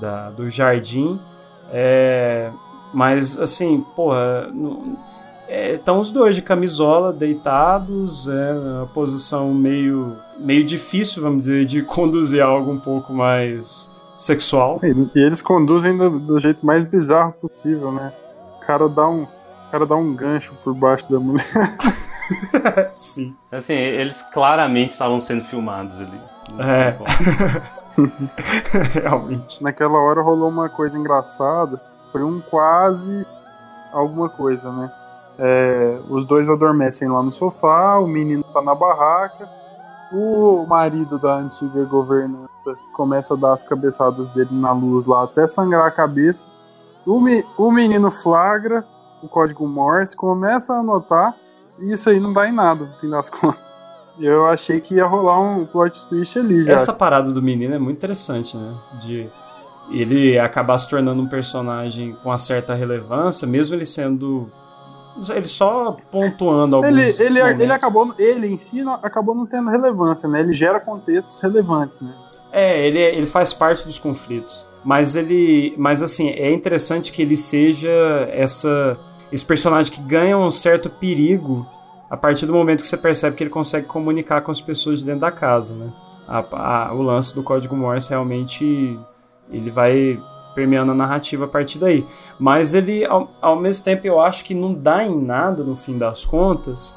da- 0.00 0.30
do 0.30 0.50
jardim. 0.50 1.18
É, 1.72 2.50
mas, 2.92 3.38
assim, 3.38 3.80
porra, 3.94 4.48
estão 5.48 6.00
os 6.00 6.10
dois 6.10 6.34
de 6.34 6.42
camisola, 6.42 7.12
deitados, 7.12 8.28
é 8.28 8.52
uma 8.52 8.86
posição 8.86 9.52
meio, 9.54 10.16
meio 10.38 10.64
difícil, 10.64 11.22
vamos 11.22 11.44
dizer, 11.44 11.64
de 11.64 11.82
conduzir 11.86 12.42
algo 12.42 12.72
um 12.72 12.78
pouco 12.78 13.12
mais 13.12 13.90
sexual. 14.16 14.80
E, 14.82 15.18
eles 15.18 15.40
conduzem 15.42 15.96
do, 15.96 16.18
do 16.18 16.40
jeito 16.40 16.64
mais 16.66 16.86
bizarro 16.86 17.32
possível, 17.40 17.92
né? 17.92 18.12
O 18.56 18.66
cara 18.66 18.88
dá 18.88 19.08
um, 19.08 19.26
cara 19.74 19.86
dá 19.86 19.96
um 19.96 20.14
gancho 20.14 20.54
por 20.62 20.72
baixo 20.72 21.10
da 21.10 21.18
mulher. 21.18 21.44
Sim. 22.94 23.34
Assim, 23.50 23.74
eles 23.74 24.22
claramente 24.32 24.92
estavam 24.92 25.18
sendo 25.18 25.42
filmados 25.44 26.00
ali. 26.00 26.20
É. 26.60 26.96
Realmente. 29.02 29.60
Naquela 29.60 29.98
hora 29.98 30.22
rolou 30.22 30.48
uma 30.48 30.68
coisa 30.68 30.96
engraçada. 30.96 31.80
Foi 32.12 32.22
um 32.22 32.40
quase 32.40 33.26
alguma 33.92 34.28
coisa, 34.28 34.70
né? 34.70 34.92
É, 35.40 35.98
os 36.08 36.24
dois 36.24 36.48
adormecem 36.48 37.08
lá 37.08 37.20
no 37.20 37.32
sofá, 37.32 37.98
o 37.98 38.06
menino 38.06 38.44
tá 38.54 38.62
na 38.62 38.76
barraca. 38.76 39.48
O 40.12 40.64
marido 40.68 41.18
da 41.18 41.34
antiga 41.34 41.84
governanta 41.84 42.48
começa 42.92 43.34
a 43.34 43.36
dar 43.36 43.52
as 43.54 43.64
cabeçadas 43.64 44.28
dele 44.28 44.50
na 44.52 44.70
luz 44.70 45.04
lá 45.04 45.24
até 45.24 45.48
sangrar 45.48 45.84
a 45.84 45.90
cabeça. 45.90 46.46
O, 47.04 47.18
me- 47.20 47.44
o 47.58 47.72
menino 47.72 48.08
flagra 48.12 48.84
o 49.24 49.28
código 49.28 49.66
Morse, 49.66 50.14
começa 50.16 50.74
a 50.74 50.80
anotar, 50.80 51.34
e 51.78 51.92
isso 51.92 52.10
aí 52.10 52.20
não 52.20 52.32
dá 52.32 52.46
em 52.48 52.52
nada, 52.52 52.84
no 52.84 52.98
fim 52.98 53.08
das 53.08 53.28
contas. 53.30 53.62
Eu 54.20 54.46
achei 54.46 54.80
que 54.80 54.94
ia 54.94 55.06
rolar 55.06 55.40
um 55.40 55.66
plot 55.66 56.06
twist 56.06 56.38
ali 56.38 56.62
já. 56.64 56.72
Essa 56.74 56.92
parada 56.92 57.32
do 57.32 57.42
menino 57.42 57.74
é 57.74 57.78
muito 57.78 57.96
interessante, 57.96 58.56
né? 58.56 58.72
De 59.00 59.28
ele 59.90 60.38
acabar 60.38 60.78
se 60.78 60.88
tornando 60.88 61.20
um 61.20 61.26
personagem 61.26 62.16
com 62.22 62.28
uma 62.28 62.38
certa 62.38 62.74
relevância, 62.74 63.46
mesmo 63.46 63.74
ele 63.74 63.84
sendo. 63.84 64.48
Ele 65.34 65.46
só 65.46 65.96
pontuando 66.12 66.76
alguns. 66.76 66.90
Ele, 66.90 67.02
ele, 67.24 67.40
momentos. 67.40 67.60
ele 67.62 67.72
acabou, 67.72 68.14
ele 68.18 68.46
em 68.48 68.56
si 68.56 68.82
não- 68.82 68.94
acabou 69.02 69.34
não 69.34 69.46
tendo 69.46 69.68
relevância, 69.68 70.28
né? 70.28 70.40
Ele 70.40 70.52
gera 70.52 70.78
contextos 70.78 71.40
relevantes, 71.40 72.00
né? 72.00 72.14
É, 72.52 72.86
ele, 72.86 72.98
ele 73.00 73.26
faz 73.26 73.52
parte 73.52 73.84
dos 73.84 73.98
conflitos. 73.98 74.66
Mas 74.84 75.16
ele. 75.16 75.74
Mas 75.76 76.02
assim, 76.02 76.28
é 76.30 76.52
interessante 76.52 77.10
que 77.10 77.22
ele 77.22 77.36
seja 77.36 77.90
essa, 78.30 78.96
esse 79.34 79.44
personagem 79.44 79.92
que 79.92 80.00
ganha 80.00 80.38
um 80.38 80.50
certo 80.50 80.88
perigo 80.88 81.66
a 82.08 82.16
partir 82.16 82.46
do 82.46 82.52
momento 82.52 82.82
que 82.82 82.86
você 82.88 82.96
percebe 82.96 83.34
que 83.36 83.42
ele 83.42 83.50
consegue 83.50 83.86
comunicar 83.86 84.40
com 84.42 84.50
as 84.52 84.60
pessoas 84.60 85.00
de 85.00 85.04
dentro 85.06 85.22
da 85.22 85.32
casa, 85.32 85.74
né? 85.74 85.92
A- 86.28 86.44
a- 86.88 86.94
o 86.94 87.02
lance 87.02 87.34
do 87.34 87.42
código 87.42 87.74
Morse 87.74 88.10
realmente 88.10 88.98
ele 89.50 89.70
vai 89.70 90.22
permeando 90.54 90.92
a 90.92 90.94
narrativa 90.94 91.46
a 91.46 91.48
partir 91.48 91.78
daí. 91.78 92.06
Mas 92.38 92.74
ele, 92.74 93.04
ao, 93.04 93.28
ao 93.42 93.56
mesmo 93.56 93.84
tempo, 93.84 94.06
eu 94.06 94.20
acho 94.20 94.44
que 94.44 94.54
não 94.54 94.72
dá 94.72 95.02
em 95.04 95.20
nada 95.20 95.64
no 95.64 95.74
fim 95.74 95.98
das 95.98 96.24
contas, 96.24 96.96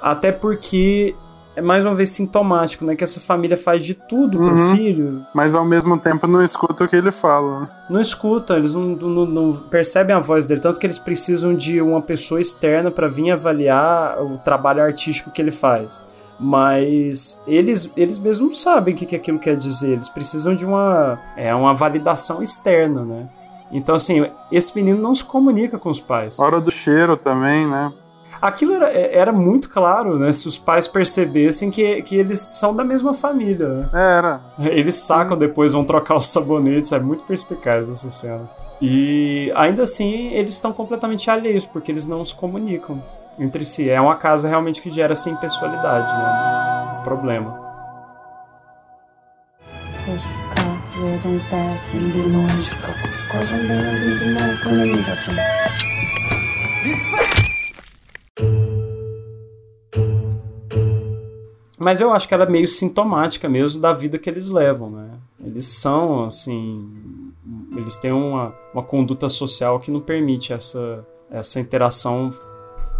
até 0.00 0.30
porque 0.30 1.16
é 1.54 1.60
mais 1.60 1.84
uma 1.84 1.94
vez 1.94 2.10
sintomático, 2.10 2.84
né? 2.84 2.96
Que 2.96 3.04
essa 3.04 3.20
família 3.20 3.56
faz 3.56 3.84
de 3.84 3.94
tudo 3.94 4.38
pro 4.38 4.54
Uhum. 4.56 4.74
filho, 4.76 5.26
Mas 5.34 5.54
ao 5.54 5.64
mesmo 5.64 5.98
tempo 5.98 6.26
não 6.26 6.42
escuta 6.42 6.84
o 6.84 6.88
que 6.88 6.96
ele 6.96 7.12
fala, 7.12 7.60
né? 7.60 7.68
não 7.90 8.00
escutam, 8.00 8.56
eles 8.56 8.72
não, 8.74 8.82
não- 8.96 9.26
não 9.26 9.52
percebem 9.52 10.14
a 10.16 10.20
voz 10.20 10.46
dele, 10.46 10.60
tanto 10.60 10.80
que 10.80 10.86
eles 10.86 10.98
precisam 10.98 11.54
de 11.54 11.80
uma 11.82 12.00
pessoa 12.00 12.40
externa 12.40 12.90
para 12.90 13.06
vir 13.08 13.30
avaliar 13.32 14.20
o 14.22 14.38
trabalho 14.38 14.82
artístico 14.82 15.30
que 15.30 15.42
ele 15.42 15.52
faz. 15.52 16.02
Mas 16.40 17.40
eles, 17.46 17.92
eles 17.96 18.18
mesmos 18.18 18.48
não 18.48 18.54
sabem 18.54 18.94
o 18.94 18.96
que, 18.96 19.06
que 19.06 19.16
aquilo 19.16 19.38
quer 19.38 19.56
dizer, 19.56 19.90
eles 19.92 20.08
precisam 20.08 20.54
de 20.56 20.64
uma, 20.66 21.18
é, 21.36 21.54
uma 21.54 21.74
validação 21.74 22.42
externa, 22.42 23.04
né? 23.04 23.28
Então, 23.70 23.94
assim, 23.94 24.26
esse 24.50 24.74
menino 24.76 25.00
não 25.00 25.14
se 25.14 25.24
comunica 25.24 25.78
com 25.78 25.88
os 25.88 25.98
pais. 26.00 26.38
Hora 26.38 26.60
do 26.60 26.70
cheiro 26.70 27.16
também, 27.16 27.66
né? 27.66 27.90
Aquilo 28.42 28.74
era, 28.74 28.90
era 28.90 29.32
muito 29.32 29.68
claro, 29.68 30.18
né? 30.18 30.32
Se 30.32 30.48
os 30.48 30.58
pais 30.58 30.88
percebessem 30.88 31.70
que, 31.70 32.02
que 32.02 32.16
eles 32.16 32.40
são 32.40 32.74
da 32.74 32.82
mesma 32.82 33.14
família, 33.14 33.68
né? 33.68 33.88
Era. 33.92 34.40
Eles 34.58 34.96
sacam 34.96 35.38
depois, 35.38 35.70
vão 35.70 35.84
trocar 35.84 36.16
os 36.16 36.26
sabonetes, 36.26 36.90
é 36.90 36.98
muito 36.98 37.22
perspicaz 37.22 37.88
essa 37.88 38.10
cena. 38.10 38.50
E 38.80 39.52
ainda 39.54 39.84
assim, 39.84 40.32
eles 40.32 40.54
estão 40.54 40.72
completamente 40.72 41.30
alheios, 41.30 41.64
porque 41.64 41.92
eles 41.92 42.04
não 42.04 42.24
se 42.24 42.34
comunicam 42.34 43.00
entre 43.38 43.64
si. 43.64 43.88
É 43.88 44.00
uma 44.00 44.16
casa 44.16 44.48
realmente 44.48 44.82
que 44.82 44.90
gera 44.90 45.14
sem 45.14 45.36
pessoalidade, 45.36 46.12
né? 46.12 46.98
Um 46.98 47.02
problema. 47.04 47.62
Mas 61.78 62.00
eu 62.00 62.12
acho 62.12 62.28
que 62.28 62.34
ela 62.34 62.44
é 62.44 62.50
meio 62.50 62.68
sintomática 62.68 63.48
mesmo 63.48 63.80
da 63.80 63.92
vida 63.92 64.18
que 64.18 64.28
eles 64.28 64.48
levam, 64.48 64.90
né? 64.90 65.10
Eles 65.42 65.66
são, 65.66 66.24
assim. 66.24 67.32
Eles 67.76 67.96
têm 67.96 68.12
uma, 68.12 68.54
uma 68.72 68.82
conduta 68.82 69.28
social 69.28 69.80
que 69.80 69.90
não 69.90 70.00
permite 70.00 70.52
essa, 70.52 71.04
essa 71.30 71.58
interação 71.58 72.32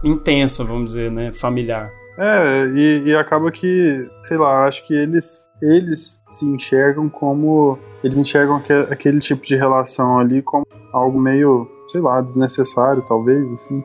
intensa, 0.03 0.65
vamos 0.65 0.87
dizer, 0.87 1.11
né? 1.11 1.33
Familiar. 1.33 1.91
É, 2.19 2.67
e, 2.67 3.05
e 3.07 3.17
acaba 3.17 3.51
que, 3.51 4.03
sei 4.25 4.37
lá, 4.37 4.67
acho 4.67 4.87
que 4.87 4.95
eles, 4.95 5.51
eles 5.63 6.23
se 6.31 6.45
enxergam 6.45 7.09
como. 7.09 7.79
Eles 8.03 8.19
enxergam 8.19 8.61
que, 8.61 8.73
aquele 8.73 9.21
tipo 9.21 9.47
de 9.47 9.57
relação 9.57 10.19
ali 10.19 10.43
como 10.43 10.67
algo 10.93 11.19
meio, 11.19 11.71
sei 11.91 12.01
lá, 12.01 12.21
desnecessário, 12.21 13.03
talvez, 13.07 13.51
assim. 13.53 13.83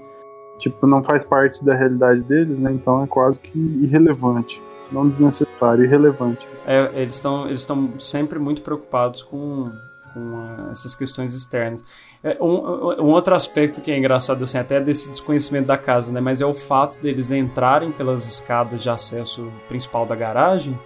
Tipo, 0.60 0.88
não 0.88 1.04
faz 1.04 1.24
parte 1.24 1.64
da 1.64 1.76
realidade 1.76 2.22
deles, 2.22 2.58
né? 2.58 2.72
Então 2.72 3.04
é 3.04 3.08
quase 3.08 3.40
que 3.40 3.58
irrelevante. 3.58 4.62
Não 4.92 5.08
desnecessário, 5.08 5.84
irrelevante. 5.84 6.48
É, 6.66 6.92
eles 7.02 7.16
estão 7.16 7.48
eles 7.48 7.68
sempre 8.00 8.40
muito 8.40 8.62
preocupados 8.62 9.24
com, 9.24 9.72
com 10.14 10.38
ah, 10.38 10.70
essas 10.72 10.96
questões 10.96 11.34
externas. 11.34 11.84
É, 12.24 12.38
um, 12.42 13.04
um 13.04 13.12
outro 13.12 13.36
aspecto 13.36 13.82
que 13.82 13.92
é 13.92 13.98
engraçado, 13.98 14.44
assim, 14.44 14.58
até 14.58 14.82
desse 14.82 15.10
desconhecimento 15.10 15.68
da 15.68 15.78
casa, 15.78 16.12
né? 16.12 16.20
Mas 16.20 16.42
é 16.42 16.46
o 16.46 16.54
fato 16.54 17.02
deles 17.02 17.32
entrarem 17.32 17.92
pelas 17.92 18.26
escadas 18.26 18.82
de 18.82 18.90
acesso 18.90 19.52
principal 19.68 20.06
da 20.06 20.16
garagem 20.16 20.78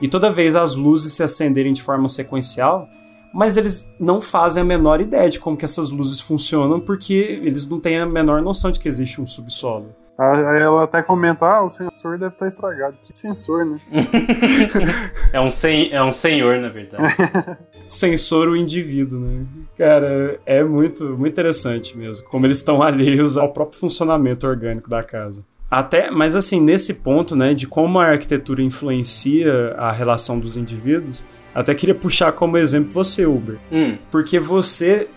e 0.00 0.08
toda 0.08 0.30
vez 0.30 0.56
as 0.56 0.74
luzes 0.74 1.14
se 1.14 1.22
acenderem 1.22 1.72
de 1.72 1.82
forma 1.82 2.08
sequencial, 2.08 2.88
mas 3.32 3.56
eles 3.56 3.88
não 3.98 4.20
fazem 4.20 4.62
a 4.62 4.66
menor 4.66 5.00
ideia 5.00 5.30
de 5.30 5.38
como 5.38 5.56
que 5.56 5.64
essas 5.64 5.90
luzes 5.90 6.20
funcionam 6.20 6.80
porque 6.80 7.40
eles 7.42 7.64
não 7.66 7.80
têm 7.80 7.98
a 7.98 8.04
menor 8.04 8.42
noção 8.42 8.70
de 8.70 8.78
que 8.78 8.88
existe 8.88 9.20
um 9.20 9.26
subsolo. 9.26 9.94
Aí 10.30 10.62
ela 10.62 10.84
até 10.84 11.02
comenta, 11.02 11.46
ah, 11.46 11.62
o 11.62 11.70
sensor 11.70 12.18
deve 12.18 12.34
estar 12.34 12.48
estragado. 12.48 12.96
Que 13.00 13.18
sensor, 13.18 13.64
né? 13.64 13.80
É 15.32 15.40
um, 15.40 15.48
sen, 15.48 15.90
é 15.92 16.02
um 16.02 16.12
senhor, 16.12 16.58
na 16.60 16.68
verdade. 16.68 17.14
Sensor 17.86 18.48
o 18.48 18.56
indivíduo, 18.56 19.18
né? 19.18 19.44
Cara, 19.76 20.38
é 20.46 20.62
muito, 20.62 21.04
muito 21.16 21.32
interessante 21.32 21.96
mesmo, 21.96 22.26
como 22.28 22.46
eles 22.46 22.58
estão 22.58 22.82
alheios 22.82 23.36
ao 23.36 23.52
próprio 23.52 23.78
funcionamento 23.78 24.46
orgânico 24.46 24.88
da 24.88 25.02
casa. 25.02 25.44
Até, 25.70 26.10
mas 26.10 26.36
assim, 26.36 26.60
nesse 26.60 26.94
ponto, 26.94 27.34
né, 27.34 27.54
de 27.54 27.66
como 27.66 27.98
a 27.98 28.04
arquitetura 28.04 28.62
influencia 28.62 29.74
a 29.78 29.90
relação 29.90 30.38
dos 30.38 30.56
indivíduos, 30.58 31.24
até 31.54 31.74
queria 31.74 31.94
puxar 31.94 32.32
como 32.32 32.58
exemplo 32.58 32.90
você, 32.90 33.24
Uber. 33.24 33.58
Hum, 33.70 33.96
Porque 34.10 34.38
você 34.38 35.08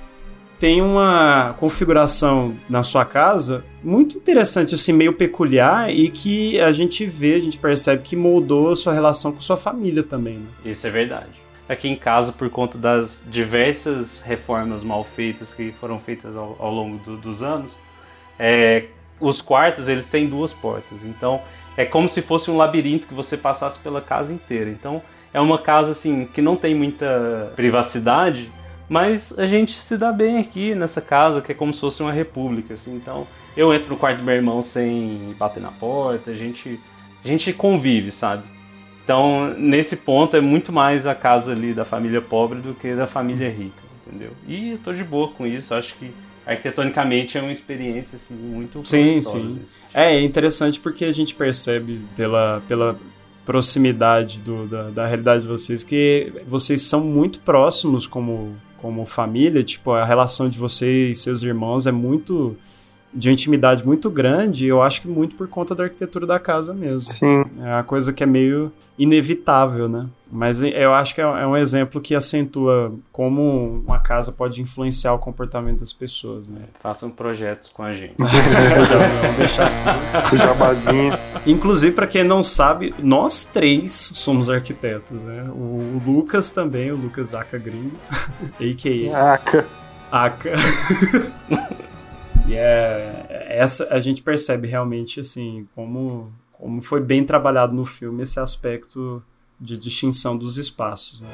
tem 0.60 0.82
uma 0.82 1.54
configuração 1.60 2.56
na 2.70 2.82
sua 2.84 3.04
casa 3.06 3.64
muito 3.84 4.18
interessante, 4.18 4.74
assim, 4.74 4.94
meio 4.94 5.14
peculiar 5.14 5.94
e 5.94 6.10
que 6.10 6.60
a 6.62 6.72
gente 6.72 7.06
vê, 7.06 7.36
a 7.36 7.40
gente 7.42 7.58
percebe 7.58 8.04
que 8.04 8.16
moldou 8.16 8.72
a 8.72 8.76
sua 8.76 8.94
relação 8.94 9.32
com 9.34 9.42
sua 9.42 9.58
família 9.58 10.02
também, 10.04 10.38
né? 10.38 10.48
isso 10.66 10.88
é 10.88 10.90
verdade. 10.90 11.30
Aqui 11.68 11.88
em 11.90 11.96
casa, 11.96 12.32
por 12.32 12.50
conta 12.50 12.78
das 12.78 13.24
diversas 13.28 14.22
reformas 14.22 14.84
mal 14.84 15.04
feitas 15.04 15.54
que 15.54 15.74
foram 15.80 16.00
feitas 16.00 16.36
ao, 16.36 16.56
ao 16.60 16.72
longo 16.74 16.98
do- 17.00 17.18
dos 17.18 17.42
anos, 17.42 17.78
é, 18.38 18.86
os 19.20 19.42
quartos 19.42 19.88
eles 19.88 20.08
têm 20.10 20.28
duas 20.28 20.54
portas. 20.54 21.00
Então 21.04 21.42
é 21.76 21.84
como 21.84 22.08
se 22.08 22.22
fosse 22.22 22.52
um 22.52 22.58
labirinto 22.58 23.08
que 23.08 23.14
você 23.14 23.36
passasse 23.36 23.80
pela 23.80 24.00
casa 24.00 24.32
inteira. 24.34 24.70
Então 24.70 25.02
é 25.34 25.42
uma 25.42 25.58
casa 25.58 25.92
assim 25.92 26.28
que 26.34 26.42
não 26.42 26.56
tem 26.56 26.76
muita 26.76 27.52
privacidade, 27.56 28.52
mas 28.90 29.38
a 29.40 29.46
gente 29.46 29.74
se 29.74 29.98
dá 29.98 30.12
bem 30.12 30.38
aqui 30.38 30.76
nessa 30.76 31.02
casa 31.02 31.42
que 31.42 31.52
é 31.52 31.56
como 31.56 31.74
se 31.74 31.82
fosse 31.82 32.02
uma 32.02 32.12
república. 32.12 32.74
Assim. 32.76 32.96
Então 32.96 33.28
eu 33.56 33.74
entro 33.74 33.90
no 33.90 33.98
quarto 33.98 34.18
do 34.20 34.24
meu 34.24 34.36
irmão 34.36 34.62
sem 34.62 35.36
bater 35.40 35.62
na 35.62 35.72
porta, 35.72 36.32
a 36.32 36.34
gente, 36.34 36.80
a 37.24 37.28
gente 37.28 37.52
convive, 37.54 38.12
sabe? 38.12 38.44
Então, 39.04 39.54
nesse 39.58 39.98
ponto, 39.98 40.36
é 40.36 40.42
muito 40.42 40.72
mais 40.74 41.06
a 41.06 41.14
casa 41.14 41.52
ali 41.52 41.74
da 41.76 41.86
família 41.86 42.22
pobre 42.22 42.60
do 42.60 42.74
que 42.74 42.96
da 42.96 43.06
família 43.06 43.50
rica, 43.50 43.78
entendeu? 44.06 44.32
E 44.48 44.72
eu 44.72 44.78
tô 44.80 44.92
de 44.94 45.04
boa 45.04 45.30
com 45.30 45.46
isso, 45.46 45.76
acho 45.76 45.94
que 45.96 46.12
arquitetonicamente 46.44 47.38
é 47.38 47.42
uma 47.42 47.52
experiência 47.52 48.16
assim, 48.16 48.34
muito 48.34 48.82
Sim, 48.84 49.22
sim. 49.22 49.60
É, 49.94 50.16
é 50.16 50.22
interessante 50.24 50.80
porque 50.80 51.06
a 51.06 51.12
gente 51.14 51.36
percebe 51.36 52.02
pela, 52.16 52.64
pela 52.68 52.98
proximidade 53.46 54.40
do- 54.40 54.68
da, 54.68 54.90
da 54.90 55.06
realidade 55.06 55.44
de 55.44 55.48
vocês 55.48 55.84
que 55.84 56.34
vocês 56.48 56.82
são 56.82 57.02
muito 57.02 57.40
próximos 57.40 58.06
como, 58.08 58.56
como 58.86 59.04
família, 59.04 59.64
tipo, 59.64 59.94
a 59.94 60.06
relação 60.06 60.48
de 60.48 60.60
você 60.60 61.10
e 61.10 61.16
seus 61.16 61.42
irmãos 61.42 61.88
é 61.88 61.92
muito 61.92 62.56
de 63.12 63.30
uma 63.30 63.34
intimidade 63.34 63.84
muito 63.84 64.12
grande, 64.12 64.68
eu 64.68 64.80
acho 64.80 65.02
que 65.02 65.08
muito 65.08 65.34
por 65.36 65.48
conta 65.48 65.74
da 65.74 65.86
arquitetura 65.86 66.28
da 66.28 66.38
casa 66.38 66.72
mesmo. 66.72 67.12
Sim. 67.12 67.44
É 67.64 67.74
uma 67.74 67.84
coisa 67.84 68.14
que 68.14 68.22
é 68.22 68.28
meio 68.28 68.72
inevitável, 68.96 69.90
né? 69.90 70.06
Mas 70.36 70.62
eu 70.62 70.94
acho 70.94 71.16
que 71.16 71.22
é 71.22 71.24
é 71.24 71.48
um 71.48 71.56
exemplo 71.56 72.02
que 72.02 72.14
acentua 72.14 72.94
como 73.12 73.82
uma 73.86 74.00
casa 74.00 74.34
pode 74.34 74.62
influenciar 74.62 75.14
o 75.14 75.20
comportamento 75.20 75.80
das 75.80 75.94
pessoas, 75.94 76.50
né? 76.50 76.62
Façam 76.82 77.10
projetos 77.10 77.70
com 77.70 77.82
a 77.82 77.94
gente. 77.94 78.16
Vamos 78.18 79.38
deixar 79.38 79.68
aqui. 79.68 80.38
Jabazinho. 80.38 81.14
Inclusive, 81.46 81.96
para 81.96 82.06
quem 82.06 82.24
não 82.24 82.44
sabe, 82.44 82.94
nós 83.00 83.46
três 83.46 83.94
somos 83.94 84.50
arquitetos, 84.50 85.24
né? 85.24 85.44
O 85.50 86.02
Lucas 86.06 86.50
também, 86.50 86.92
o 86.92 86.98
Lucas 86.98 87.34
Aka 87.34 87.58
Gringo, 87.58 87.96
a.k.a. 88.60 89.34
Aca. 89.34 89.66
Aka. 90.12 90.52
e 92.46 92.56
é, 92.56 93.48
essa 93.50 93.88
a 93.94 94.02
gente 94.02 94.22
percebe 94.22 94.68
realmente, 94.68 95.22
assim, 95.22 95.66
como, 95.74 96.30
como 96.52 96.82
foi 96.82 97.00
bem 97.00 97.24
trabalhado 97.24 97.74
no 97.74 97.86
filme 97.86 98.24
esse 98.24 98.38
aspecto 98.38 99.24
de 99.60 99.78
distinção 99.78 100.38
dos 100.38 100.58
espaços. 100.58 101.22
Né? 101.22 101.30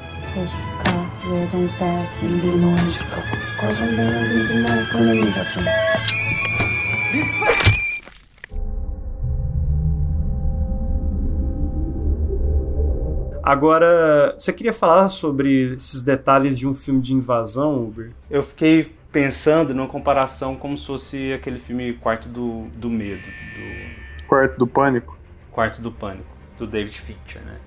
Agora, 13.42 14.36
você 14.38 14.52
queria 14.52 14.72
falar 14.72 15.08
sobre 15.08 15.74
esses 15.74 16.00
detalhes 16.00 16.56
de 16.56 16.66
um 16.66 16.72
filme 16.72 17.00
de 17.00 17.12
invasão, 17.12 17.84
Uber? 17.84 18.12
Eu 18.30 18.42
fiquei 18.42 18.94
pensando 19.10 19.74
numa 19.74 19.88
comparação 19.88 20.54
como 20.54 20.78
se 20.78 20.86
fosse 20.86 21.32
aquele 21.32 21.58
filme 21.58 21.92
Quarto 21.94 22.28
do, 22.28 22.68
do 22.76 22.88
Medo. 22.88 23.20
Do... 23.20 24.26
Quarto 24.28 24.58
do 24.58 24.66
Pânico? 24.66 25.18
Quarto 25.50 25.82
do 25.82 25.90
Pânico, 25.90 26.36
do 26.56 26.68
David 26.68 26.98
Fincher, 27.00 27.42
né? 27.42 27.58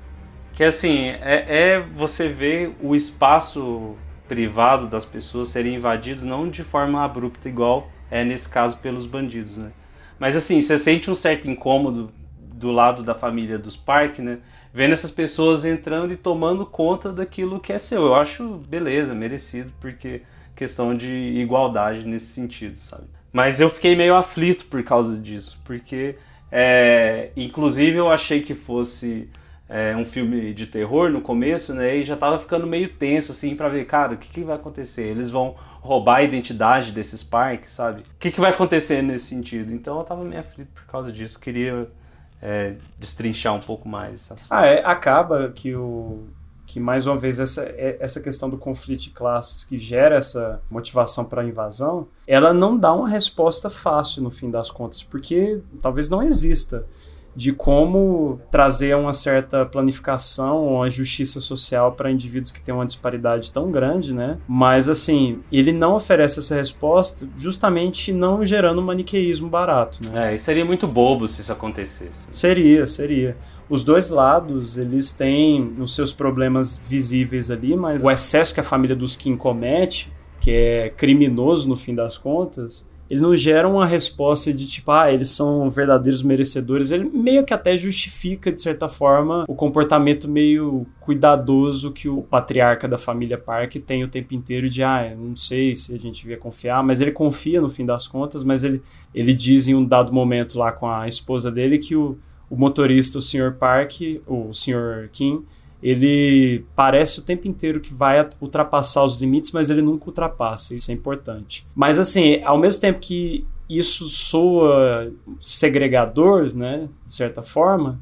Que 0.56 0.64
assim, 0.64 1.10
é, 1.22 1.46
é 1.48 1.80
você 1.82 2.30
ver 2.30 2.74
o 2.82 2.96
espaço 2.96 3.98
privado 4.26 4.88
das 4.88 5.04
pessoas 5.04 5.50
serem 5.50 5.76
invadidos 5.76 6.24
não 6.24 6.50
de 6.50 6.64
forma 6.64 7.04
abrupta, 7.04 7.50
igual 7.50 7.92
é 8.10 8.24
nesse 8.24 8.48
caso 8.50 8.78
pelos 8.78 9.06
bandidos, 9.06 9.58
né? 9.58 9.72
Mas 10.18 10.34
assim, 10.36 10.62
você 10.62 10.80
sente 10.80 11.12
um 11.12 11.16
certo 11.16 11.50
incômodo 11.50 12.10
do 12.40 12.72
lado 12.72 13.04
da 13.04 13.14
família 13.14 13.60
dos 13.60 13.76
Park, 13.76 14.20
né? 14.20 14.40
Vendo 14.74 14.94
essas 14.94 15.12
pessoas 15.12 15.66
entrando 15.66 16.14
e 16.14 16.18
tomando 16.18 16.66
conta 16.66 17.12
daquilo 17.12 17.60
que 17.60 17.74
é 17.74 17.78
seu. 17.78 18.06
Eu 18.06 18.16
acho 18.16 18.62
beleza, 18.68 19.14
merecido, 19.14 19.74
porque 19.82 20.22
questão 20.56 20.96
de 20.96 21.10
igualdade 21.38 22.06
nesse 22.06 22.28
sentido, 22.28 22.78
sabe? 22.78 23.04
Mas 23.32 23.60
eu 23.60 23.70
fiquei 23.70 23.94
meio 23.94 24.16
aflito 24.16 24.66
por 24.68 24.82
causa 24.84 25.18
disso, 25.22 25.62
porque 25.66 26.16
é, 26.50 27.32
inclusive 27.36 27.98
eu 27.98 28.10
achei 28.10 28.40
que 28.40 28.56
fosse 28.56 29.30
é, 29.68 29.96
um 29.96 30.06
filme 30.06 30.54
de 30.54 30.68
terror 30.68 31.10
no 31.10 31.22
começo, 31.22 31.74
né? 31.74 31.98
E 31.98 32.04
já 32.04 32.16
tava 32.16 32.38
ficando 32.38 32.68
meio 32.68 32.90
tenso, 32.90 33.32
assim, 33.32 33.56
pra 33.56 33.68
ver, 33.70 33.86
cara, 33.86 34.14
o 34.14 34.18
que, 34.18 34.30
que 34.30 34.44
vai 34.44 34.56
acontecer? 34.56 35.04
Eles 35.04 35.30
vão 35.30 35.56
roubar 35.82 36.18
a 36.18 36.24
identidade 36.24 36.92
desses 36.92 37.24
parques, 37.24 37.72
sabe? 37.72 38.02
O 38.02 38.06
que, 38.20 38.32
que 38.32 38.40
vai 38.40 38.52
acontecer 38.52 39.02
nesse 39.02 39.26
sentido? 39.26 39.74
Então 39.74 39.98
eu 40.00 40.04
tava 40.04 40.24
meio 40.24 40.40
aflito 40.40 40.70
por 40.74 40.86
causa 40.86 41.12
disso. 41.12 41.40
Queria 41.40 41.88
é, 42.42 42.76
destrinchar 43.00 43.54
um 43.54 43.60
pouco 43.60 43.88
mais. 43.88 44.32
Ah, 44.50 44.66
é, 44.66 44.84
acaba 44.86 45.52
que 45.54 45.76
o 45.76 46.26
que 46.66 46.80
mais 46.80 47.06
uma 47.06 47.16
vez 47.16 47.40
essa, 47.40 47.62
é- 47.64 47.98
essa 48.00 48.20
questão 48.20 48.50
do 48.50 48.58
conflito 48.58 49.04
de 49.04 49.10
classes 49.12 49.64
que 49.64 49.78
gera 49.78 50.16
essa 50.16 50.62
motivação 50.70 51.26
para 51.26 51.44
a 51.44 51.46
invasão, 51.46 52.08
ela 52.26 52.54
não 52.54 52.76
dá 52.78 52.92
uma 52.92 53.08
resposta 53.08 53.70
fácil 53.70 54.24
no 54.24 54.32
fim 54.32 54.50
das 54.50 54.72
contas, 54.72 55.04
porque 55.04 55.62
talvez 55.82 56.10
não 56.10 56.24
exista 56.24 56.88
de 57.36 57.52
como 57.52 58.40
trazer 58.50 58.96
uma 58.96 59.14
certa 59.14 59.66
planificação, 59.66 60.76
uma 60.76 60.90
justiça 60.90 61.40
social 61.42 61.92
para 61.92 62.12
indivíduos 62.12 62.52
que 62.52 62.62
têm 62.62 62.74
uma 62.74 62.86
disparidade 62.86 63.52
tão 63.52 63.72
grande, 63.72 64.14
né? 64.14 64.38
Mas 64.48 64.88
assim, 64.88 65.40
ele 65.52 65.72
não 65.72 65.96
oferece 65.96 66.40
essa 66.40 66.56
resposta 66.56 67.28
justamente 67.38 68.14
não 68.14 68.46
gerando 68.46 68.82
um 68.82 68.86
maniqueísmo 68.86 69.50
barato, 69.50 70.00
né? 70.04 70.32
É, 70.32 70.36
e 70.36 70.40
seria 70.40 70.64
muito 70.64 70.88
bobo 70.88 71.28
se 71.28 71.42
isso 71.42 71.52
acontecesse. 71.52 72.28
Seria, 72.32 72.88
seria. 72.88 73.38
Os 73.70 73.84
dois 73.84 74.10
lados, 74.10 74.78
eles 74.78 75.12
têm 75.12 75.74
os 75.80 75.96
seus 75.96 76.14
problemas 76.14 76.80
visíveis 76.88 77.50
ali, 77.50 77.76
mas 77.76 78.04
o 78.04 78.12
excesso 78.12 78.54
que 78.54 78.60
a 78.60 78.64
família 78.64 78.96
dos 78.96 79.16
Kim 79.16 79.36
comete, 79.36 80.14
que 80.40 80.52
é 80.52 80.90
criminoso 80.90 81.68
no 81.68 81.76
fim 81.76 81.96
das 81.96 82.18
contas, 82.18 82.86
ele 83.10 83.22
não 83.22 83.36
gera 83.36 83.68
uma 83.68 83.86
resposta 83.86 84.52
de 84.52 84.68
tipo, 84.68 84.92
ah, 84.92 85.12
eles 85.12 85.30
são 85.30 85.70
verdadeiros 85.70 86.24
merecedores. 86.24 86.92
Ele 86.92 87.04
meio 87.06 87.44
que 87.44 87.54
até 87.54 87.78
justifica, 87.78 88.52
de 88.52 88.62
certa 88.62 88.90
forma, 88.90 89.46
o 89.48 89.54
comportamento 89.54 90.28
meio 90.28 90.88
cuidadoso 91.00 91.92
que 91.92 92.10
o 92.10 92.24
patriarca 92.24 92.88
da 92.88 92.98
família 92.98 93.38
Park 93.38 93.76
tem 93.76 94.04
o 94.04 94.08
tempo 94.08 94.34
inteiro 94.34 94.68
de, 94.70 94.82
ah, 94.82 95.16
não 95.16 95.36
sei 95.36 95.76
se 95.76 95.94
a 95.94 96.00
gente 96.00 96.22
devia 96.22 96.38
confiar, 96.38 96.84
mas 96.84 97.00
ele 97.00 97.12
confia 97.12 97.62
no 97.62 97.70
fim 97.70 97.86
das 97.86 98.08
contas, 98.08 98.44
mas 98.44 98.64
ele, 98.64 98.82
ele 99.14 99.34
diz 99.34 99.68
em 99.68 99.76
um 99.76 99.86
dado 99.86 100.12
momento 100.12 100.58
lá 100.58 100.72
com 100.72 100.90
a 100.90 101.08
esposa 101.08 101.52
dele 101.52 101.78
que 101.78 101.96
o, 101.96 102.18
o 102.50 102.58
motorista, 102.58 103.20
o 103.20 103.22
Sr. 103.22 103.54
Park, 103.60 104.02
o 104.26 104.52
Sr. 104.52 105.10
Kim, 105.12 105.46
ele 105.86 106.66
parece 106.76 107.20
o 107.20 107.22
tempo 107.22 107.48
inteiro 107.48 107.80
que 107.80 107.94
vai 107.94 108.28
ultrapassar 108.42 109.04
os 109.04 109.18
limites, 109.18 109.52
mas 109.52 109.70
ele 109.70 109.84
nunca 109.84 110.08
ultrapassa, 110.08 110.74
isso 110.74 110.90
é 110.90 110.96
importante. 110.96 111.64
Mas 111.76 112.00
assim, 112.00 112.42
ao 112.44 112.58
mesmo 112.58 112.82
tempo 112.82 113.00
que 113.00 113.46
isso 113.70 114.10
soa 114.10 115.12
segregador, 115.40 116.56
né, 116.56 116.90
de 117.06 117.14
certa 117.14 117.44
forma, 117.44 118.00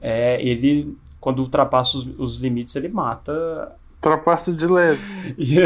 é, 0.00 0.40
ele, 0.40 0.96
quando 1.18 1.40
ultrapassa 1.40 1.98
os, 1.98 2.06
os 2.16 2.36
limites, 2.36 2.76
ele 2.76 2.88
mata 2.90 3.72
Ultrapassa 4.06 4.52
de 4.52 4.66
leve. 4.66 5.00
e 5.36 5.56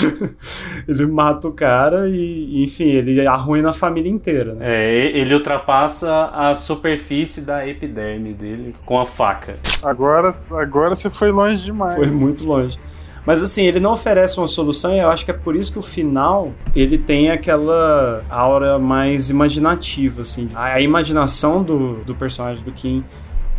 ele 0.88 1.06
mata 1.06 1.46
o 1.46 1.52
cara 1.52 2.08
e, 2.08 2.64
enfim, 2.64 2.84
ele 2.84 3.24
arruina 3.26 3.70
a 3.70 3.72
família 3.72 4.10
inteira, 4.10 4.54
né? 4.54 4.66
É, 4.66 5.18
ele 5.18 5.34
ultrapassa 5.34 6.30
a 6.32 6.54
superfície 6.54 7.42
da 7.42 7.66
epiderme 7.66 8.32
dele 8.32 8.74
com 8.84 8.98
a 8.98 9.06
faca. 9.06 9.56
Agora, 9.82 10.32
agora 10.52 10.94
você 10.94 11.08
foi 11.08 11.30
longe 11.30 11.64
demais. 11.64 11.94
Foi 11.94 12.10
muito 12.10 12.44
longe. 12.44 12.78
Mas 13.24 13.42
assim, 13.42 13.64
ele 13.64 13.80
não 13.80 13.92
oferece 13.92 14.36
uma 14.36 14.48
solução 14.48 14.92
e 14.92 14.98
eu 14.98 15.08
acho 15.08 15.24
que 15.24 15.30
é 15.30 15.34
por 15.34 15.56
isso 15.56 15.72
que 15.72 15.78
o 15.78 15.82
final 15.82 16.52
ele 16.76 16.98
tem 16.98 17.30
aquela 17.30 18.22
aura 18.28 18.78
mais 18.78 19.30
imaginativa, 19.30 20.22
assim. 20.22 20.48
A, 20.54 20.74
a 20.74 20.80
imaginação 20.80 21.62
do, 21.62 22.04
do 22.04 22.14
personagem 22.14 22.62
do 22.62 22.72
Kim 22.72 23.02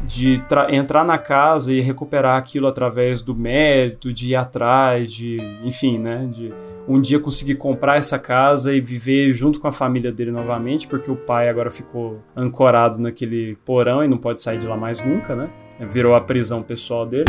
de 0.04 0.40
tra- 0.48 0.74
entrar 0.74 1.04
na 1.04 1.18
casa 1.18 1.74
e 1.74 1.82
recuperar 1.82 2.38
aquilo 2.38 2.68
através 2.68 3.22
do 3.22 3.36
mérito, 3.36 4.14
de 4.14 4.30
ir 4.30 4.36
atrás, 4.36 5.12
de, 5.12 5.38
enfim, 5.64 5.98
né, 5.98 6.28
de 6.32 6.54
um 6.88 7.02
dia 7.02 7.20
conseguir 7.20 7.56
comprar 7.56 7.98
essa 7.98 8.20
casa 8.20 8.74
e 8.74 8.80
viver 8.80 9.34
junto 9.34 9.60
com 9.60 9.68
a 9.68 9.72
família 9.72 10.12
dele 10.12 10.32
novamente, 10.32 10.88
porque 10.88 11.10
o 11.10 11.16
pai 11.16 11.50
agora 11.50 11.72
ficou 11.72 12.22
ancorado 12.36 13.00
naquele 13.00 13.58
porão 13.66 14.04
e 14.04 14.08
não 14.08 14.18
pode 14.18 14.42
sair 14.42 14.60
de 14.60 14.68
lá 14.68 14.78
mais 14.78 15.04
nunca, 15.04 15.36
né? 15.36 15.50
Virou 15.90 16.14
a 16.14 16.22
prisão 16.22 16.62
pessoal 16.62 17.06
dele. 17.06 17.26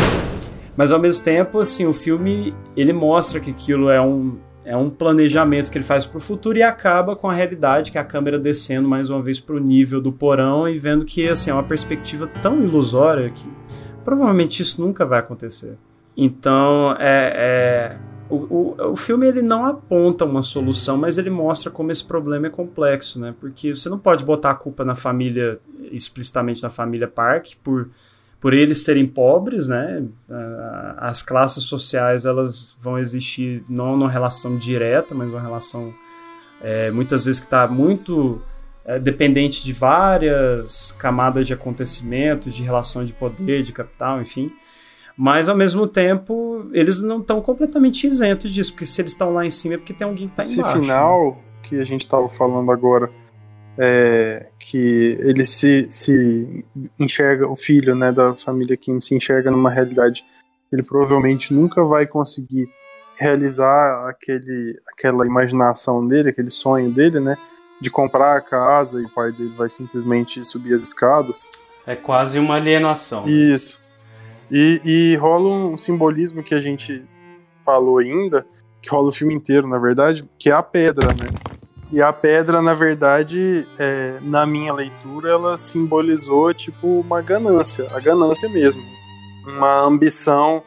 Mas 0.76 0.92
ao 0.92 0.98
mesmo 0.98 1.24
tempo, 1.24 1.58
assim, 1.58 1.86
o 1.86 1.94
filme 1.94 2.54
ele 2.76 2.92
mostra 2.92 3.40
que 3.40 3.50
aquilo 3.50 3.88
é 3.88 3.98
um 3.98 4.36
é 4.66 4.76
um 4.76 4.90
planejamento 4.90 5.70
que 5.70 5.78
ele 5.78 5.84
faz 5.84 6.04
para 6.04 6.18
o 6.18 6.20
futuro 6.20 6.58
e 6.58 6.62
acaba 6.62 7.14
com 7.14 7.30
a 7.30 7.32
realidade, 7.32 7.92
que 7.92 7.98
é 7.98 8.00
a 8.00 8.04
câmera 8.04 8.36
descendo 8.36 8.88
mais 8.88 9.08
uma 9.08 9.22
vez 9.22 9.38
para 9.38 9.54
o 9.54 9.60
nível 9.60 10.00
do 10.00 10.10
porão 10.10 10.68
e 10.68 10.76
vendo 10.76 11.04
que 11.04 11.28
assim, 11.28 11.50
é 11.50 11.54
uma 11.54 11.62
perspectiva 11.62 12.26
tão 12.42 12.60
ilusória 12.60 13.30
que 13.30 13.48
provavelmente 14.04 14.60
isso 14.60 14.80
nunca 14.80 15.06
vai 15.06 15.20
acontecer. 15.20 15.78
Então, 16.16 16.96
é, 16.98 17.32
é 17.36 17.96
o, 18.28 18.34
o, 18.34 18.92
o 18.92 18.96
filme 18.96 19.26
ele 19.28 19.40
não 19.40 19.64
aponta 19.64 20.24
uma 20.24 20.42
solução, 20.42 20.96
mas 20.96 21.16
ele 21.16 21.30
mostra 21.30 21.70
como 21.70 21.92
esse 21.92 22.04
problema 22.04 22.48
é 22.48 22.50
complexo, 22.50 23.20
né? 23.20 23.34
Porque 23.38 23.72
você 23.72 23.88
não 23.88 24.00
pode 24.00 24.24
botar 24.24 24.50
a 24.50 24.54
culpa 24.54 24.84
na 24.84 24.96
família, 24.96 25.60
explicitamente 25.92 26.60
na 26.60 26.70
família 26.70 27.06
Park, 27.06 27.52
por 27.62 27.88
por 28.40 28.54
eles 28.54 28.84
serem 28.84 29.06
pobres, 29.06 29.66
né, 29.66 30.04
as 30.98 31.22
classes 31.22 31.64
sociais 31.64 32.24
elas 32.24 32.76
vão 32.80 32.98
existir 32.98 33.64
não 33.68 33.96
numa 33.96 34.10
relação 34.10 34.56
direta, 34.56 35.14
mas 35.14 35.30
uma 35.30 35.40
relação 35.40 35.92
é, 36.60 36.90
muitas 36.90 37.24
vezes 37.24 37.40
que 37.40 37.46
está 37.46 37.66
muito 37.66 38.40
é, 38.84 38.98
dependente 38.98 39.64
de 39.64 39.72
várias 39.72 40.92
camadas 40.92 41.46
de 41.46 41.52
acontecimentos, 41.52 42.54
de 42.54 42.62
relação 42.62 43.04
de 43.04 43.12
poder, 43.12 43.62
de 43.62 43.72
capital, 43.72 44.20
enfim. 44.20 44.52
Mas 45.16 45.48
ao 45.48 45.56
mesmo 45.56 45.86
tempo 45.86 46.68
eles 46.72 47.00
não 47.00 47.20
estão 47.20 47.40
completamente 47.40 48.06
isentos 48.06 48.52
disso, 48.52 48.72
porque 48.72 48.84
se 48.86 49.00
eles 49.00 49.12
estão 49.12 49.32
lá 49.32 49.44
em 49.44 49.50
cima 49.50 49.74
é 49.74 49.78
porque 49.78 49.94
tem 49.94 50.06
alguém 50.06 50.26
que 50.26 50.32
está 50.32 50.42
Esse 50.42 50.60
embaixo. 50.60 50.80
final 50.80 51.30
né? 51.30 51.36
que 51.62 51.76
a 51.76 51.84
gente 51.84 52.02
estava 52.02 52.28
falando 52.28 52.70
agora, 52.70 53.10
é, 53.78 54.46
que 54.58 55.16
ele 55.20 55.44
se, 55.44 55.86
se 55.90 56.64
enxerga, 56.98 57.48
o 57.48 57.56
filho 57.56 57.94
né, 57.94 58.10
da 58.12 58.34
família 58.34 58.76
Kim 58.76 59.00
se 59.00 59.14
enxerga 59.14 59.50
numa 59.50 59.70
realidade 59.70 60.24
que 60.68 60.76
ele 60.76 60.82
provavelmente 60.82 61.52
nunca 61.54 61.84
vai 61.84 62.06
conseguir 62.06 62.68
realizar 63.16 64.08
aquele, 64.08 64.78
aquela 64.92 65.26
imaginação 65.26 66.06
dele, 66.06 66.30
aquele 66.30 66.50
sonho 66.50 66.92
dele, 66.92 67.20
né? 67.20 67.36
De 67.80 67.90
comprar 67.90 68.36
a 68.36 68.40
casa 68.40 69.00
e 69.00 69.04
o 69.04 69.10
pai 69.10 69.32
dele 69.32 69.54
vai 69.56 69.68
simplesmente 69.68 70.44
subir 70.44 70.74
as 70.74 70.82
escadas. 70.82 71.48
É 71.86 71.94
quase 71.94 72.38
uma 72.38 72.56
alienação. 72.56 73.28
Isso. 73.28 73.82
E, 74.50 74.80
e 74.84 75.16
rola 75.16 75.48
um 75.48 75.76
simbolismo 75.76 76.42
que 76.42 76.54
a 76.54 76.60
gente 76.60 77.04
falou 77.64 77.98
ainda, 77.98 78.46
que 78.80 78.90
rola 78.90 79.08
o 79.08 79.12
filme 79.12 79.34
inteiro, 79.34 79.66
na 79.66 79.78
verdade, 79.78 80.28
que 80.38 80.50
é 80.50 80.52
a 80.52 80.62
pedra, 80.62 81.08
né? 81.08 81.26
E 81.90 82.02
a 82.02 82.12
pedra, 82.12 82.60
na 82.60 82.74
verdade, 82.74 83.66
é, 83.78 84.18
na 84.22 84.44
minha 84.44 84.72
leitura, 84.72 85.30
ela 85.30 85.56
simbolizou 85.56 86.52
tipo 86.52 87.00
uma 87.00 87.22
ganância, 87.22 87.88
a 87.94 88.00
ganância 88.00 88.48
mesmo, 88.48 88.82
uma 89.46 89.82
ambição, 89.82 90.64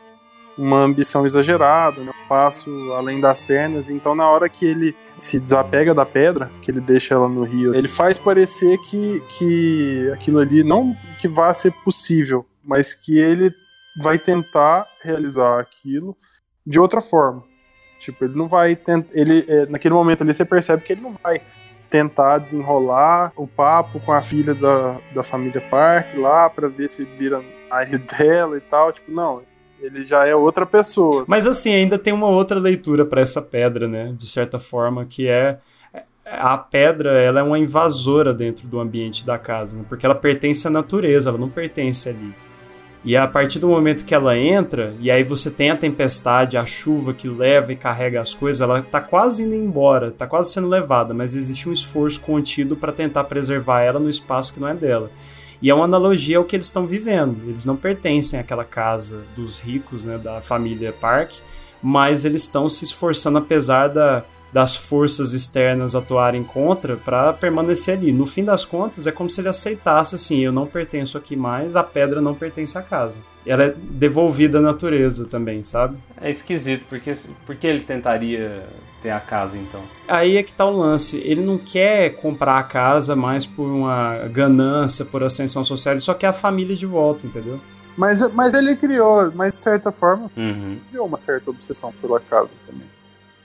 uma 0.58 0.80
ambição 0.80 1.26
exagerada, 1.26 2.02
né? 2.02 2.12
um 2.12 2.28
passo 2.28 2.70
além 2.94 3.20
das 3.20 3.42
pernas. 3.42 3.90
Então, 3.90 4.16
na 4.16 4.30
hora 4.30 4.48
que 4.48 4.66
ele 4.66 4.96
se 5.18 5.40
desapega 5.42 5.94
da 5.94 6.06
pedra, 6.06 6.50
que 6.62 6.72
ele 6.72 6.80
deixa 6.80 7.16
ela 7.16 7.28
no 7.28 7.44
rio, 7.44 7.76
ele 7.76 7.90
faz 7.90 8.18
parecer 8.18 8.78
que, 8.78 9.22
que 9.38 10.10
aquilo 10.14 10.40
ali 10.40 10.64
não 10.64 10.96
que 11.18 11.28
vá 11.28 11.54
ser 11.54 11.74
possível, 11.84 12.46
mas 12.64 12.94
que 12.94 13.18
ele 13.18 13.54
vai 14.02 14.18
tentar 14.18 14.88
realizar 15.04 15.60
aquilo 15.60 16.16
de 16.66 16.80
outra 16.80 17.02
forma. 17.02 17.49
Tipo, 18.00 18.26
ele 18.26 18.36
não 18.36 18.48
vai 18.48 18.76
tentar. 18.76 19.10
Ele, 19.14 19.46
é, 19.48 19.66
naquele 19.68 19.94
momento 19.94 20.22
ali 20.22 20.34
você 20.34 20.46
percebe 20.46 20.84
que 20.84 20.94
ele 20.94 21.02
não 21.02 21.16
vai 21.22 21.42
tentar 21.90 22.38
desenrolar 22.38 23.34
o 23.36 23.46
papo 23.46 24.00
com 24.00 24.12
a 24.12 24.22
filha 24.22 24.54
da, 24.54 24.98
da 25.14 25.24
família 25.24 25.62
Park 25.70 26.16
lá 26.16 26.50
para 26.50 26.68
ver 26.68 26.88
se 26.88 27.04
vira 27.04 27.44
marido 27.70 28.06
dela 28.18 28.58
e 28.58 28.62
tal. 28.62 28.92
Tipo, 28.92 29.12
não. 29.12 29.42
Ele 29.82 30.04
já 30.04 30.26
é 30.26 30.36
outra 30.36 30.66
pessoa. 30.66 31.26
Mas 31.28 31.48
assim, 31.48 31.74
ainda 31.74 31.98
tem 31.98 32.12
uma 32.12 32.28
outra 32.28 32.60
leitura 32.60 33.06
para 33.06 33.22
essa 33.22 33.42
pedra, 33.42 33.88
né? 33.88 34.14
De 34.18 34.28
certa 34.28 34.60
forma, 34.60 35.06
que 35.06 35.28
é 35.28 35.60
a 36.26 36.58
pedra, 36.58 37.14
ela 37.20 37.40
é 37.40 37.44
uma 37.44 37.58
invasora 37.58 38.34
dentro 38.34 38.68
do 38.68 38.80
ambiente 38.80 39.26
da 39.26 39.38
casa, 39.38 39.78
né? 39.78 39.86
porque 39.90 40.06
ela 40.06 40.14
pertence 40.14 40.68
à 40.68 40.70
natureza, 40.70 41.30
ela 41.30 41.40
não 41.40 41.50
pertence 41.50 42.08
ali. 42.08 42.36
E 43.04 43.16
a 43.16 43.26
partir 43.26 43.60
do 43.60 43.68
momento 43.68 44.04
que 44.04 44.14
ela 44.14 44.38
entra, 44.38 44.94
e 45.00 45.10
aí 45.10 45.24
você 45.24 45.50
tem 45.50 45.72
a 45.72 45.76
tempestade, 45.76 46.58
a 46.58 46.66
chuva 46.66 47.14
que 47.14 47.30
leva 47.30 47.72
e 47.72 47.78
carrega 47.78 48.20
as 48.20 48.34
coisas, 48.34 48.60
ela 48.60 48.82
tá 48.82 49.00
quase 49.00 49.44
indo 49.44 49.56
embora, 49.56 50.12
tá 50.12 50.28
quase 50.28 50.52
sendo 50.52 50.68
levada, 50.68 51.14
mas 51.14 51.34
existe 51.34 51.70
um 51.70 51.72
esforço 51.72 52.20
contido 52.20 52.76
para 52.76 52.92
tentar 52.92 53.24
preservar 53.24 53.82
ela 53.82 54.00
no 54.00 54.10
espaço 54.10 54.54
que 54.54 54.60
não 54.60 54.68
é 54.68 54.74
dela. 54.74 55.10
E 55.62 55.70
é 55.70 55.74
uma 55.74 55.86
analogia 55.86 56.38
ao 56.38 56.46
que 56.46 56.56
eles 56.56 56.68
estão 56.68 56.88
vivendo. 56.88 57.38
Eles 57.48 57.66
não 57.66 57.76
pertencem 57.76 58.40
àquela 58.40 58.64
casa 58.64 59.24
dos 59.36 59.60
ricos, 59.60 60.04
né, 60.04 60.18
da 60.18 60.42
família 60.42 60.94
Park, 60.94 61.36
mas 61.82 62.26
eles 62.26 62.42
estão 62.42 62.68
se 62.70 62.84
esforçando 62.84 63.38
apesar 63.38 63.88
da, 63.88 64.24
das 64.52 64.76
forças 64.76 65.34
externas 65.34 65.94
atuarem 65.96 66.44
contra 66.44 66.98
para 66.98 67.32
permanecer 67.34 67.98
ali. 67.98 68.12
No 68.12 68.26
fim 68.26 68.44
das 68.44 68.66
contas, 68.66 69.06
é 69.06 69.12
como 69.12 69.30
se 69.30 69.42
ele 69.42 69.50
aceitasse 69.50 70.16
assim: 70.16 70.40
eu 70.40 70.52
não 70.52 70.66
pertenço 70.66 71.18
aqui 71.18 71.36
mais, 71.36 71.76
a 71.76 71.84
pedra 71.84 72.20
não 72.22 72.34
pertence 72.34 72.78
à 72.78 72.82
casa. 72.82 73.20
E 73.46 73.52
ela 73.52 73.64
é 73.66 73.76
devolvida 73.78 74.58
à 74.58 74.62
natureza 74.62 75.26
também, 75.26 75.62
sabe? 75.64 75.98
É 76.20 76.30
esquisito, 76.30 76.86
porque, 76.90 77.12
porque 77.46 77.68
ele 77.68 77.80
tentaria 77.82 78.64
ter 79.02 79.12
a 79.12 79.20
casa 79.20 79.58
então? 79.58 79.82
Aí 80.08 80.36
é 80.36 80.44
que 80.44 80.52
tá 80.52 80.66
o 80.66 80.76
lance. 80.78 81.18
Ele 81.24 81.42
não 81.42 81.58
quer 81.58 82.16
comprar 82.16 82.58
a 82.58 82.64
casa 82.64 83.16
mais 83.16 83.46
por 83.46 83.66
uma 83.68 84.28
ganância, 84.28 85.06
por 85.06 85.24
ascensão 85.24 85.64
social, 85.64 85.94
ele 85.94 86.02
só 86.02 86.14
quer 86.14 86.28
a 86.28 86.34
família 86.34 86.76
de 86.76 86.86
volta, 86.86 87.26
entendeu? 87.26 87.60
Mas, 87.96 88.22
mas 88.34 88.54
ele 88.54 88.76
criou, 88.76 89.32
mas 89.36 89.56
de 89.56 89.62
certa 89.62 89.92
forma, 89.92 90.30
Uhum. 90.38 90.78
criou 90.90 91.06
uma 91.06 91.18
certa 91.18 91.50
obsessão 91.50 91.94
pela 92.02 92.20
casa 92.20 92.56
também. 92.66 92.88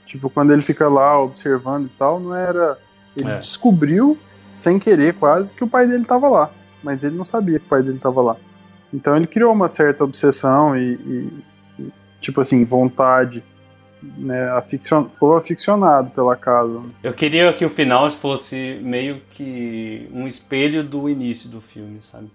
Tipo, 0.05 0.29
quando 0.29 0.53
ele 0.53 0.61
fica 0.61 0.87
lá 0.87 1.19
observando 1.21 1.85
e 1.87 1.89
tal, 1.97 2.19
não 2.19 2.35
era. 2.35 2.77
Ele 3.17 3.29
É. 3.31 3.39
descobriu, 3.39 4.17
sem 4.55 4.77
querer 4.77 5.15
quase, 5.15 5.53
que 5.53 5.63
o 5.63 5.67
pai 5.67 5.87
dele 5.87 6.05
tava 6.05 6.27
lá. 6.29 6.49
Mas 6.83 7.03
ele 7.03 7.15
não 7.15 7.25
sabia 7.25 7.59
que 7.59 7.65
o 7.65 7.69
pai 7.69 7.81
dele 7.81 7.97
tava 7.99 8.21
lá. 8.21 8.35
Então 8.93 9.15
ele 9.15 9.25
criou 9.27 9.51
uma 9.51 9.67
certa 9.67 10.03
obsessão 10.03 10.77
e, 10.77 10.93
e- 10.93 11.29
e, 11.79 11.91
tipo 12.21 12.39
assim, 12.41 12.63
vontade. 12.63 13.43
Né, 14.03 14.51
aficion... 14.51 15.05
Ficou 15.05 15.35
aficionado 15.35 16.11
pela 16.11 16.35
casa. 16.35 16.79
Eu 17.01 17.11
queria 17.13 17.51
que 17.53 17.65
o 17.65 17.69
final 17.69 18.07
fosse 18.11 18.79
meio 18.83 19.19
que 19.31 20.07
um 20.13 20.27
espelho 20.27 20.83
do 20.83 21.09
início 21.09 21.49
do 21.49 21.59
filme, 21.59 21.97
sabe? 22.01 22.27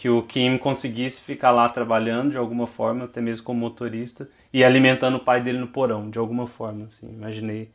Que 0.00 0.08
o 0.08 0.22
Kim 0.22 0.56
conseguisse 0.56 1.20
ficar 1.20 1.50
lá 1.50 1.68
trabalhando 1.68 2.30
de 2.30 2.38
alguma 2.38 2.66
forma, 2.66 3.04
até 3.04 3.20
mesmo 3.20 3.44
como 3.44 3.60
motorista, 3.60 4.26
e 4.50 4.64
alimentando 4.64 5.18
o 5.18 5.20
pai 5.20 5.42
dele 5.42 5.58
no 5.58 5.66
porão, 5.66 6.08
de 6.08 6.18
alguma 6.18 6.46
forma, 6.46 6.86
assim. 6.86 7.06
Imaginei 7.06 7.68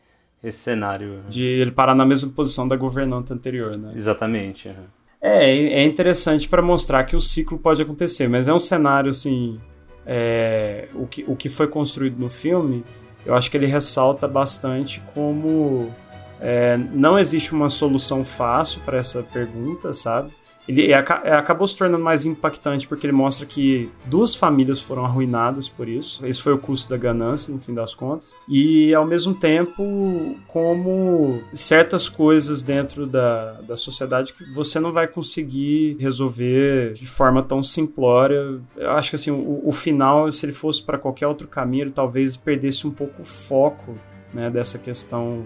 esse 0.44 0.58
cenário. 0.58 1.22
De 1.28 1.44
ele 1.44 1.70
parar 1.70 1.94
na 1.94 2.04
mesma 2.04 2.32
posição 2.32 2.68
da 2.68 2.76
governanta 2.76 3.32
anterior, 3.32 3.78
né? 3.78 3.94
Exatamente. 3.96 4.68
aham. 4.68 4.86
É, 5.22 5.52
é 5.52 5.84
interessante 5.84 6.50
para 6.50 6.64
mostrar 6.64 7.04
que 7.04 7.16
o 7.16 7.22
ciclo 7.22 7.60
pode 7.60 7.84
acontecer, 7.84 8.28
mas 8.28 8.48
é 8.48 8.54
um 8.54 8.60
cenário 8.60 9.12
assim. 9.12 9.62
é, 10.06 10.88
o, 10.96 11.06
que, 11.06 11.24
o 11.28 11.36
que 11.36 11.48
foi 11.48 11.68
construído 11.68 12.18
no 12.18 12.30
filme, 12.30 12.84
eu 13.24 13.36
acho 13.36 13.52
que 13.52 13.58
ele 13.58 13.68
ressalta 13.68 14.28
bastante 14.28 15.00
como 15.14 15.92
é, 16.40 16.76
não 16.92 17.20
existe 17.20 17.54
uma 17.54 17.70
solução 17.70 18.26
fácil 18.26 18.82
para 18.82 18.98
essa 18.98 19.22
pergunta, 19.22 19.94
sabe? 19.94 20.32
Ele 20.68 20.92
é, 20.92 21.06
é, 21.24 21.34
acabou 21.34 21.68
se 21.68 21.78
tornando 21.78 22.04
mais 22.04 22.26
impactante 22.26 22.88
porque 22.88 23.06
ele 23.06 23.14
mostra 23.14 23.46
que 23.46 23.90
duas 24.06 24.34
famílias 24.34 24.82
foram 24.82 25.06
arruinadas 25.06 25.68
por 25.68 25.88
isso. 25.88 26.26
Esse 26.26 26.42
foi 26.42 26.54
o 26.54 26.58
custo 26.58 26.90
da 26.90 26.98
ganância, 26.98 27.54
no 27.54 27.60
fim 27.60 27.74
das 27.74 27.94
contas. 27.94 28.34
E, 28.48 28.94
ao 28.94 29.06
mesmo 29.06 29.34
tempo, 29.34 30.36
como 30.48 31.42
certas 31.54 32.10
coisas 32.10 32.62
dentro 32.62 33.06
da, 33.06 33.54
da 33.62 33.78
sociedade 33.78 34.34
que 34.34 34.44
você 34.54 34.80
não 34.80 34.92
vai 34.92 35.08
conseguir 35.08 35.98
resolver 36.00 36.94
de 36.94 37.06
forma 37.06 37.44
tão 37.44 37.62
simplória. 37.62 38.60
Eu 38.76 38.92
acho 38.92 39.12
que 39.12 39.16
assim, 39.16 39.32
o, 39.32 39.62
o 39.64 39.72
final, 39.72 40.32
se 40.32 40.46
ele 40.46 40.54
fosse 40.54 40.82
para 40.82 40.98
qualquer 40.98 41.28
outro 41.28 41.48
caminho, 41.48 41.92
talvez 41.92 42.36
perdesse 42.36 42.88
um 42.88 42.92
pouco 42.92 43.22
o 43.22 43.26
foco 43.26 43.98
né, 44.34 44.50
dessa 44.50 44.78
questão 44.78 45.46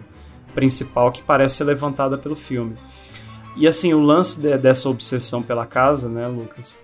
principal 0.54 1.12
que 1.12 1.22
parece 1.22 1.58
ser 1.58 1.64
levantada 1.66 2.18
pelo 2.18 2.36
filme. 2.36 2.76
E 3.56 3.68
assim, 3.68 3.94
o 3.94 4.00
lance 4.02 4.40
de- 4.42 4.58
dessa 4.58 4.90
obsessão 4.90 5.42
pela 5.42 5.66
casa, 5.66 6.08
né, 6.10 6.28
Lucas? 6.28 6.78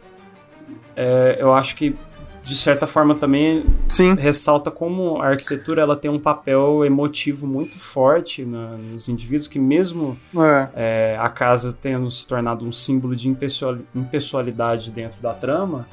é, 0.95 1.37
eu 1.39 1.53
acho 1.53 1.75
que 1.75 1.95
de 2.43 2.55
certa 2.55 2.85
forma 2.87 3.15
também 3.15 3.65
Sim. 3.81 4.13
ressalta 4.15 4.69
como 4.71 5.19
a 5.21 5.27
arquitetura 5.29 5.81
ela 5.81 5.95
tem 5.95 6.09
um 6.11 6.19
papel 6.19 6.85
emotivo 6.85 7.45
muito 7.47 7.77
forte 7.79 8.45
na- 8.45 8.77
nos 8.77 9.09
indivíduos 9.09 9.47
que 9.47 9.59
mesmo 9.59 10.15
É. 10.35 10.69
é, 10.75 11.17
a 11.19 11.27
casa 11.29 11.75
tendo 11.79 12.09
se 12.09 12.25
tornado 12.27 12.63
um 12.65 12.71
símbolo 12.71 13.15
de 13.15 13.27
impessoal- 13.27 13.77
impessoalidade 13.95 14.91
dentro 14.91 15.21
da 15.21 15.33
trama, 15.33 15.87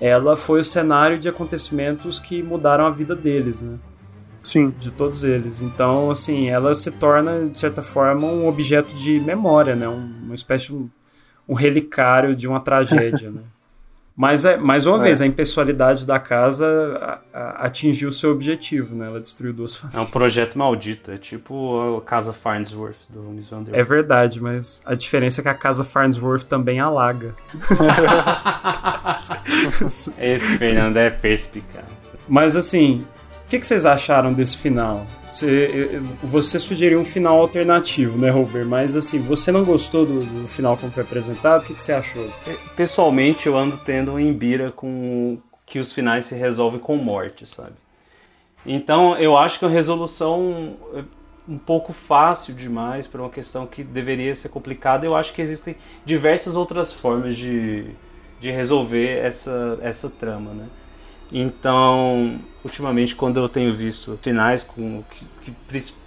ela 0.00 0.36
foi 0.36 0.60
o 0.60 0.64
cenário 0.64 1.18
de 1.18 1.28
acontecimentos 1.28 2.18
que 2.18 2.42
mudaram 2.42 2.86
a 2.86 2.90
vida 2.90 3.14
deles, 3.14 3.60
né? 3.60 3.76
Sim. 4.40 4.74
De 4.78 4.90
todos 4.90 5.22
eles. 5.22 5.62
Então, 5.62 6.10
assim, 6.10 6.48
ela 6.48 6.74
se 6.74 6.90
torna, 6.92 7.46
de 7.48 7.58
certa 7.58 7.82
forma, 7.82 8.26
um 8.26 8.48
objeto 8.48 8.94
de 8.94 9.20
memória, 9.20 9.76
né? 9.76 9.86
Um- 9.88 10.12
uma 10.24 10.34
espécie 10.34 10.68
de 10.68 10.74
um, 10.74 10.88
um 11.48 11.54
relicário 11.54 12.34
de 12.34 12.48
uma 12.48 12.60
tragédia, 12.60 13.30
né? 13.34 13.42
Mas, 14.16 14.44
é, 14.44 14.56
mais 14.58 14.84
uma 14.86 14.98
É. 14.98 15.02
vez, 15.04 15.20
a 15.22 15.26
impessoalidade 15.26 16.04
da 16.06 16.18
casa 16.18 16.66
a- 17.32 17.38
a- 17.38 17.64
atingiu 17.66 18.12
seu 18.12 18.32
objetivo, 18.32 18.94
né? 18.94 19.06
Ela 19.06 19.20
destruiu 19.20 19.52
duas 19.52 19.74
É 19.76 19.78
famílias. 19.78 20.08
um 20.08 20.10
projeto 20.10 20.58
maldito, 20.58 21.10
é 21.10 21.16
tipo 21.16 21.96
a 21.96 22.02
Casa 22.02 22.32
Farnsworth 22.32 22.96
do 23.08 23.20
Miss 23.22 23.48
Van 23.48 23.62
der 23.62 23.74
É 23.78 23.82
verdade, 23.82 24.40
mas 24.42 24.82
a 24.84 24.94
diferença 24.94 25.40
é 25.40 25.42
que 25.42 25.48
a 25.48 25.54
casa 25.54 25.84
Farnsworth 25.84 26.44
também 26.44 26.80
alaga. 26.80 27.34
Esse 30.18 30.58
Fernando 30.58 30.96
é 30.96 31.10
perspicaz. 31.10 31.84
Mas 32.28 32.56
assim, 32.56 33.06
que, 33.50 33.58
que 33.58 33.66
vocês 33.66 33.84
acharam 33.84 34.32
desse 34.32 34.56
final? 34.56 35.04
Você, 35.32 36.00
você 36.22 36.58
sugeriu 36.60 37.00
um 37.00 37.04
final 37.04 37.40
alternativo, 37.40 38.16
né, 38.16 38.30
Robert? 38.30 38.64
Mas 38.64 38.94
assim, 38.94 39.20
você 39.20 39.50
não 39.50 39.64
gostou 39.64 40.06
do, 40.06 40.24
do 40.24 40.46
final 40.46 40.76
como 40.76 40.92
foi 40.92 41.02
apresentado? 41.02 41.62
O 41.62 41.64
que, 41.66 41.74
que 41.74 41.82
você 41.82 41.92
achou? 41.92 42.32
Pessoalmente, 42.76 43.48
eu 43.48 43.58
ando 43.58 43.76
tendo 43.78 44.12
um 44.12 44.20
embira 44.20 44.70
com 44.70 45.38
que 45.66 45.80
os 45.80 45.92
finais 45.92 46.26
se 46.26 46.34
resolvem 46.36 46.78
com 46.78 46.96
morte, 46.96 47.44
sabe? 47.44 47.74
Então, 48.64 49.16
eu 49.18 49.36
acho 49.36 49.58
que 49.58 49.64
é 49.64 49.68
uma 49.68 49.74
resolução 49.74 50.76
é, 50.94 51.02
um 51.48 51.58
pouco 51.58 51.92
fácil 51.92 52.54
demais 52.54 53.08
para 53.08 53.20
uma 53.20 53.30
questão 53.30 53.66
que 53.66 53.82
deveria 53.82 54.34
ser 54.36 54.50
complicada. 54.50 55.04
Eu 55.04 55.16
acho 55.16 55.32
que 55.32 55.42
existem 55.42 55.74
diversas 56.04 56.54
outras 56.54 56.92
formas 56.92 57.36
de, 57.36 57.86
de 58.40 58.50
resolver 58.50 59.18
essa, 59.18 59.78
essa 59.82 60.08
trama, 60.08 60.52
né? 60.52 60.66
Então, 61.32 62.38
ultimamente, 62.64 63.14
quando 63.14 63.38
eu 63.38 63.48
tenho 63.48 63.74
visto 63.74 64.18
finais 64.20 64.62
com 64.62 65.02
que, 65.42 65.54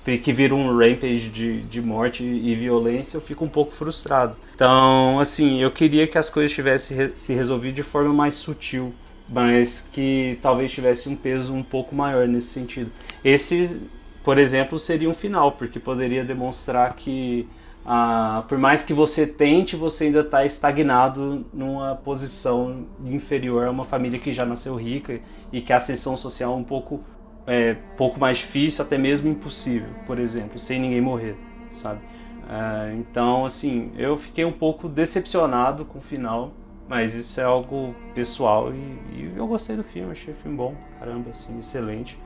que, 0.04 0.18
que 0.18 0.34
viram 0.34 0.60
um 0.60 0.78
rampage 0.78 1.30
de, 1.30 1.62
de 1.62 1.82
morte 1.82 2.24
e 2.24 2.56
violência, 2.56 3.18
eu 3.18 3.22
fico 3.22 3.46
um 3.46 3.50
pouco 3.50 3.72
frustrado. 3.72 4.38
Então, 4.54 5.20
assim, 5.20 5.62
eu 5.62 5.72
queria 5.72 6.08
que 6.08 6.18
as 6.18 6.30
coisas 6.30 6.52
tivessem 6.52 7.12
se 7.16 7.34
resolvido 7.34 7.76
de 7.76 7.84
forma 7.84 8.14
mais 8.14 8.36
sutil, 8.36 8.94
mas 9.28 9.88
que 9.92 10.38
talvez 10.42 10.72
tivesse 10.72 11.08
um 11.08 11.16
peso 11.16 11.54
um 11.54 11.64
pouco 11.64 11.96
maior 11.96 12.28
nesse 12.28 12.48
sentido. 12.48 12.92
Esse, 13.24 13.82
por 14.24 14.38
exemplo, 14.38 14.78
seria 14.78 15.10
um 15.10 15.14
final, 15.14 15.54
porque 15.54 15.80
poderia 15.80 16.24
demonstrar 16.24 16.94
que 16.96 17.48
ah, 17.86 18.46
por 18.48 18.58
mais 18.58 18.84
que 18.84 18.94
você 18.94 19.28
tente, 19.28 19.76
você 19.76 20.06
ainda 20.06 20.22
está 20.22 20.46
estagnado 20.46 21.46
numa 21.54 21.96
posição 21.96 22.86
inferior 23.06 23.68
a 23.68 23.72
uma 23.72 23.84
família 23.84 24.18
que 24.18 24.32
já 24.32 24.46
nasceu 24.46 24.76
rica 24.76 25.20
e 25.52 25.62
que 25.62 25.74
a 25.74 25.78
ascensão 25.78 26.16
social 26.16 26.54
é 26.54 26.56
um 26.56 26.64
pouco, 26.64 27.02
é, 27.46 27.76
pouco 27.98 28.20
mais 28.20 28.38
difícil, 28.38 28.86
até 28.86 28.98
mesmo 28.98 29.30
impossível, 29.30 29.90
por 30.06 30.18
exemplo, 30.18 30.58
sem 30.58 30.80
ninguém 30.80 31.02
morrer, 31.02 31.36
sabe? 31.72 32.00
Ah, 32.48 32.90
então, 32.94 33.46
assim, 33.46 33.92
eu 33.98 34.18
fiquei 34.18 34.46
um 34.46 34.52
pouco 34.52 34.88
decepcionado 34.88 35.84
com 35.84 36.00
o 36.00 36.02
final, 36.02 36.52
mas 36.88 37.16
isso 37.16 37.40
é 37.42 37.44
algo 37.44 37.94
pessoal 38.16 38.72
e, 38.74 38.76
e 39.16 39.34
eu 39.36 39.46
gostei 39.46 39.76
do 39.76 39.84
filme, 39.84 40.12
achei 40.12 40.34
o 40.34 40.38
filme 40.38 40.56
bom, 40.56 40.74
caramba, 41.00 41.32
assim, 41.32 41.60
excelente. 41.60 42.18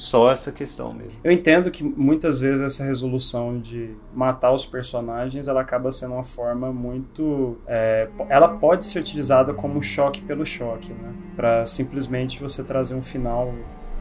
Só 0.00 0.32
essa 0.32 0.50
questão 0.50 0.94
mesmo. 0.94 1.12
Eu 1.22 1.30
entendo 1.30 1.70
que 1.70 1.84
muitas 1.84 2.40
vezes 2.40 2.62
essa 2.62 2.82
resolução 2.82 3.60
de 3.60 3.94
matar 4.14 4.50
os 4.50 4.64
personagens 4.64 5.46
ela 5.46 5.60
acaba 5.60 5.90
sendo 5.90 6.14
uma 6.14 6.24
forma 6.24 6.72
muito. 6.72 7.58
é, 7.66 8.08
ela 8.30 8.48
pode 8.48 8.86
ser 8.86 9.00
utilizada 9.00 9.52
como 9.52 9.82
choque 9.82 10.22
pelo 10.22 10.46
choque, 10.46 10.90
né? 10.94 11.12
Pra 11.36 11.66
simplesmente 11.66 12.40
você 12.40 12.64
trazer 12.64 12.94
um 12.94 13.02
final 13.02 13.52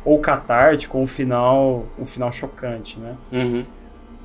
ou 0.05 0.19
catártico 0.19 0.97
ou 0.97 1.03
um 1.03 1.07
final, 1.07 1.85
um 1.99 2.05
final 2.05 2.31
chocante, 2.31 2.97
né? 2.97 3.17
Uhum. 3.33 3.65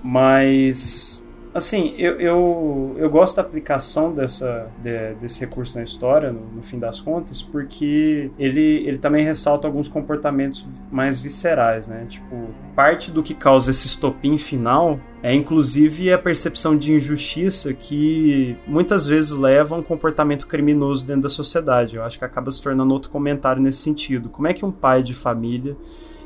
Mas, 0.00 1.23
assim, 1.54 1.94
eu, 1.96 2.20
eu, 2.20 2.96
eu 2.98 3.08
gosto 3.08 3.36
da 3.36 3.42
aplicação 3.42 4.12
dessa, 4.12 4.66
de- 4.82 5.14
desse 5.14 5.40
recurso 5.40 5.76
na 5.78 5.84
história, 5.84 6.32
no, 6.32 6.40
no 6.56 6.62
fim 6.62 6.78
das 6.78 7.00
contas, 7.00 7.42
porque 7.42 8.30
ele, 8.38 8.84
ele 8.86 8.98
também 8.98 9.24
ressalta 9.24 9.68
alguns 9.68 9.86
comportamentos 9.88 10.66
mais 10.90 11.20
viscerais, 11.22 11.86
né? 11.86 12.04
Tipo, 12.08 12.48
parte 12.74 13.10
do 13.10 13.22
que 13.22 13.32
causa 13.32 13.70
esse 13.70 13.86
estopim 13.86 14.36
final 14.36 14.98
é 15.22 15.32
inclusive 15.32 16.12
a 16.12 16.18
percepção 16.18 16.76
de 16.76 16.92
injustiça 16.92 17.72
que 17.72 18.56
muitas 18.66 19.06
vezes 19.06 19.30
leva 19.30 19.74
a 19.74 19.78
um 19.78 19.82
comportamento 19.82 20.46
criminoso 20.46 21.06
dentro 21.06 21.22
da 21.22 21.28
sociedade. 21.30 21.96
Eu 21.96 22.02
acho 22.02 22.18
que 22.18 22.24
acaba 22.24 22.50
se 22.50 22.60
tornando 22.60 22.92
outro 22.92 23.10
comentário 23.10 23.62
nesse 23.62 23.78
sentido. 23.78 24.28
Como 24.28 24.46
é 24.46 24.52
que 24.52 24.66
um 24.66 24.72
pai 24.72 25.02
de 25.02 25.14
família 25.14 25.76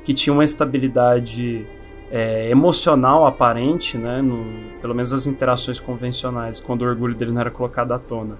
que 0.03 0.13
tinha 0.15 0.33
uma 0.33 0.43
estabilidade 0.43 1.65
é, 2.11 2.51
emocional 2.51 3.27
aparente, 3.27 3.99
né, 3.99 4.23
no, 4.23 4.45
pelo 4.81 4.95
menos 4.95 5.13
nas 5.13 5.27
interações 5.27 5.79
convencionais, 5.79 6.61
quando 6.61 6.83
o 6.83 6.87
orgulho 6.87 7.15
dele 7.15 7.33
não 7.33 7.41
era 7.41 7.51
colocado 7.51 7.93
à 7.93 7.99
tona, 7.99 8.39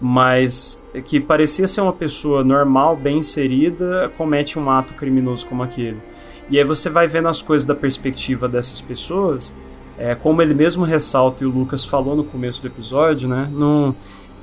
mas 0.00 0.82
que 1.04 1.20
parecia 1.20 1.66
ser 1.68 1.80
uma 1.80 1.92
pessoa 1.92 2.42
normal, 2.44 2.96
bem 2.96 3.18
inserida, 3.18 4.12
comete 4.16 4.58
um 4.58 4.70
ato 4.70 4.94
criminoso 4.94 5.46
como 5.46 5.62
aquele. 5.62 6.00
E 6.50 6.58
aí 6.58 6.64
você 6.64 6.88
vai 6.88 7.06
vendo 7.06 7.28
as 7.28 7.42
coisas 7.42 7.66
da 7.66 7.74
perspectiva 7.74 8.48
dessas 8.48 8.80
pessoas, 8.80 9.54
é, 9.96 10.14
como 10.14 10.40
ele 10.40 10.54
mesmo 10.54 10.84
ressalta 10.84 11.42
e 11.42 11.46
o 11.46 11.50
Lucas 11.50 11.84
falou 11.84 12.16
no 12.16 12.24
começo 12.24 12.60
do 12.62 12.68
episódio, 12.68 13.28
né, 13.28 13.48
não, 13.52 13.94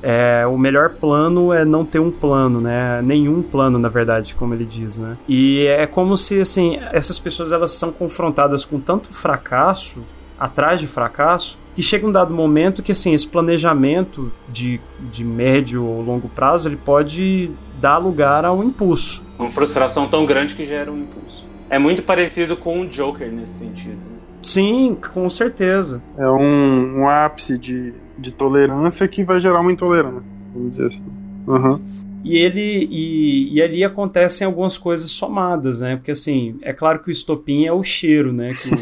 é, 0.08 0.46
o 0.46 0.56
melhor 0.56 0.92
plano 0.92 1.52
é 1.52 1.66
não 1.66 1.84
ter 1.84 1.98
um 1.98 2.12
plano, 2.12 2.62
né? 2.62 3.02
Nenhum 3.02 3.42
plano, 3.42 3.80
na 3.80 3.90
verdade, 3.90 4.36
como 4.36 4.54
ele 4.54 4.64
diz, 4.64 5.00
né? 5.00 5.18
E 5.28 5.66
é 5.66 5.88
como 5.88 6.16
se, 6.16 6.40
assim, 6.40 6.78
essas 6.92 7.18
pessoas 7.18 7.52
elas 7.52 7.72
são 7.72 7.92
confrontadas 7.92 8.64
com 8.64 8.80
tanto 8.80 9.12
fracasso, 9.12 10.04
atrás 10.40 10.80
de 10.80 10.86
fracasso, 10.86 11.58
que 11.74 11.82
chega 11.82 12.06
um 12.06 12.12
dado 12.12 12.32
momento 12.36 12.84
que 12.84 12.92
assim 12.92 13.16
esse 13.16 13.28
planejamento 13.28 14.32
de, 14.48 14.80
de 15.12 15.26
médio 15.26 15.84
ou 15.84 16.04
longo 16.04 16.30
prazo 16.30 16.70
ele 16.70 16.78
pode 16.78 17.50
dar 17.82 17.98
lugar 17.98 18.46
a 18.46 18.54
um 18.54 18.64
impulso. 18.64 19.26
Uma 19.40 19.50
frustração 19.50 20.08
tão 20.08 20.24
grande 20.24 20.54
que 20.54 20.66
gera 20.66 20.92
um 20.92 21.00
impulso. 21.00 21.44
É 21.68 21.80
muito 21.80 22.04
parecido 22.04 22.56
com 22.56 22.82
o 22.82 22.88
Joker 22.88 23.32
nesse 23.32 23.66
sentido. 23.66 23.96
né? 23.96 24.20
Sim, 24.44 24.96
com 25.14 25.28
certeza. 25.32 26.04
É 26.16 26.30
um, 26.30 27.00
um 27.02 27.08
ápice 27.08 27.58
de, 27.58 27.94
de 28.18 28.32
tolerância 28.32 29.08
que 29.08 29.24
vai 29.24 29.40
gerar 29.42 29.62
uma 29.62 29.72
intolerância. 29.72 30.24
Vamos 30.54 30.72
dizer 30.72 30.88
assim. 30.88 31.04
Uhum. 31.48 31.80
E 32.24 32.38
ele 32.38 32.88
e, 32.90 33.54
e 33.54 33.62
ali 33.62 33.84
acontecem 33.84 34.48
algumas 34.48 34.78
coisas 34.78 35.12
somadas, 35.12 35.82
né? 35.82 35.96
Porque 35.96 36.12
assim, 36.12 36.58
é 36.62 36.74
claro 36.74 37.00
que 37.00 37.10
o 37.10 37.12
estopim 37.12 37.66
é 37.66 37.72
o 37.72 37.84
cheiro, 37.84 38.34
né? 38.34 38.52
Que 38.54 38.74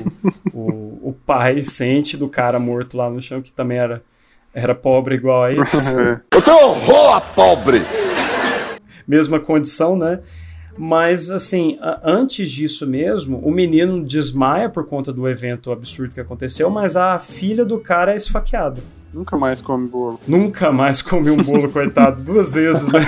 o, 0.53 0.57
o, 1.05 1.09
o 1.09 1.13
pai 1.25 1.61
sente 1.63 2.15
do 2.15 2.29
cara 2.29 2.57
morto 2.57 2.95
lá 2.95 3.09
no 3.09 3.21
chão, 3.21 3.41
que 3.41 3.51
também 3.51 3.77
era, 3.77 4.01
era 4.53 4.73
pobre 4.73 5.15
igual 5.15 5.43
a 5.43 5.51
eles. 5.51 5.88
É. 5.91 6.19
Eu 6.31 6.41
tenho 6.41 6.57
horror 6.65 7.15
a 7.15 7.21
pobre! 7.21 7.81
mesma 9.07 9.39
condição, 9.39 9.97
né? 9.97 10.21
Mas, 10.77 11.29
assim, 11.29 11.77
a- 11.81 11.99
antes 12.03 12.49
disso 12.49 12.88
mesmo, 12.88 13.38
o 13.39 13.51
menino 13.51 14.03
desmaia 14.03 14.69
por 14.69 14.86
conta 14.88 15.13
do 15.13 15.27
evento 15.27 15.71
absurdo 15.71 16.13
que 16.13 16.19
aconteceu, 16.21 16.69
mas 16.69 16.95
a 16.95 17.19
filha 17.19 17.63
do 17.63 17.79
cara 17.79 18.13
é 18.13 18.15
esfaqueada. 18.15 18.81
Nunca 19.14 19.38
mais 19.38 19.61
come 19.61 19.88
bolo. 19.88 20.20
Nunca 20.28 20.72
mais 20.72 21.01
come 21.03 21.30
um 21.30 21.38
bolo, 21.38 21.70
coitado, 21.70 22.24
duas 22.24 22.55
vezes, 22.55 22.91
né? 22.91 22.99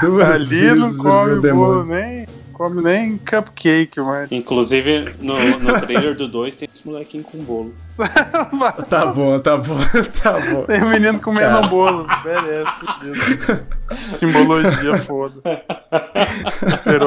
duas 0.00 0.50
Ali 0.50 0.60
vezes 0.60 0.78
não 0.80 0.96
come 0.96 1.52
bolo, 1.52 1.84
nem, 1.84 2.26
come 2.52 2.82
nem 2.82 3.16
cupcake, 3.16 4.00
mas. 4.00 4.32
Inclusive, 4.32 5.14
no, 5.20 5.34
no 5.60 5.80
trailer 5.80 6.16
do 6.16 6.26
2 6.26 6.56
tem 6.56 6.68
esse 6.74 6.84
molequinho 6.84 7.22
com 7.22 7.38
bolo. 7.38 7.72
Tá 8.88 9.06
bom, 9.06 9.38
tá 9.38 9.56
bom, 9.56 9.76
tá 10.22 10.32
bom. 10.32 10.64
Tem 10.64 10.82
um 10.82 10.90
menino 10.90 11.20
comendo 11.20 11.58
um 11.58 11.68
bolo. 11.68 12.06
Beleza. 12.22 13.66
Simbologia 14.12 14.94
foda. 14.98 15.40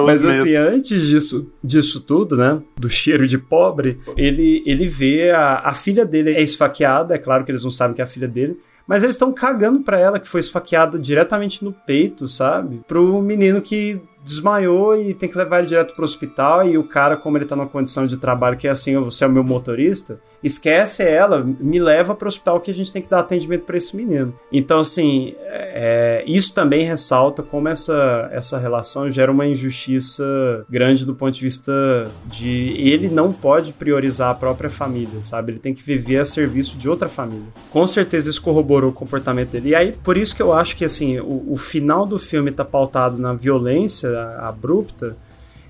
Mas 0.05 0.23
assim, 0.23 0.55
antes 0.55 1.01
disso, 1.05 1.53
disso 1.63 2.01
tudo, 2.01 2.37
né? 2.37 2.61
Do 2.77 2.89
cheiro 2.89 3.27
de 3.27 3.37
pobre, 3.37 3.99
ele, 4.15 4.63
ele 4.65 4.87
vê 4.87 5.31
a, 5.31 5.61
a 5.65 5.73
filha 5.73 6.05
dele 6.05 6.33
é 6.33 6.41
esfaqueada. 6.41 7.15
É 7.15 7.17
claro 7.17 7.43
que 7.43 7.51
eles 7.51 7.63
não 7.63 7.71
sabem 7.71 7.95
que 7.95 8.01
é 8.01 8.05
a 8.05 8.07
filha 8.07 8.27
dele. 8.27 8.57
Mas 8.87 9.03
eles 9.03 9.15
estão 9.15 9.33
cagando 9.33 9.81
pra 9.81 9.99
ela, 9.99 10.17
que 10.17 10.27
foi 10.27 10.39
esfaqueada 10.39 10.97
diretamente 10.97 11.63
no 11.63 11.73
peito, 11.73 12.25
sabe? 12.27 12.81
Pro 12.87 13.21
menino 13.21 13.61
que 13.61 14.01
desmaiou 14.23 14.95
e 14.95 15.13
tem 15.13 15.27
que 15.29 15.37
levar 15.37 15.59
ele 15.59 15.67
direto 15.67 15.93
pro 15.93 16.05
hospital. 16.05 16.65
E 16.65 16.77
o 16.77 16.83
cara, 16.85 17.17
como 17.17 17.37
ele 17.37 17.45
tá 17.45 17.55
numa 17.55 17.67
condição 17.67 18.07
de 18.07 18.17
trabalho 18.17 18.57
que 18.57 18.67
é 18.67 18.71
assim, 18.71 18.97
você 18.97 19.25
é 19.25 19.27
o 19.27 19.31
meu 19.31 19.43
motorista, 19.43 20.21
esquece 20.43 21.03
ela, 21.03 21.43
me 21.43 21.79
leva 21.79 22.13
pro 22.13 22.27
hospital 22.27 22.59
que 22.59 22.69
a 22.69 22.73
gente 22.73 22.91
tem 22.91 23.01
que 23.01 23.09
dar 23.09 23.19
atendimento 23.19 23.63
pra 23.63 23.77
esse 23.77 23.95
menino. 23.95 24.33
Então, 24.51 24.79
assim, 24.79 25.35
é, 25.47 26.23
isso 26.27 26.53
também 26.53 26.85
ressalta 26.85 27.41
como 27.41 27.67
essa, 27.67 28.29
essa 28.31 28.57
relação 28.57 29.09
gera 29.11 29.31
uma 29.31 29.45
injustiça 29.45 30.65
grande 30.69 31.05
do 31.05 31.15
ponto 31.15 31.33
de 31.33 31.41
vista 31.41 32.11
de 32.25 32.75
ele 32.77 33.09
não 33.09 33.33
pode 33.33 33.73
priorizar 33.73 34.29
a 34.29 34.35
própria 34.35 34.69
família, 34.69 35.21
sabe? 35.21 35.53
Ele 35.53 35.59
tem 35.59 35.73
que 35.73 35.83
viver 35.83 36.19
a 36.19 36.25
serviço 36.25 36.77
de 36.77 36.87
outra 36.87 37.09
família. 37.09 37.47
Com 37.71 37.85
certeza 37.87 38.29
isso 38.29 38.41
corroborou 38.41 38.91
o 38.91 38.93
comportamento 38.93 39.51
dele. 39.51 39.69
E 39.69 39.75
aí, 39.75 39.91
por 39.91 40.17
isso 40.17 40.35
que 40.35 40.41
eu 40.41 40.53
acho 40.53 40.75
que, 40.75 40.85
assim, 40.85 41.19
o, 41.19 41.53
o 41.53 41.57
final 41.57 42.05
do 42.05 42.19
filme 42.19 42.51
tá 42.51 42.63
pautado 42.63 43.17
na 43.17 43.33
violência 43.33 44.09
abrupta, 44.39 45.17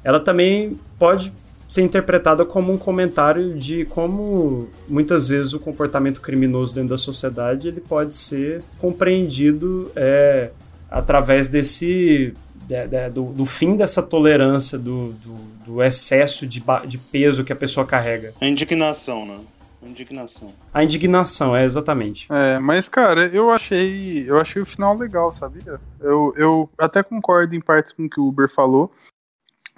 ela 0.04 0.20
também 0.20 0.80
pode 0.98 1.34
ser 1.68 1.82
interpretada 1.82 2.46
como 2.46 2.72
um 2.72 2.78
comentário 2.78 3.54
de 3.58 3.84
como 3.86 4.70
muitas 4.88 5.28
vezes 5.28 5.54
o 5.54 5.60
comportamento 5.60 6.22
criminoso 6.22 6.74
dentro 6.74 6.90
da 6.92 6.98
sociedade 6.98 7.68
ele 7.68 7.82
pode 7.82 8.16
ser 8.16 8.64
compreendido 8.80 9.92
é, 9.96 10.52
através 10.90 11.48
desse 11.48 12.34
de- 12.68 12.88
de- 12.88 13.10
do, 13.10 13.26
do 13.26 13.46
fim 13.46 13.76
dessa 13.76 14.02
tolerância 14.04 14.78
do, 14.78 15.14
do, 15.14 15.36
do 15.66 15.84
excesso 15.84 16.46
de, 16.46 16.64
de 16.86 16.98
peso 16.98 17.44
que 17.44 17.54
a 17.54 17.56
pessoa 17.56 17.86
carrega. 17.86 18.34
A 18.42 18.48
indignação, 18.48 19.26
né? 19.26 19.40
A 19.82 19.88
indignação. 19.88 20.52
A 20.74 20.84
indignação, 20.84 21.56
é 21.56 21.64
exatamente. 21.64 22.28
É, 22.30 22.60
mas 22.60 22.90
cara, 22.90 23.28
eu 23.28 23.50
achei, 23.52 24.26
eu 24.28 24.38
achei 24.40 24.62
o 24.62 24.66
final 24.66 24.98
legal, 24.98 25.32
sabia? 25.32 25.80
Eu, 26.02 26.34
eu 26.36 26.70
até 26.78 27.02
concordo 27.04 27.56
em 27.56 27.62
partes 27.62 27.92
com 27.94 28.06
o 28.06 28.10
que 28.10 28.20
o 28.20 28.28
Uber 28.28 28.50
falou 28.50 28.92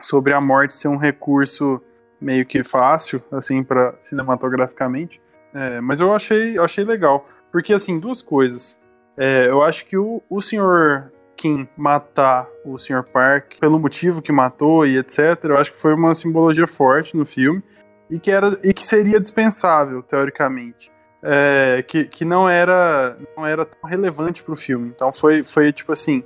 sobre 0.02 0.34
a 0.34 0.42
morte 0.42 0.74
ser 0.74 0.88
um 0.88 0.98
recurso 0.98 1.82
meio 2.20 2.46
que 2.46 2.64
fácil, 2.64 3.24
assim, 3.32 3.64
para 3.64 3.96
cinematograficamente. 4.02 5.22
É, 5.54 5.82
mas 5.82 6.00
eu 6.00 6.14
achei, 6.14 6.58
eu 6.58 6.64
achei 6.64 6.84
legal, 6.84 7.24
porque 7.52 7.74
assim 7.74 8.00
duas 8.00 8.22
coisas. 8.22 8.80
É, 9.18 9.48
eu 9.50 9.62
acho 9.62 9.86
que 9.86 9.98
o, 9.98 10.22
o 10.30 10.42
senhor 10.42 11.12
Kim 11.36 11.68
matar 11.76 12.48
o 12.66 12.78
Sr. 12.78 13.04
Park 13.12 13.60
pelo 13.60 13.80
motivo 13.80 14.22
que 14.22 14.32
matou 14.32 14.86
e 14.86 14.98
etc. 14.98 15.46
Eu 15.46 15.58
acho 15.58 15.72
que 15.72 15.82
foi 15.82 15.94
uma 15.94 16.14
simbologia 16.14 16.68
forte 16.68 17.16
no 17.16 17.26
filme 17.26 17.64
e 18.10 18.20
que 18.20 18.30
era 18.30 18.50
e 18.64 18.74
que 18.74 18.84
seria 18.84 19.20
dispensável 19.20 20.04
teoricamente 20.04 20.92
é, 21.22 21.84
que, 21.88 22.06
que 22.06 22.24
não 22.26 22.48
era 22.50 23.18
não 23.36 23.46
era 23.46 23.66
tão 23.66 23.90
relevante 23.90 24.44
pro 24.44 24.56
filme. 24.56 24.90
Então 24.90 25.12
foi, 25.12 25.44
foi 25.44 25.72
tipo 25.72 25.92
assim, 25.92 26.24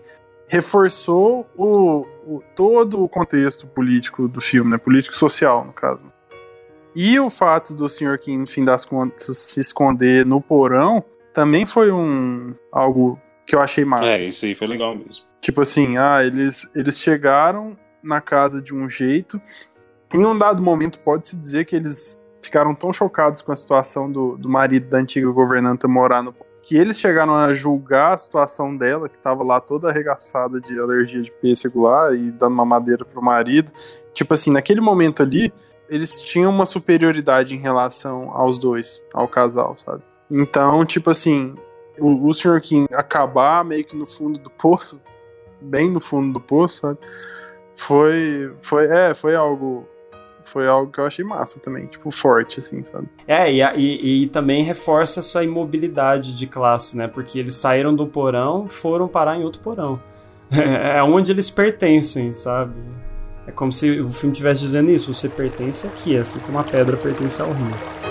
reforçou 0.53 1.47
o, 1.57 2.05
o- 2.27 2.43
todo 2.55 3.03
o 3.03 3.09
contexto 3.09 3.65
político 3.65 4.27
do 4.27 4.39
filme, 4.39 4.69
né? 4.69 4.77
Político 4.77 5.15
social, 5.15 5.65
no 5.65 5.73
caso. 5.73 6.05
E 6.95 7.19
o 7.19 7.27
fato 7.27 7.73
do 7.73 7.89
Sr. 7.89 8.19
Kim, 8.19 8.37
no 8.37 8.45
fim 8.47 8.63
das 8.63 8.85
contas, 8.85 9.35
se 9.35 9.59
esconder 9.59 10.23
no 10.23 10.39
porão 10.39 11.03
também 11.33 11.65
foi 11.65 11.91
um 11.91 12.53
algo 12.71 13.19
que 13.47 13.55
eu 13.55 13.59
achei 13.61 13.83
massa. 13.83 14.05
É, 14.05 14.25
isso 14.27 14.45
aí 14.45 14.53
foi 14.53 14.67
legal 14.67 14.95
mesmo. 14.95 15.25
Tipo 15.41 15.61
assim, 15.61 15.97
ah, 15.97 16.23
eles, 16.23 16.69
eles 16.75 16.99
chegaram 16.99 17.75
na 18.03 18.21
casa 18.21 18.61
de 18.61 18.75
um 18.75 18.87
jeito. 18.87 19.41
Em 20.13 20.23
um 20.23 20.37
dado 20.37 20.61
momento, 20.61 20.99
pode-se 20.99 21.35
dizer 21.35 21.65
que 21.65 21.75
eles 21.75 22.15
ficaram 22.43 22.75
tão 22.75 22.93
chocados 22.93 23.41
com 23.41 23.51
a 23.51 23.55
situação 23.55 24.11
do, 24.11 24.37
do 24.37 24.47
marido 24.47 24.87
da 24.87 24.99
antiga 24.99 25.31
governanta 25.31 25.87
morar 25.87 26.21
no. 26.21 26.31
Que 26.63 26.77
eles 26.77 26.97
chegaram 26.97 27.35
a 27.35 27.53
julgar 27.53 28.13
a 28.13 28.17
situação 28.17 28.75
dela, 28.75 29.09
que 29.09 29.19
tava 29.19 29.43
lá 29.43 29.59
toda 29.59 29.89
arregaçada 29.89 30.61
de 30.61 30.79
alergia 30.79 31.21
de 31.21 31.29
pêssego 31.29 31.83
lá 31.83 32.13
e 32.15 32.31
dando 32.31 32.53
uma 32.53 32.65
madeira 32.65 33.03
pro 33.03 33.21
marido. 33.21 33.69
Tipo 34.13 34.33
assim, 34.33 34.49
naquele 34.49 34.79
momento 34.79 35.21
ali, 35.21 35.53
eles 35.89 36.21
tinham 36.21 36.49
uma 36.49 36.65
superioridade 36.65 37.53
em 37.53 37.59
relação 37.59 38.31
aos 38.31 38.57
dois, 38.57 39.05
ao 39.13 39.27
casal, 39.27 39.77
sabe? 39.77 40.01
Então, 40.31 40.85
tipo 40.85 41.09
assim, 41.09 41.53
o, 41.99 42.29
o 42.29 42.33
Sr. 42.33 42.61
King 42.61 42.87
acabar 42.93 43.65
meio 43.65 43.83
que 43.83 43.97
no 43.97 44.07
fundo 44.07 44.39
do 44.39 44.49
poço, 44.49 45.03
bem 45.61 45.91
no 45.91 45.99
fundo 45.99 46.31
do 46.31 46.39
poço, 46.39 46.79
sabe? 46.79 46.99
Foi, 47.75 48.55
foi, 48.59 48.85
é, 48.85 49.13
foi 49.13 49.35
algo, 49.35 49.85
foi 50.43 50.67
algo 50.67 50.91
que 50.91 50.99
eu 50.99 51.05
achei 51.05 51.23
massa 51.25 51.59
também, 51.59 51.85
tipo 51.87 52.09
forte 52.11 52.59
assim, 52.59 52.83
sabe? 52.83 53.07
É, 53.27 53.51
e, 53.51 53.61
e- 53.61 54.23
e 54.23 54.27
também 54.27 54.63
reforça 54.63 55.19
essa 55.21 55.43
imobilidade 55.43 56.35
de 56.35 56.45
classe, 56.47 56.97
né? 56.97 57.07
Porque 57.07 57.39
eles 57.39 57.55
saíram 57.55 57.95
do 57.95 58.05
porão 58.07 58.67
foram 58.67 59.07
parar 59.07 59.37
em 59.37 59.43
outro 59.43 59.61
porão. 59.61 59.99
É 60.51 61.01
onde 61.01 61.31
eles 61.31 61.49
pertencem, 61.49 62.31
sabe? 62.33 62.73
É 63.47 63.51
como 63.51 63.71
se 63.71 63.99
o 63.99 64.09
filme 64.09 64.31
estivesse 64.31 64.61
dizendo 64.61 64.89
isso, 64.91 65.13
você 65.13 65.27
pertence 65.27 65.85
aqui, 65.87 66.15
assim 66.17 66.39
como 66.39 66.59
a 66.59 66.63
pedra 66.63 66.95
pertence 66.95 67.41
ao 67.41 67.51
rio. 67.51 68.02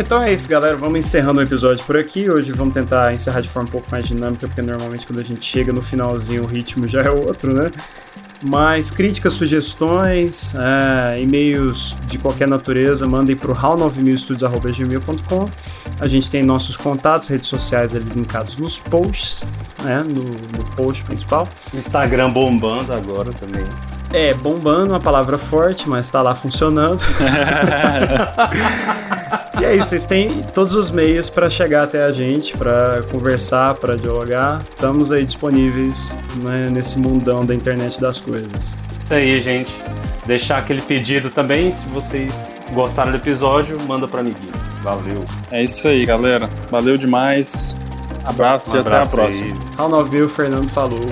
Então 0.00 0.22
é 0.22 0.32
isso, 0.32 0.48
galera. 0.48 0.76
Vamos 0.76 1.00
encerrando 1.00 1.40
o 1.40 1.42
episódio 1.42 1.84
por 1.84 1.96
aqui. 1.96 2.30
Hoje 2.30 2.52
vamos 2.52 2.72
tentar 2.72 3.12
encerrar 3.12 3.40
de 3.40 3.48
forma 3.48 3.68
um 3.68 3.72
pouco 3.72 3.90
mais 3.90 4.06
dinâmica, 4.06 4.46
porque 4.46 4.62
normalmente 4.62 5.04
quando 5.04 5.18
a 5.18 5.24
gente 5.24 5.44
chega 5.44 5.72
no 5.72 5.82
finalzinho 5.82 6.44
o 6.44 6.46
ritmo 6.46 6.86
já 6.86 7.02
é 7.02 7.10
outro, 7.10 7.52
né? 7.52 7.70
Mas 8.40 8.88
críticas, 8.92 9.32
sugestões, 9.32 10.54
é, 10.54 11.20
e-mails 11.20 11.98
de 12.06 12.18
qualquer 12.18 12.46
natureza, 12.46 13.04
mandem 13.08 13.34
para 13.34 13.50
o 13.50 13.54
hal9000studios.gmail.com. 13.54 15.50
A 15.98 16.06
gente 16.06 16.30
tem 16.30 16.44
nossos 16.44 16.76
contatos, 16.76 17.26
redes 17.26 17.48
sociais 17.48 17.96
ali 17.96 18.08
linkados 18.14 18.56
nos 18.56 18.78
posts, 18.78 19.50
né? 19.82 20.04
No, 20.04 20.24
no 20.24 20.64
post 20.76 21.02
principal. 21.04 21.48
Instagram 21.74 22.30
bombando 22.30 22.92
agora 22.92 23.32
também. 23.32 23.64
É, 24.12 24.34
bombando, 24.34 24.92
uma 24.92 25.00
palavra 25.00 25.36
forte, 25.36 25.88
mas 25.88 26.08
tá 26.08 26.22
lá 26.22 26.34
funcionando. 26.34 26.98
e 29.60 29.64
é 29.64 29.76
isso, 29.76 29.90
vocês 29.90 30.04
têm 30.06 30.42
todos 30.54 30.74
os 30.74 30.90
meios 30.90 31.28
para 31.28 31.50
chegar 31.50 31.84
até 31.84 32.04
a 32.04 32.10
gente, 32.10 32.56
para 32.56 33.02
conversar, 33.10 33.74
para 33.74 33.96
dialogar. 33.96 34.62
Estamos 34.70 35.12
aí 35.12 35.26
disponíveis 35.26 36.16
né, 36.36 36.66
nesse 36.70 36.98
mundão 36.98 37.44
da 37.44 37.54
internet 37.54 38.00
das 38.00 38.18
coisas. 38.18 38.78
Isso 38.90 39.12
aí, 39.12 39.38
gente. 39.40 39.76
Deixar 40.26 40.58
aquele 40.58 40.82
pedido 40.82 41.30
também, 41.30 41.70
se 41.70 41.86
vocês 41.88 42.50
gostaram 42.72 43.10
do 43.10 43.16
episódio, 43.16 43.78
manda 43.86 44.08
pra 44.08 44.20
amiguinho. 44.20 44.52
Valeu. 44.82 45.24
É 45.50 45.62
isso 45.62 45.88
aí, 45.88 46.06
galera. 46.06 46.48
Valeu 46.70 46.96
demais. 46.96 47.76
Abraço 48.28 48.72
Um 48.72 48.76
e 48.76 48.78
até 48.80 48.88
a 48.88 48.92
abraço 48.92 49.16
próxima. 49.16 49.46
aí. 49.56 49.76
Round 49.76 49.94
of 49.94 50.10
Bill, 50.10 50.26
o 50.26 50.28
Fernando 50.28 50.68
falou. 50.68 51.06